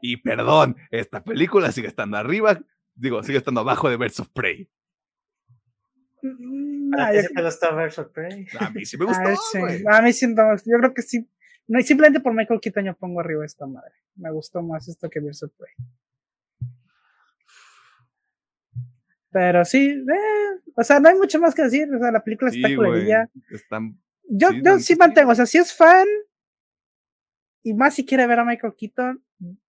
[0.02, 2.60] Y perdón, esta película sigue estando arriba,
[2.96, 4.70] digo, sigue estando abajo de Birds of Prey.
[6.22, 8.48] Mm, ¿A ah, ti yo sí te gustó Birds of Prey?
[8.60, 9.60] A mí sí me Ah, gustó, sí.
[9.60, 9.84] güey.
[9.90, 11.28] A mí sí, no, yo creo que sí.
[11.68, 13.94] No, y simplemente por Michael Keaton yo pongo arriba esta madre.
[14.16, 15.74] Me gustó más esto que Birds of Prey.
[19.32, 21.94] Pero sí, eh, o sea, no hay mucho más que decir.
[21.94, 22.90] O sea, la película está Sí, güey.
[22.90, 23.30] culerilla.
[23.50, 26.08] Están Yo, sí, yo sí mantengo, o sea, si es fan
[27.64, 29.24] y más si quiere ver a Michael Keaton,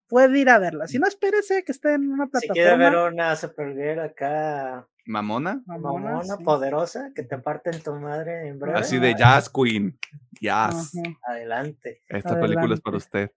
[0.06, 0.86] puede ir a verla.
[0.86, 3.08] Si no, espérese que esté en una Si quieres ver plataforma.
[3.12, 5.62] una Supergirl acá, mamona.
[5.66, 6.44] mamona, mamona, sí.
[6.44, 9.98] poderosa, que te parten tu madre en breve, Así de Jazz Queen.
[10.40, 10.92] Jazz.
[11.22, 12.02] Adelante.
[12.08, 13.30] Esta película es para usted.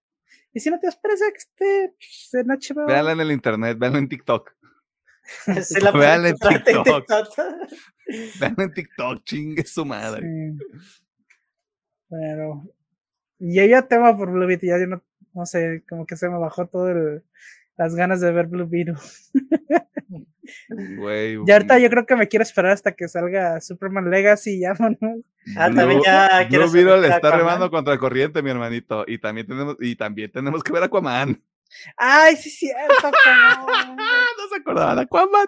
[0.54, 2.88] Y si no te espérese que esté pues, en HBO.
[2.88, 4.52] Véanla en el internet, véanla en TikTok.
[5.62, 7.08] Sí la Véanla en TikTok.
[8.40, 10.22] Véanla en TikTok, chingue su madre.
[10.22, 10.66] Sí.
[12.10, 12.64] Pero.
[13.38, 16.38] Y ya tema por Blue Beetle, ya yo no, no sé, como que se me
[16.38, 17.24] bajó todo el,
[17.80, 18.95] las ganas de ver Blue Beetle.
[20.97, 21.38] Güey.
[21.45, 24.73] Y ahorita yo creo que me quiero esperar hasta que salga Superman Legacy y ya,
[24.99, 25.15] ¿no?
[25.57, 27.39] Ah, también ya Blue Beetle ver está Aquaman.
[27.39, 29.03] remando contra el corriente, mi hermanito.
[29.07, 31.41] Y también tenemos, y también tenemos que ver Aquaman.
[31.97, 33.65] Ay, sí, cierto, Ah,
[34.38, 35.47] no se acordaban de Aquaman.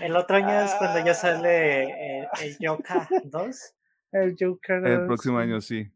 [0.00, 1.04] El otro año es cuando Ah.
[1.04, 1.82] ya sale
[2.22, 3.74] eh, el Yoka 2.
[4.12, 4.86] El Joker.
[4.86, 5.90] El próximo año sí.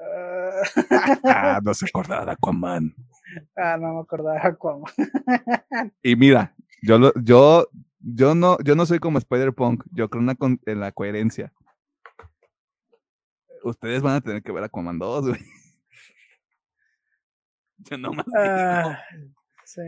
[0.00, 0.62] Ah,
[1.24, 2.94] Ah, no se acordaba de Aquaman.
[3.56, 4.86] Ah, no me acordaba cómo.
[6.02, 7.68] Y mira, yo lo, yo,
[8.00, 9.84] yo no, yo no soy como Spider-Punk.
[9.92, 11.52] Yo creo en la, con- en la coherencia.
[13.64, 15.40] Ustedes van a tener que ver Aquaman 2, güey.
[17.90, 18.26] Yo no más.
[18.36, 18.98] Ah,
[19.64, 19.80] sí.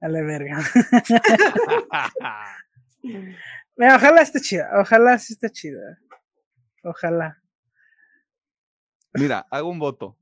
[0.00, 0.58] Dale verga.
[3.76, 4.68] Mira, ojalá esté chida.
[4.80, 5.98] Ojalá sí esté chida.
[6.82, 7.40] Ojalá.
[9.14, 10.16] Mira, hago un voto.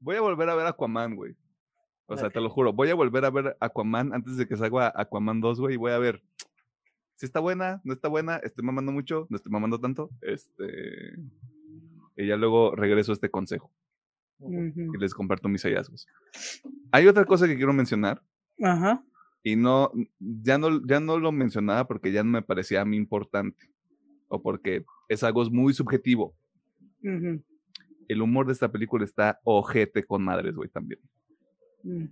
[0.00, 1.34] Voy a volver a ver Aquaman, güey.
[2.06, 4.90] O sea, te lo juro, voy a volver a ver Aquaman antes de que salga
[4.94, 6.22] Aquaman 2, güey, y voy a ver
[7.16, 11.18] si está buena, no está buena, estoy mamando mucho, no estoy mamando tanto, este...
[12.16, 13.70] Y ya luego regreso a este consejo
[14.40, 16.06] y les comparto mis hallazgos.
[16.92, 18.22] Hay otra cosa que quiero mencionar,
[18.62, 19.04] Ajá.
[19.42, 22.96] y no, ya no, ya no lo mencionaba porque ya no me parecía a mí
[22.96, 23.70] importante,
[24.28, 26.34] o porque es algo muy subjetivo.
[28.08, 31.00] El humor de esta película está ojete con madres, güey, también.
[31.82, 32.06] mm.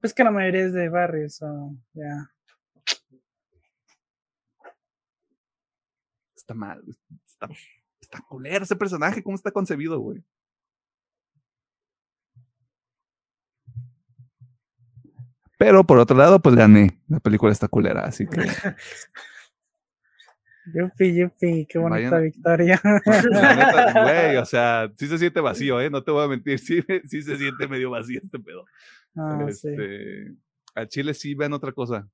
[0.00, 2.30] Pues que la mayoría es de barrios, o ya.
[6.36, 6.82] Está mal,
[7.24, 7.48] está,
[8.00, 10.22] está culero ese personaje, ¿cómo está concebido, güey?
[15.56, 16.98] Pero por otro lado, pues gané.
[17.06, 18.40] La película está culera, así que
[20.64, 22.80] Yupi, yupi, qué bonita Vayan- victoria.
[23.30, 25.90] la neta, güey, o sea, sí se siente vacío, ¿eh?
[25.90, 28.64] No te voy a mentir, sí, sí se siente medio vacío este pedo.
[29.16, 29.68] Ah, sí.
[29.68, 30.34] este,
[30.74, 32.08] A Chile sí vean otra cosa.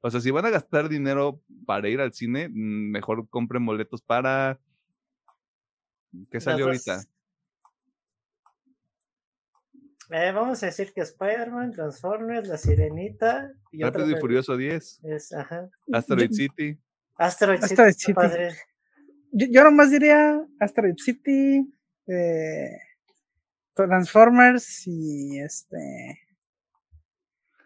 [0.00, 4.00] O sea, si van a gastar dinero para ir al cine, mm, mejor compren boletos
[4.02, 4.58] para...
[6.30, 7.02] ¿Qué salió ahorita?
[10.10, 15.32] Eh, vamos a decir que Spider-Man, Transformers, La Sirenita y Rápido y Furioso 10, es,
[15.32, 15.68] ajá.
[15.92, 16.78] Asteroid City.
[17.16, 17.72] Asteroid City.
[17.72, 18.14] Asteroid City.
[18.14, 18.48] padre.
[19.32, 21.72] Yo, yo nomás diría Asteroid City,
[22.06, 22.70] eh,
[23.74, 26.20] Transformers y este.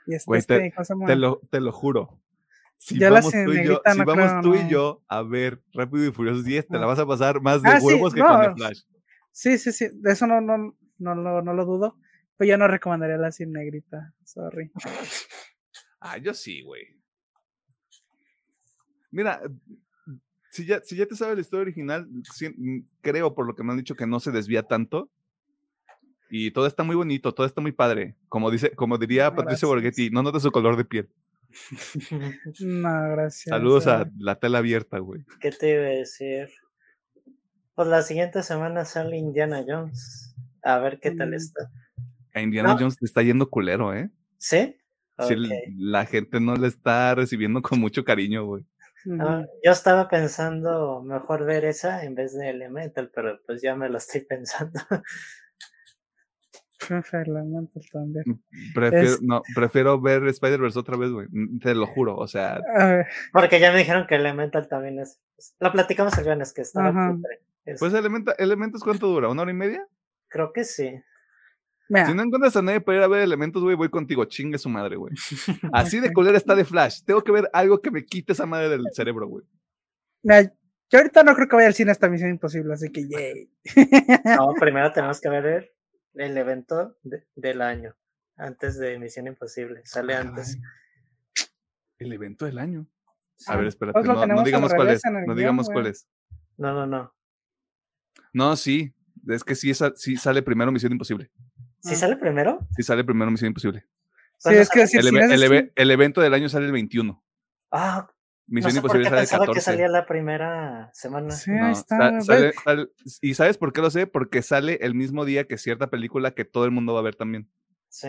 [0.07, 0.73] Y este, este.
[1.07, 2.21] Te lo, te lo juro.
[2.79, 4.69] Si Yo la vamos, tú y yo, negrita si no vamos creo, tú y no.
[4.71, 6.87] yo a ver Rápido y Furioso 10, te la Ah.
[6.87, 8.41] vas a pasar más de Ah, sí, huevos que con.
[8.41, 8.83] The Flash.
[9.33, 9.89] Sí, sí, sí.
[9.95, 11.99] De eso no, no, no, lo, no lo dudo.
[12.37, 14.15] Pero yo no recomendaría la sin negrita.
[14.25, 14.71] Sorry.
[16.01, 16.98] Ah, yo sí, güey.
[19.11, 19.41] Mira,
[20.51, 23.73] si ya, si ya te sabes la historia original, mm, creo por lo que me
[23.73, 25.11] han dicho que no se desvía tanto.
[26.31, 28.15] Y todo está muy bonito, todo está muy padre.
[28.29, 29.69] Como dice, como diría No, Patricio.
[29.69, 31.09] Borghetti, no notes su color de piel.
[32.61, 33.45] No, gracias.
[33.49, 34.11] Saludos a eh.
[34.19, 35.25] la tela abierta, güey.
[35.41, 36.51] ¿Qué te iba a decir?
[37.75, 40.35] Pues la siguiente semana sale Indiana Jones.
[40.63, 41.35] A ver qué tal Mm.
[41.35, 41.71] está.
[42.35, 42.79] A Indiana No.
[42.79, 44.11] Jones le está yendo culero, ¿eh?
[44.37, 44.77] ¿Sí?
[45.79, 48.65] La gente no le está recibiendo con mucho cariño, güey.
[49.21, 53.89] Ah, yo estaba pensando mejor ver esa en vez de Elemental, pero pues ya me
[53.89, 54.79] lo estoy pensando.
[57.13, 58.25] Elemental también.
[58.75, 61.27] Prefiero, Es- no, prefiero ver Spider-Verse otra vez, güey.
[61.31, 62.17] Mm, Te lo juro.
[62.17, 62.61] O sea,
[63.33, 65.21] Porque ya me dijeron que Elemental también es.
[65.61, 67.13] Lo platicamos el viernes que estaba Ajá.
[67.15, 67.41] putre.
[67.65, 69.29] Es- pues Elementa, Elementos, ¿cuánto dura?
[69.29, 69.87] ¿Una hora y media?
[70.29, 71.01] Creo que sí.
[71.89, 74.25] Mira, Si no encuentras a nadie para ir a ver Elementos, güey, voy contigo.
[74.25, 75.15] Chingue su madre, güey.
[75.73, 77.03] Así de culera está de Flash.
[77.05, 79.45] Tengo que ver algo que me quite esa madre del cerebro, güey.
[80.23, 80.43] mira,
[80.91, 83.51] yo ahorita no creo que vaya al cine esta misión imposible, así que yay.
[84.39, 85.75] No, primero tenemos que ver
[86.15, 87.95] el evento de- del año.
[88.41, 89.83] Antes de Misión Imposible.
[89.85, 90.59] Sale Ah, antes.
[91.99, 92.87] El evento del año.
[93.49, 94.01] A ver, espérate.
[94.01, 95.03] pues No, digamos cuál es.
[95.27, 95.75] No digamos güey.
[95.75, 96.09] cuál es.
[96.57, 97.13] No, no, no.
[98.33, 98.95] No, sí.
[99.27, 101.31] Es que sí, esa- sí sale primero Misión Imposible.
[101.89, 101.99] ¿Sí Ah.
[101.99, 102.61] sale primero?
[102.77, 103.81] Sí sale primero Misión Imposible.
[103.81, 104.97] Sí, ¿Cuándo es que El, si
[105.75, 107.23] el evento del año sale el 21.
[107.71, 108.09] Ah,
[108.47, 109.59] Misión no sé por Imposible sale el pensaba 14.
[109.59, 111.31] que salía la primera semana.
[111.33, 111.97] Sí, No, ahí está.
[111.99, 112.23] sa- güey.
[112.23, 112.89] sale- sale-
[113.21, 114.07] ¿Y sabes por qué lo sé?
[114.07, 117.15] Porque sale el mismo día que cierta película que todo el mundo va a ver
[117.17, 117.51] también.
[117.89, 118.09] Sí.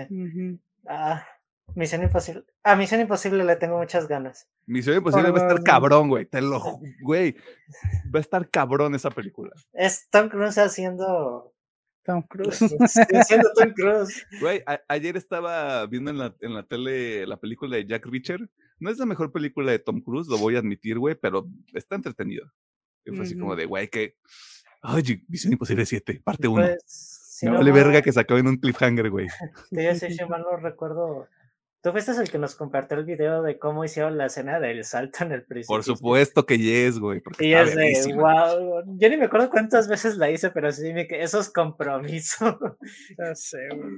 [0.87, 1.25] Ah,
[1.75, 2.45] Misión Imposible.
[2.63, 4.47] A Misión Imposible le tengo muchas ganas.
[4.65, 6.25] Misión Imposible va a estar cabrón, güey.
[6.25, 6.61] Te lo
[7.01, 7.35] güey.
[8.13, 9.51] Va a estar cabrón esa película.
[9.73, 11.53] Es Tom Cruise haciendo.
[12.03, 12.57] Tom Cruise.
[12.57, 14.25] Sí, siendo Tom Cruise.
[14.39, 18.49] Güey, ayer estaba viendo en la, en la tele la película de Jack Reacher.
[18.79, 21.95] No es la mejor película de Tom Cruise, lo voy a admitir, güey, pero está
[21.95, 22.51] entretenida.
[23.05, 24.15] Y fue así como de, güey, que.
[24.81, 26.65] Ay, Misión Imposible 7, parte 1.
[26.65, 29.27] Pues, si Me no vale mal- verga que se acabe en un cliffhanger, güey.
[29.69, 31.27] Sí, sí, sí, mal no recuerdo.
[31.81, 35.23] Tú fuiste el que nos compartió el video de cómo hicieron la escena del salto
[35.23, 35.73] en el precipicio.
[35.75, 37.21] Por supuesto que yes, güey.
[37.39, 38.83] Y es de, wow.
[38.97, 42.59] Yo ni me acuerdo cuántas veces la hice, pero sí eso es compromiso.
[43.17, 43.93] Ya sé, güey.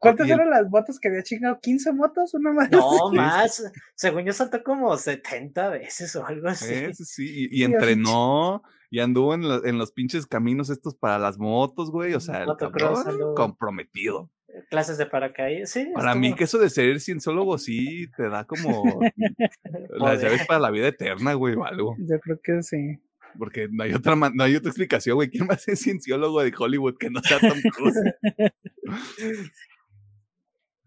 [0.00, 1.58] ¿Cuántas eran las motos que había chingado?
[1.60, 2.32] ¿15 motos?
[2.34, 2.70] ¿Una más?
[2.70, 3.64] No, más.
[3.96, 6.72] Según yo saltó como 70 veces o algo así.
[6.72, 10.94] Eh, sí, sí, y, y entrenó y anduvo en, lo- en los pinches caminos estos
[10.94, 12.14] para las motos, güey.
[12.14, 14.30] O sea, el cabrón comprometido.
[14.70, 15.70] Clases de paracaídas.
[15.70, 18.82] Sí, Para mí, que eso de ser cienciólogo sí te da como
[19.90, 21.96] las llaves para la vida eterna, güey, o algo.
[21.98, 22.98] Yo creo que sí.
[23.38, 25.28] Porque no hay otra, no hay otra explicación, güey.
[25.28, 27.96] ¿Quién más es cienciólogo de Hollywood que no sea Tom Cruise?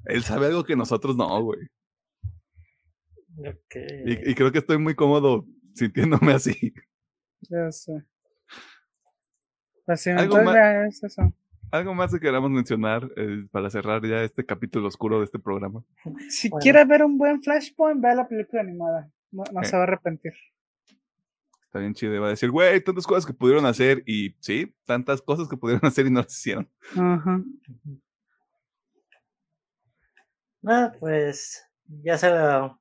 [0.05, 1.59] Él sabe algo que nosotros no, güey.
[3.37, 3.75] Ok.
[4.05, 6.73] Y, y creo que estoy muy cómodo sintiéndome así.
[7.41, 8.03] Ya sé.
[9.85, 10.55] Pues sí, Algo más-
[10.89, 11.31] es eso.
[11.71, 15.83] Algo más que queramos mencionar eh, para cerrar ya este capítulo oscuro de este programa.
[16.29, 16.61] Si Bueno.
[16.61, 19.09] quiere ver un buen Flashpoint, vea la película animada.
[19.31, 19.65] No, no Eh.
[19.65, 20.33] se va a arrepentir.
[21.65, 22.19] Está bien chido.
[22.19, 24.03] Va a decir, güey, tantas cosas que pudieron hacer.
[24.05, 26.69] Y sí, tantas cosas que pudieron hacer y no las hicieron.
[26.97, 27.41] Ajá.
[30.67, 31.63] Ah, pues
[32.03, 32.79] ya se lo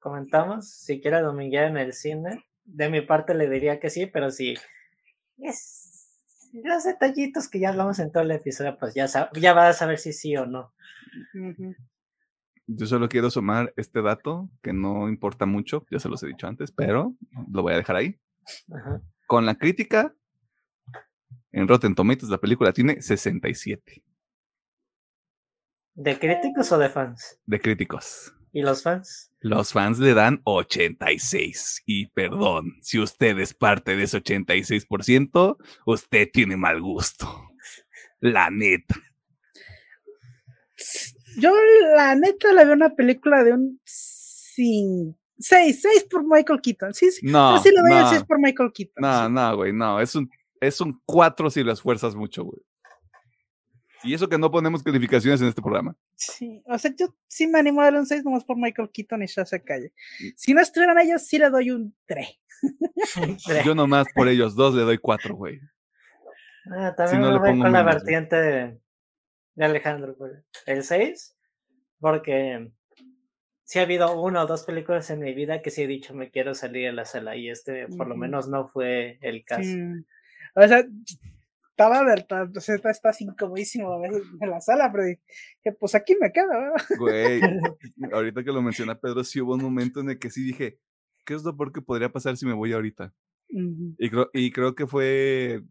[0.00, 0.68] comentamos.
[0.68, 4.54] Si quiere dominguear en el cine, de mi parte le diría que sí, pero si
[5.38, 5.85] es
[6.64, 9.78] los detallitos que ya hablamos en todo el episodio, pues ya, sab- ya vas a
[9.78, 10.72] saber si sí o no.
[12.66, 16.46] Yo solo quiero sumar este dato que no importa mucho, ya se los he dicho
[16.46, 17.14] antes, pero
[17.50, 18.18] lo voy a dejar ahí.
[18.72, 19.00] Ajá.
[19.26, 20.14] Con la crítica,
[21.52, 24.02] en Rotten Tomatoes la película tiene 67
[25.94, 27.40] ¿De críticos o de fans?
[27.46, 28.35] de críticos.
[28.52, 29.30] ¿Y los fans?
[29.40, 31.82] Los fans le dan 86.
[31.86, 37.50] Y perdón, si usted es parte de ese 86%, usted tiene mal gusto.
[38.20, 38.96] La neta.
[41.38, 41.52] Yo,
[41.96, 45.14] la neta, le veo una película de un 6.
[45.38, 46.94] 6 por Michael Keaton.
[46.94, 47.26] Sí, sí.
[47.26, 49.02] No, sí le doy el no, 6 por Michael Keaton.
[49.02, 49.32] no, sí.
[49.32, 50.00] no, güey, no.
[50.00, 52.60] Es un, es un 4 si lo esfuerzas mucho, güey.
[54.02, 55.96] Y eso que no ponemos calificaciones en este programa.
[56.14, 59.22] Sí, o sea, yo sí me animo a darle un 6 nomás por Michael Keaton
[59.22, 59.92] y se calle.
[60.36, 62.28] Si no estuvieran ellos, sí le doy un 3.
[63.64, 65.60] Yo nomás por ellos dos le doy 4, güey.
[66.70, 67.94] Ah, también no me le voy pongo con la menos, güey.
[67.94, 68.80] vertiente de,
[69.54, 70.14] de Alejandro.
[70.16, 70.32] güey.
[70.66, 71.36] El 6,
[72.00, 72.70] porque
[73.64, 76.30] sí ha habido una o dos películas en mi vida que sí he dicho me
[76.30, 79.62] quiero salir de la sala y este por lo menos no fue el caso.
[79.64, 79.80] Sí.
[80.54, 80.84] O sea,
[81.76, 85.20] estaba verdad, o sea, está, está así incomodísimo a veces en la sala, pero dije,
[85.78, 86.72] pues aquí me quedo, ¿verdad?
[86.98, 87.40] Güey,
[88.12, 90.78] ahorita que lo menciona Pedro, sí hubo un momento en el que sí dije,
[91.26, 93.12] ¿qué es lo peor que podría pasar si me voy ahorita?
[93.98, 95.62] Y creo, y creo que fue.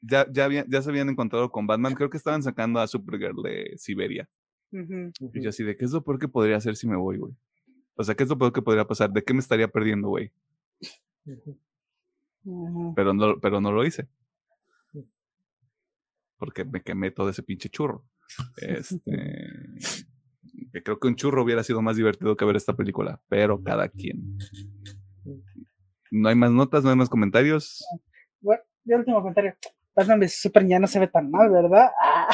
[0.00, 1.94] Ya, ya, había- ya se habían encontrado con Batman.
[1.94, 4.28] Creo que estaban sacando a Supergirl de Siberia.
[5.34, 7.34] Y yo así de, ¿qué es lo peor que podría hacer si me voy, güey?
[7.94, 9.10] O sea, ¿qué es lo peor que podría pasar?
[9.12, 10.32] ¿De qué me estaría perdiendo, güey?
[12.96, 14.08] Pero no, pero no lo hice.
[16.40, 18.04] Porque me quemé todo ese pinche churro.
[18.56, 19.02] Este.
[20.72, 23.20] que creo que un churro hubiera sido más divertido que ver esta película.
[23.28, 24.36] Pero cada quien.
[26.10, 27.84] No hay más notas, no hay más comentarios.
[28.40, 29.54] Bueno, ya último comentario.
[29.94, 31.90] Batman vs Superman ya no se ve tan mal, ¿verdad?
[32.02, 32.28] Ah.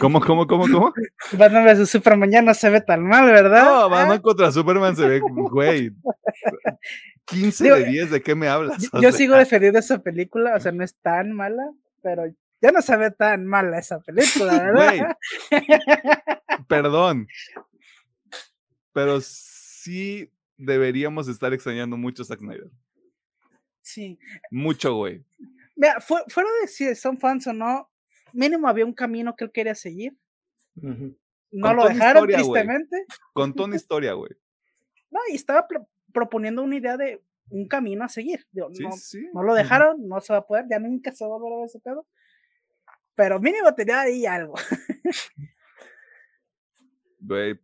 [0.00, 0.92] ¿Cómo, cómo, cómo, cómo?
[1.32, 3.64] Batman vs Superman ya no se ve tan mal, ¿verdad?
[3.64, 5.90] No, Ah, Batman contra Superman se ve, güey.
[7.26, 8.90] 15 Digo, de 10, ¿de qué me hablas?
[8.92, 11.62] yo, yo sigo defendiendo esa película, o sea, no es tan mala,
[12.02, 12.24] pero
[12.60, 15.16] ya no se ve tan mala esa película, ¿verdad?
[16.68, 17.28] Perdón.
[18.92, 22.70] Pero sí deberíamos estar extrañando mucho a Zack Snyder.
[23.80, 24.18] Sí.
[24.50, 25.24] Mucho, güey.
[25.76, 27.88] Mira, fu- fuera de si son fans o no,
[28.32, 30.16] mínimo había un camino que él quería seguir.
[30.74, 33.04] No Con lo dejaron, historia, tristemente.
[33.32, 34.32] Contó una historia, güey.
[35.10, 38.46] No, y estaba pro- proponiendo una idea de un camino a seguir.
[38.52, 39.26] Digo, Sí, no, sí.
[39.34, 41.56] no lo dejaron, no se va a poder, ya nunca se va a volver a
[41.58, 42.06] ver ese pedo.
[43.14, 44.54] Pero mínimo tenía ahí algo.
[47.20, 47.58] Güey.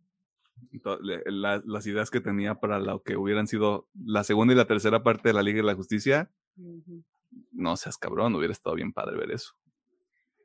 [0.99, 5.03] la- las ideas que tenía para lo que hubieran sido la segunda y la tercera
[5.03, 6.29] parte de la Liga de la Justicia,
[7.51, 9.53] no seas cabrón, hubiera estado bien padre ver eso.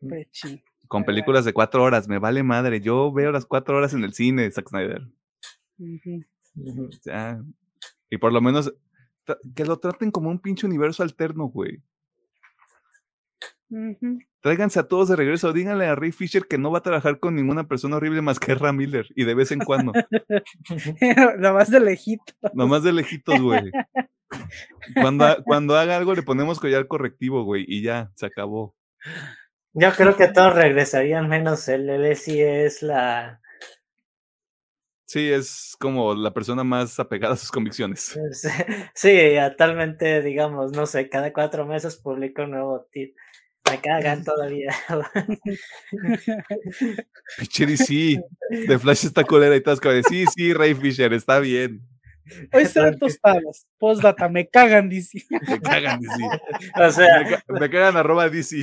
[0.08, 0.58] pechín.
[0.58, 1.06] Con Pero bueno.
[1.06, 2.80] películas de cuatro horas, me vale madre.
[2.80, 5.02] Yo veo las cuatro horas en el cine, Zack Snyder.
[7.04, 7.42] Ya.
[8.08, 8.72] Y por lo menos
[9.54, 11.82] que lo traten como un pinche universo alterno, güey.
[13.70, 14.18] Ujú.
[14.40, 15.52] Tráiganse a todos de regreso.
[15.52, 18.54] Díganle a Ray Fisher que no va a trabajar con ninguna persona horrible más que
[18.54, 19.06] Ram Miller.
[19.14, 19.92] Y de vez en cuando.
[21.38, 22.32] Nada más de lejito.
[22.54, 23.70] Nomás de lejitos, güey.
[24.94, 27.64] Cuando, ha- cuando haga algo le ponemos collar correctivo, güey.
[27.68, 28.74] Y ya, se acabó.
[29.72, 31.88] Yo creo que todos regresarían menos él.
[31.90, 33.39] Él sí es la.
[35.10, 38.16] Sí, es como la persona más apegada a sus convicciones.
[38.94, 43.16] Sí, actualmente, digamos, no sé, cada cuatro meses publica un nuevo tip.
[43.68, 44.72] Me cagan todavía.
[47.38, 48.22] Pinche DC.
[48.68, 51.89] De Flash está colera y todas Sí, sí, Ray Fisher, está bien.
[52.52, 53.66] Hoy serán tostadas.
[53.78, 55.24] Postdata, me cagan, dice.
[55.30, 56.24] Me cagan DC.
[56.76, 58.56] O Me, sea, ca- me cagan arroba DC.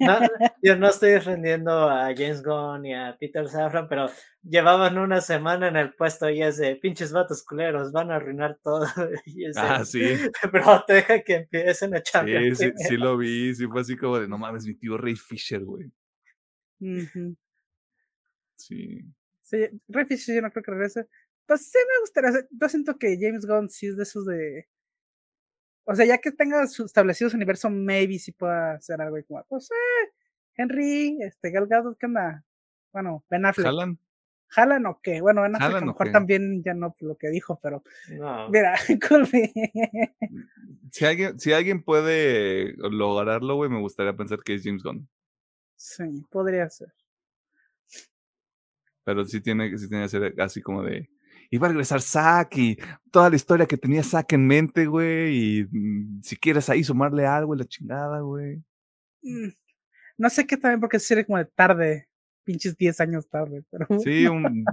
[0.00, 0.18] no,
[0.62, 4.10] yo no estoy defendiendo a James Gunn ni a Peter Safran, pero
[4.42, 8.58] llevaban una semana en el puesto y es de pinches vatos culeros, van a arruinar
[8.62, 8.86] todo.
[9.26, 10.00] Y es de, Ah, sí.
[10.52, 12.42] Pero deja que empiecen a Sí, chambear.
[12.54, 12.76] sí, primero".
[12.88, 13.54] sí lo vi.
[13.54, 15.86] Sí fue así como de, no mames, mi tío Ray Fisher, güey.
[16.80, 17.36] Ujú.
[18.56, 19.00] Sí.
[19.42, 21.06] Sí, Ray Fisher yo no creo que regrese.
[21.46, 22.46] Pues sí me gustaría.
[22.50, 24.68] Yo siento que James Gunn sí es de esos de.
[25.84, 29.24] O sea, ya que tenga su establecido su universo, maybe sí pueda hacer algo y
[29.24, 30.12] como, pues eh,
[30.56, 32.44] Henry, este Gal Gadot, ¿qué onda?
[32.92, 33.66] Bueno, Ben Affleck.
[33.66, 33.98] ¿Jalan?
[34.48, 35.20] ¿Jalan o qué?
[35.20, 38.48] Bueno, Ben Affleck a ¿Jalan lo mejor también ya no lo que dijo, pero No.
[38.48, 38.74] mira,
[39.08, 39.52] cool me.
[40.90, 45.08] Si alguien, si alguien puede lograrlo, güey, me gustaría pensar que es James Gunn.
[45.76, 46.92] sí, podría ser.
[49.04, 51.08] Pero sí tiene, sí tiene que ser así como de.
[51.50, 52.76] Iba a regresar Zack y
[53.10, 55.60] toda la historia que tenía Zack en mente, güey.
[55.60, 58.62] Y mm, si quieres ahí sumarle algo y la chingada, güey.
[59.22, 59.48] Mm,
[60.18, 62.08] No sé qué también, porque sería como de tarde,
[62.44, 64.64] pinches 10 años tarde, pero Sí, un-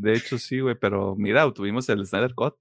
[0.00, 0.74] de hecho sí, güey.
[0.78, 2.54] Pero mira, tuvimos el Snyder Cut.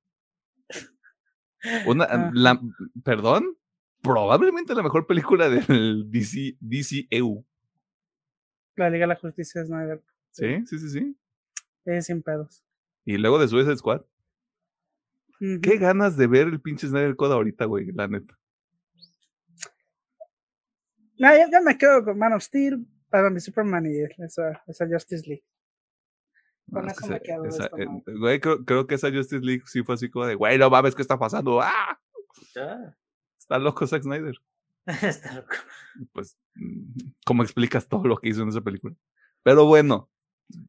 [1.86, 2.60] Una, la,
[3.04, 3.56] perdón,
[4.02, 7.46] probablemente la mejor película del DC, DCEU.
[8.78, 10.02] la Liga de la Justicia es Snyder.
[10.32, 11.18] Sí, sí, sí, sí.
[11.86, 12.64] Es sin pedos.
[13.06, 14.02] Y luego de Suicide Squad.
[15.40, 15.60] Ujú.
[15.62, 18.38] Qué ganas de ver el pinche Snyder Code ahorita, güey, la neta.
[21.18, 24.88] No, ya, ya me quedo con Man of Steel, Batman v Superman y esa, esa
[24.88, 25.44] Justice League.
[26.72, 27.88] Con No, es que eso me esa- quedo de esa- esto, eh,
[28.20, 30.96] güey, creo, creo que esa Justice League sí fue así como de, güey, no mames,
[30.96, 31.62] ¿qué está pasando?
[31.62, 32.00] ¡Ah!
[33.38, 34.36] Está loco Zack Snyder.
[35.22, 35.56] Está loco.
[36.14, 38.96] Pues, mm, ¿cómo explicas todo lo que hizo en esa película?
[39.44, 40.10] Pero bueno,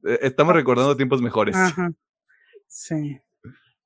[0.04, 1.56] eh, estamos recordando tiempos mejores.
[1.56, 1.92] Ajá.
[2.74, 3.20] Sí.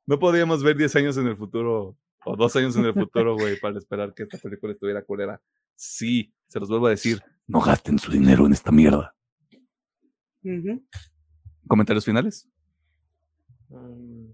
[0.06, 3.58] No podíamos ver 10 años en el futuro o dos años en el futuro, güey,
[3.58, 5.40] para esperar que esta película estuviera culera.
[5.74, 9.12] Sí, se los vuelvo a decir, no gasten su dinero en esta mierda.
[10.44, 10.84] Ujú.
[11.66, 12.48] ¿Comentarios finales?
[13.68, 14.30] Mm.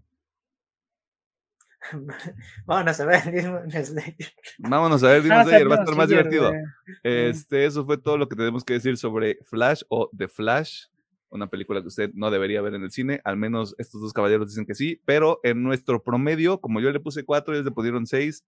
[2.66, 4.32] Vámonos a ver Demon Slayer.
[4.58, 6.50] Vámonos a ver, Demon Ah, Slayer, va a estar más divertido.
[6.50, 6.62] güey.
[7.02, 10.84] Este, eso fue todo lo que tenemos que decir sobre Flash o The Flash,
[11.32, 14.48] una película que usted no debería ver en el cine, al menos estos dos caballeros
[14.48, 18.06] dicen que sí, pero en nuestro promedio, como yo le puse cuatro, ellos le pusieron
[18.06, 18.44] seis,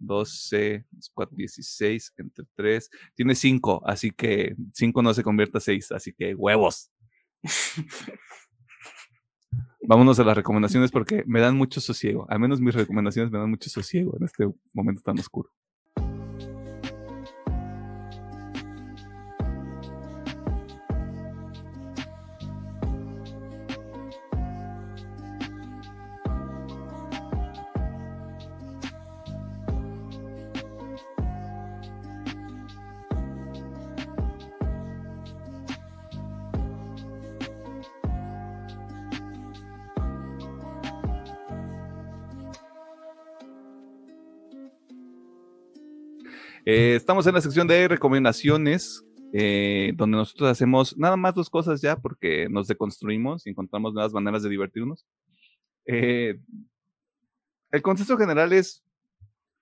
[0.00, 5.92] 12, 4, 16, entre 3, tiene 5, así que 5 no se convierte a 6,
[5.92, 6.90] así que huevos.
[9.82, 13.50] Vámonos a las recomendaciones porque me dan mucho sosiego, al menos mis recomendaciones me dan
[13.50, 15.50] mucho sosiego en este momento tan oscuro.
[46.72, 51.80] Eh, estamos en la sección de recomendaciones, eh, donde nosotros hacemos nada más dos cosas
[51.80, 55.04] ya, porque nos deconstruimos y encontramos nuevas maneras de divertirnos.
[55.84, 56.38] Eh,
[57.72, 58.84] el consenso general es,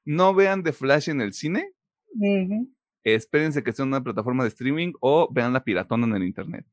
[0.04, 1.70] no vean The Flash en el cine,
[2.14, 2.70] Ujú.
[3.04, 6.66] espérense que sea una plataforma de streaming o vean la piratona en el internet.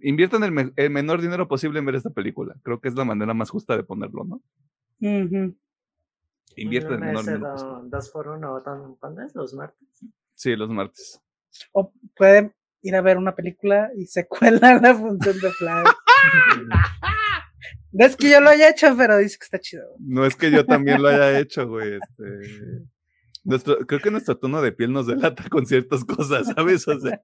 [0.00, 2.56] Inviertan el, me- el menor dinero posible en ver esta película.
[2.62, 4.36] Creo que es la manera más justa de ponerlo, ¿no?
[5.00, 5.26] Ujú.
[5.28, 5.56] Inviertan
[6.54, 6.92] el menor
[7.22, 7.70] Ese dinero posible.
[7.70, 9.34] do- dos por uno, ¿dónde- ¿cuándo es?
[9.34, 9.88] Los martes.
[10.34, 11.20] Sí, los martes.
[11.72, 15.86] O pueden ir a ver una película y se cuela la función de Flash.
[17.92, 19.84] No es que yo lo haya hecho, pero dice que está chido.
[19.98, 21.94] No es que yo también lo haya hecho, güey.
[21.94, 22.84] Este...
[23.44, 26.86] Nuestro, creo que nuestro tono de piel nos delata con ciertas cosas, ¿sabes?
[26.88, 27.20] O sea,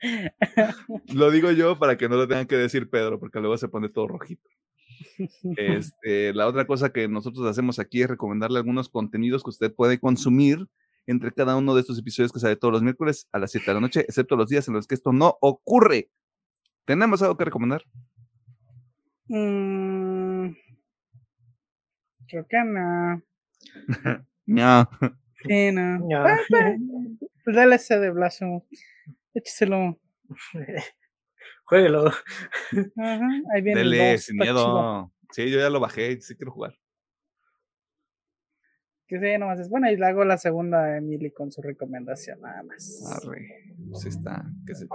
[1.14, 3.88] lo digo yo para que no lo tengan que decir Pedro, porque luego se pone
[3.88, 4.48] todo rojito.
[5.56, 9.98] Este, la otra cosa que nosotros hacemos aquí es recomendarle algunos contenidos que usted puede
[9.98, 10.66] consumir
[11.06, 13.74] entre cada uno de estos episodios que sale todos los miércoles a las 7 de
[13.74, 16.10] la noche, excepto los días en los que esto no ocurre.
[16.84, 17.84] ¿Tenemos algo que recomendar?
[19.28, 20.50] Mm,
[22.28, 23.22] creo que no.
[24.48, 24.88] No.
[25.44, 25.98] Sí, no.
[25.98, 26.24] No.
[26.24, 26.80] Ah, pues,
[27.42, 28.62] pues dale ese de Blasphemous.
[29.34, 29.98] Écheselo.
[31.66, 32.10] Jueguelo.
[33.54, 34.54] Ahí viene el Dele, sin chido.
[34.54, 35.12] miedo.
[35.32, 36.74] Sí, yo ya lo bajé, sí quiero jugar.
[39.08, 39.90] Que sí, nomás es bueno.
[39.90, 43.04] Y le hago la segunda a Emily con su recomendación, nada más.
[43.22, 44.44] Arre, pues está.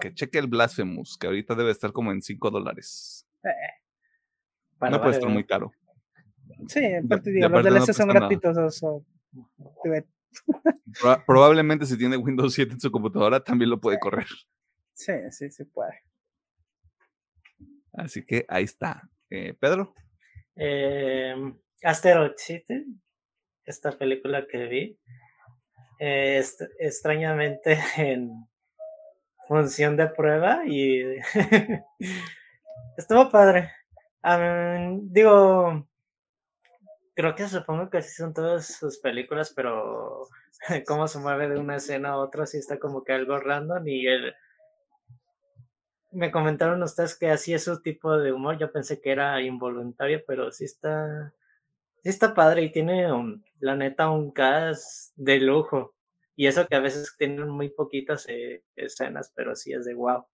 [0.02, 3.26] Que, cheque el Blasphemous, que ahorita debe estar como en 5 dólares.
[4.78, 5.72] Para No puede estar muy caro.
[6.68, 8.76] Sí, aparte digo, los no DLC son gratuitos.
[8.78, 9.06] so,
[9.84, 10.06] te-
[11.02, 14.28] Proba- probablemente si tiene Windows 7 en su computadora también lo puede correr.
[14.94, 15.94] Sí, sí, se puede.
[17.94, 19.10] Así que ahí está.
[19.30, 19.94] Eh, Pedro,
[20.56, 21.36] Eh,
[23.66, 25.00] esta película que vi,
[26.00, 28.30] eh, est- extrañamente en
[29.48, 31.18] función de prueba y
[32.98, 33.72] estuvo padre.
[35.14, 35.88] Digo,
[37.16, 40.28] creo que supongo que así son todas sus películas, pero
[40.88, 44.08] cómo se mueve de una escena a otra, sí está como que algo random y
[44.08, 44.34] el...
[46.12, 48.58] Me comentaron ustedes que así es su tipo de humor.
[48.58, 51.34] Yo pensé que era involuntario, pero sí está,
[52.04, 55.96] sí está padre y tiene un- la neta un cast de lujo.
[56.36, 60.26] Y eso que a veces tienen muy poquitas eh, escenas, pero sí es de wow.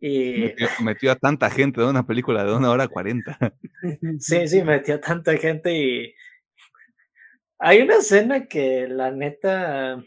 [0.00, 3.38] Y metió, metió a tanta gente de una película de una hora cuarenta.
[4.20, 6.14] sí, sí, metió tanta gente y
[7.58, 10.02] hay una escena que la neta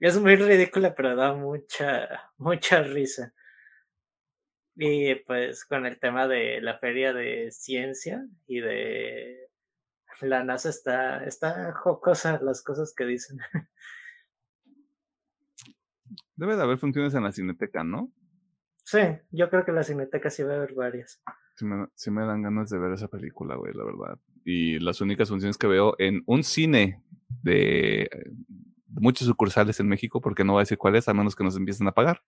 [0.00, 3.34] es muy ridícula, pero da mucha, mucha risa.
[4.80, 9.50] Y pues con el tema de la feria de ciencia y de
[10.20, 13.38] la NASA está, está jocosa las cosas que dicen.
[16.36, 18.12] Debe de haber funciones en la cineteca, ¿no?
[18.84, 19.00] Sí,
[19.32, 21.20] yo creo que la cineteca sí va a haber varias.
[21.56, 24.18] Sí me, sí me dan ganas de ver esa película, güey, la verdad.
[24.44, 27.02] Y las únicas funciones que veo en un cine
[27.42, 28.30] de eh,
[28.86, 31.88] muchos sucursales en México, porque no voy a decir cuáles, a menos que nos empiecen
[31.88, 32.22] a pagar.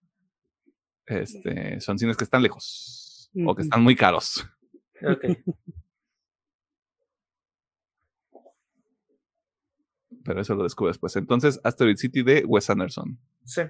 [1.10, 4.46] Este, son cines que están lejos o que están muy caros.
[10.24, 11.16] Pero eso lo descubro después.
[11.16, 13.18] Entonces, Asteroid City de Wes Anderson.
[13.44, 13.62] Sí.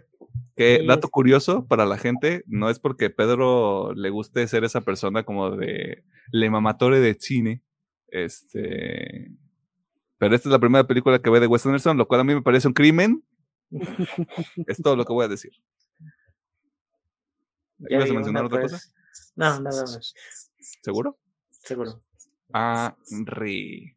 [0.55, 5.23] Que dato curioso para la gente, no es porque Pedro le guste ser esa persona
[5.23, 7.63] como de le mamatore de cine.
[8.09, 9.33] Este.
[10.19, 12.35] Pero esta es la primera película que ve de Wes Anderson, lo cual a mí
[12.35, 13.25] me parece un crimen.
[14.67, 15.53] Es todo lo que voy a decir.
[17.89, 18.73] ¿Ibas a mencionar otra pues.
[18.73, 18.93] cosa?
[19.37, 20.15] No, nada más.
[20.83, 21.19] ¿Seguro?
[21.51, 22.03] Seguro.
[22.53, 23.97] Ah, re.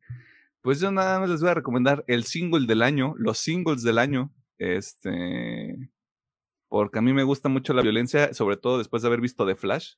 [0.61, 3.97] Pues yo nada más les voy a recomendar el single del año, los singles del
[3.97, 4.33] año.
[4.57, 5.91] Este.
[6.69, 9.55] Porque a mí me gusta mucho la violencia, sobre todo después de haber visto The
[9.55, 9.95] Flash.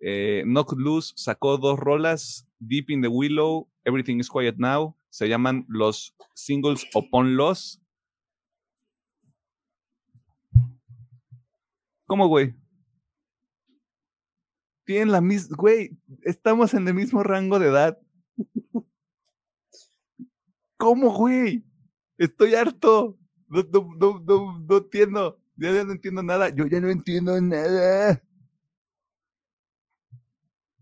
[0.00, 4.96] Eh, Knock Loose sacó dos rolas, Deep in the Willow, Everything is Quiet Now.
[5.10, 7.80] Se llaman los singles Upon Loss.
[12.06, 12.54] ¿Cómo, güey?
[14.90, 17.96] Tienen la misma, güey, estamos en el mismo rango de edad.
[20.76, 21.64] ¿Cómo, güey?
[22.18, 23.16] Estoy harto.
[23.46, 25.38] No, no, no, no, entiendo.
[25.54, 26.48] Ya, ya no entiendo nada.
[26.48, 28.20] Yo ya no entiendo nada.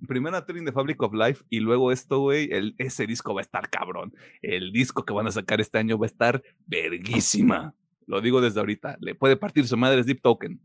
[0.06, 2.48] Primero Turning the Fabric of Life y luego esto, güey.
[2.78, 4.14] Ese disco va a estar cabrón.
[4.40, 7.74] El disco que van a sacar este año va a estar verguísima.
[8.06, 8.96] Lo digo desde ahorita.
[9.02, 10.58] Le puede partir su madre Deep Token.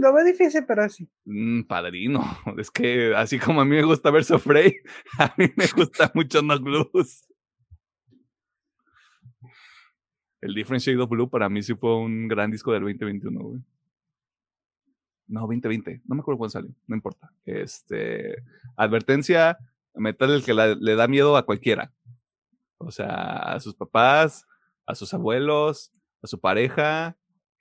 [0.00, 1.06] Lo veo difícil, pero sí.
[1.26, 2.22] Mm, padrino.
[2.58, 4.76] Es que así como a mí me gusta ver Frey,
[5.18, 7.28] a mí me gusta mucho No Blues.
[10.40, 13.60] El Different Shade of Blue para mí sí fue un gran disco del 2021, güey.
[15.26, 16.00] No, 2020.
[16.06, 16.74] No me acuerdo cuándo salió.
[16.86, 17.30] No importa.
[17.44, 18.42] Este,
[18.76, 19.58] advertencia,
[19.94, 21.92] metal el que le da miedo a cualquiera.
[22.78, 24.46] O sea, a sus papás,
[24.86, 27.18] a sus abuelos, a su pareja.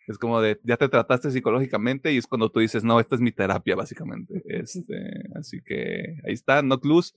[0.09, 3.21] Es como de, ya te trataste psicológicamente y es cuando tú dices, no, esta es
[3.21, 4.41] mi terapia, básicamente.
[4.47, 4.95] Este,
[5.35, 7.13] así que ahí está, Not Loose.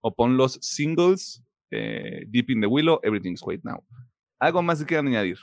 [0.00, 3.84] O pon los singles, eh, Deep in the Willow, Everything's Wait Now.
[4.40, 5.38] ¿Algo más que quieran añadir?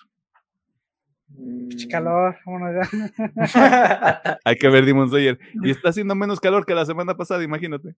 [1.33, 4.39] Pinche calor, vámonos ya.
[4.43, 5.39] Hay que ver Demon Slayer.
[5.63, 7.95] Y está haciendo menos calor que la semana pasada, imagínate.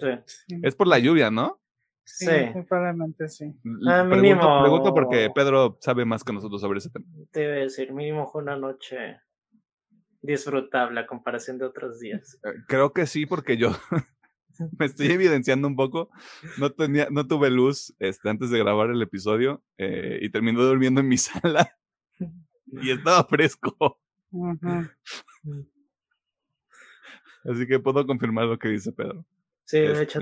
[0.00, 1.61] Sí, Es por la lluvia, ¿no?
[2.04, 2.62] Sí, Sí.
[2.68, 3.46] probablemente sí.
[3.88, 4.60] Ah, pregunto, mínimo.
[4.62, 7.06] pregunto porque Pedro sabe más que nosotros sobre ese tema.
[7.30, 9.20] Te iba a decir, mínimo fue una noche
[10.20, 12.38] disfrutable a comparación de otros días.
[12.44, 13.70] Eh, Creo que sí, porque yo
[14.78, 16.10] me estoy evidenciando un poco.
[16.58, 21.00] No tenía, no tuve luz este, antes de grabar el episodio eh, y terminé durmiendo
[21.00, 21.76] en mi sala
[22.66, 24.00] y estaba fresco.
[27.44, 29.24] Así que puedo confirmar lo que dice Pedro.
[29.64, 30.20] Sí, Este- hecho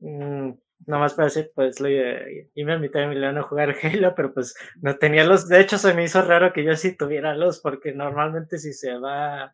[0.00, 0.50] mm,
[0.86, 2.20] Nada más para decir, pues lo iba
[2.54, 5.48] iba a invitar a Emiliano a jugar Halo, pero pues no tenía luz.
[5.48, 8.96] De hecho, se me hizo raro que yo sí tuviera luz, porque normalmente si se
[8.96, 9.52] va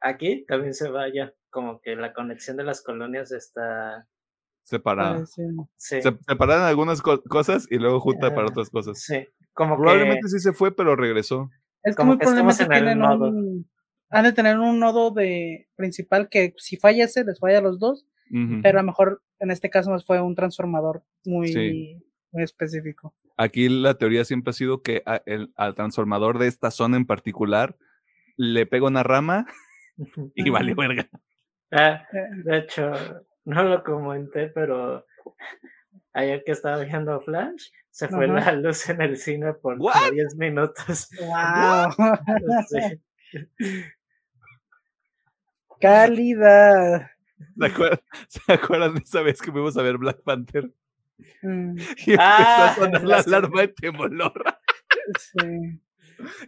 [0.00, 1.34] aquí, también se va allá.
[1.50, 4.06] Como que la conexión de las colonias está...
[4.64, 5.26] Separada.
[5.26, 5.42] Sí.
[5.76, 8.98] Se separaron algunas co- cosas y luego junta para otras cosas.
[9.02, 9.26] sí.
[9.52, 10.28] Como Probablemente que...
[10.28, 11.50] sí se fue, pero regresó.
[11.82, 13.28] Es que Como muy que en el tienen nodo.
[13.28, 13.68] un.
[14.08, 17.78] Han de tener un nodo de principal que si falla ese, les falla a los
[17.78, 18.06] dos,
[18.62, 22.02] Pero a lo mejor en este caso fue un transformador muy, Sí.
[22.30, 23.14] muy específico.
[23.36, 27.04] Aquí la teoría siempre ha sido que a- el- al transformador de esta zona en
[27.06, 27.76] particular
[28.36, 29.46] le pega una rama
[30.34, 31.08] y vale verga.
[31.70, 32.90] Ah, Eh, de hecho,
[33.44, 35.04] no lo comenté, pero
[36.14, 38.52] ayer que estaba viendo Flash, se fue Ajá.
[38.52, 40.12] la luz en el cine por como What?
[40.12, 41.08] 10 minutos.
[41.20, 41.92] ¡Wow!
[42.68, 43.82] Sí.
[45.80, 47.10] Calidad.
[47.58, 50.70] ¿Se acuerdan, ¿Se acuerdan de esa vez que fuimos a ver Black Panther?
[51.42, 54.44] Mm, Y empezó Ah, a sonar la la alarma de temblor
[55.18, 55.80] sí.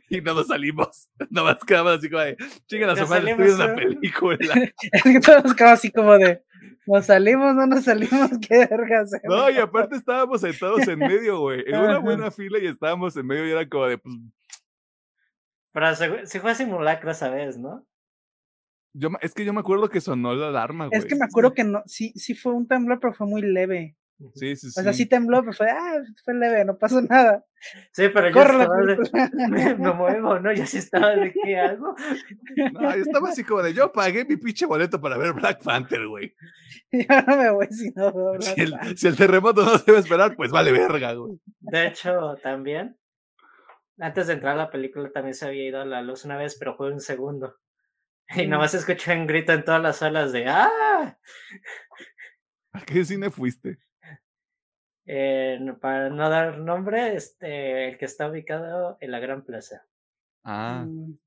[0.09, 1.09] y no nos salimos.
[1.31, 3.97] Nada más quedamos así como de, chinga la Ya semana, estoy viendo una salimos, ¿eh?
[4.01, 4.55] película.
[4.93, 6.43] Es que todos quedamos así como de.
[6.87, 7.55] ¿Nos salimos?
[7.55, 8.31] ¿No nos salimos?
[8.47, 9.25] ¿Qué verga hacemos?
[9.37, 13.27] No, y aparte estábamos sentados en medio, güey, en una buena fila y estábamos en
[13.27, 14.15] medio y era como de, pues,
[15.73, 17.87] Pero se, se fue simulacro esa vez, ¿no?
[18.95, 20.99] Yo, me- es que yo me acuerdo que sonó la alarma, güey.
[20.99, 23.97] Es que me acuerdo que no, sí, sí fue un temblor, pero fue muy leve.
[24.35, 24.81] Sí, sí, sí.
[24.81, 27.45] O sea, sí tembló, pero fue, ah, fue leve, no pasó nada.
[27.93, 28.97] Sí, pero yo estaba de,
[29.51, 30.53] me, me muevo, ¿no?
[30.53, 31.95] Yo sí estaba de qué hago.
[32.73, 36.07] No, yo estaba así como de, yo pagué mi pinche boleto para ver Black Panther,
[36.07, 36.33] güey.
[36.93, 39.99] Yo no me voy si no veo Si el, si el terremoto no se debe
[39.99, 41.39] esperar, pues vale verga, güey.
[41.59, 42.97] De hecho, también,
[43.99, 46.57] antes de entrar a la película también se había ido a la luz una vez,
[46.57, 47.57] pero fue un segundo.
[48.37, 51.19] Y nomás escuché un grito en todas las salas de ¡Ah!
[52.73, 53.79] ¿A qué cine fuiste?
[55.07, 59.85] Eh, para no dar nombre, este, el que está ubicado en la Gran Plaza.
[60.45, 61.19] Ah, Mm,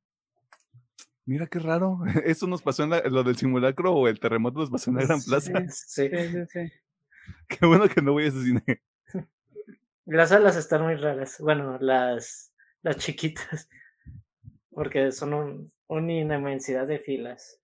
[1.26, 2.00] mira qué raro.
[2.26, 5.04] Eso nos pasó en la- lo del simulacro o el terremoto nos pasó en la
[5.06, 5.52] Gran Plaza.
[5.72, 6.10] Sí.
[6.10, 6.72] Sí, sí, sí.
[7.48, 8.64] Qué bueno que no voy a ese cine.
[10.06, 11.38] Las salas están muy raras.
[11.40, 13.70] Bueno, las, las chiquitas.
[14.72, 17.60] Porque son un, inmensidad de filas.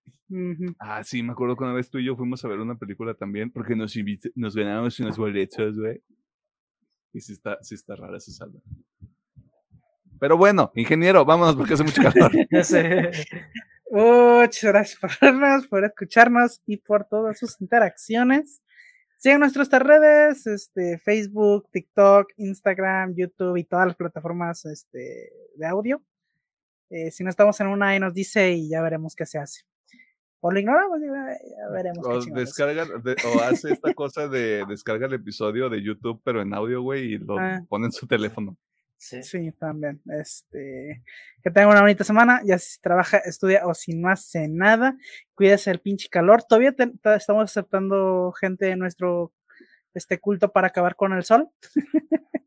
[0.78, 3.14] Ah, sí, me acuerdo que una vez tú y yo fuimos a ver una película
[3.14, 3.94] también porque nos,
[4.34, 6.02] nos ganamos unos boletos, güey.
[7.12, 8.60] Y sí está, sí está rara esa sala.
[10.18, 12.32] Pero bueno, ingeniero, vámonos porque hace mucho calor.
[13.90, 18.60] Muchas gracias por vernos, por escucharnos y por todas sus interacciones.
[19.18, 26.02] Sigan nuestras redes, este, Facebook, TikTok, Instagram, YouTube y todas las plataformas este, de audio.
[26.90, 29.62] Eh, si no estamos en una, ahí nos dice y ya veremos qué se hace.
[30.40, 32.06] O lo ignoramos, ya, ya veremos.
[32.06, 32.44] qué O chingados.
[32.48, 36.82] descarga, de- o hace esta cosa de descarga el episodio de YouTube, pero en audio,
[36.82, 37.62] güey, y lo Ah.
[37.68, 38.56] pone en su teléfono.
[38.96, 39.22] sí.
[39.22, 40.00] Sí, también.
[40.18, 41.02] Este,
[41.42, 42.40] que tengan una bonita semana.
[42.44, 44.96] Ya si trabaja, estudia o si no hace nada,
[45.34, 46.42] cuídese del pinche calor.
[46.42, 49.32] Todavía te- estamos aceptando gente de nuestro
[49.94, 51.48] este culto para acabar con el sol.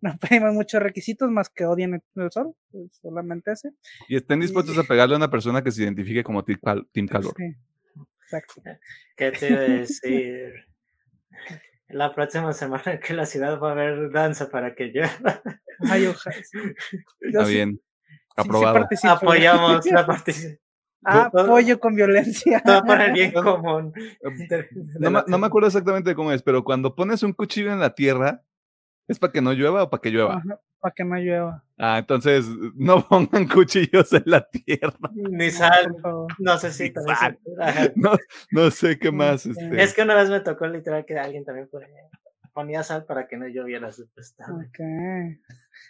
[0.00, 3.72] no pedimos muchos requisitos más que odien el, sol, pues, solamente ese.
[4.08, 7.06] Y estén dispuestos a pegarle a una persona que se identifique como Team, Cal- Team
[7.08, 7.34] Calor.
[7.36, 7.54] Sí,
[8.24, 8.62] exacto.
[9.16, 10.52] ¿Qué te iba a decir?
[11.88, 15.02] La próxima semana que la ciudad va a haber danza para que yo
[15.90, 16.36] Ay, ojalá.
[17.20, 17.72] Está sí- bien.
[17.72, 18.88] sí- sí Aprobado.
[19.10, 20.58] apoyamos la participación.
[21.04, 22.62] Apoyo con violencia.
[22.64, 23.92] Todo para el bien común.
[25.00, 27.94] No, me- no me acuerdo exactamente cómo es, pero cuando pones un cuchillo en la
[27.94, 28.42] tierra,
[29.08, 30.42] ¿Es para que no llueva o para que llueva?
[30.80, 31.64] para que no llueva.
[31.78, 35.10] Ah, entonces no pongan cuchillos en la tierra.
[35.12, 35.96] Ni sal.
[36.38, 36.92] No sé si
[37.96, 38.16] No,
[38.50, 39.46] no, sé qué más.
[39.46, 39.82] Este...
[39.82, 41.68] Es que una vez me tocó literal que alguien también
[42.52, 44.68] ponía sal para que no lloviera supuestamente.
[44.68, 45.38] Ok.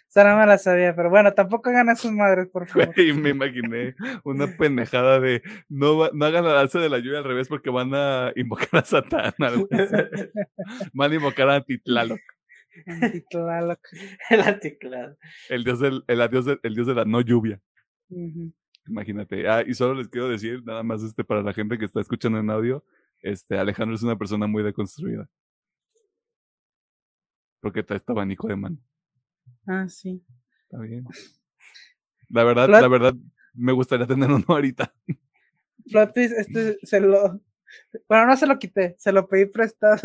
[0.07, 2.93] Esa no me la sabía, pero bueno, tampoco hagan sus madres, por favor.
[2.99, 7.23] Y me imaginé una pendejada de no, no hagan la danza de la lluvia al
[7.23, 9.33] revés porque van a invocar a Satán.
[10.93, 12.19] van a invocar a Titlaloc.
[14.29, 15.17] El anticlado.
[15.49, 17.61] El dios, del, el, dios de, el dios de la no lluvia.
[18.87, 19.47] Imagínate.
[19.47, 22.39] Ah, y solo les quiero decir, nada más este para la gente que está escuchando
[22.39, 22.83] en audio,
[23.21, 25.29] este Alejandro es una persona muy deconstruida.
[27.61, 28.77] Porque está este abanico de mano.
[29.65, 30.21] Ah, sí.
[30.63, 31.05] Está bien.
[32.29, 33.13] La verdad, la verdad,
[33.53, 34.93] me gustaría tener uno ahorita.
[35.89, 37.41] Flotis, este se lo.
[38.07, 39.97] Bueno, no se lo quité, se lo pedí prestado.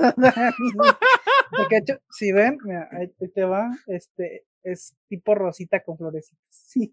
[1.56, 6.44] Porque hecho, si ven, mira, ahí te va, este, es tipo rosita con florecitas.
[6.50, 6.92] Sí.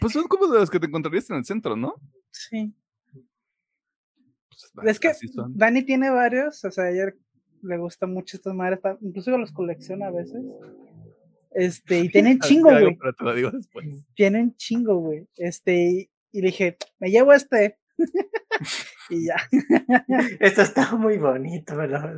[0.00, 1.94] Pues son como de los que te encontrarías en el centro, ¿no?
[2.30, 2.74] Sí.
[4.74, 5.12] Pues es que
[5.50, 7.12] Dani tiene varios, o sea, a ella
[7.62, 10.42] le gusta mucho estas madres, incluso los colecciona a veces.
[11.52, 12.98] Este, y tienen chingo, güey.
[14.14, 15.26] Tienen chingo, güey.
[15.36, 17.78] Este, y le dije, me llevo este.
[19.08, 19.36] Y ya.
[20.40, 22.14] Esto está muy bonito, verdad.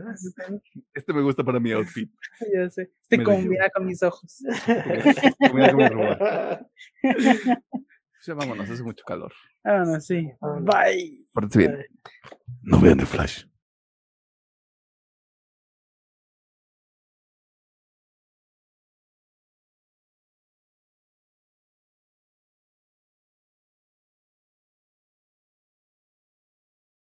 [0.94, 2.10] Este me gusta para mi outfit.
[2.54, 2.90] Ya sé.
[3.02, 4.42] Este combina con mis ojos.
[5.38, 6.18] combina con mi robot.
[8.26, 9.32] Ya vámonos, hace mucho calor.
[9.64, 10.30] Vámonos, sí.
[10.60, 11.24] Bye.
[11.32, 11.86] Pórtense bien.
[12.62, 13.44] No vean The Flash.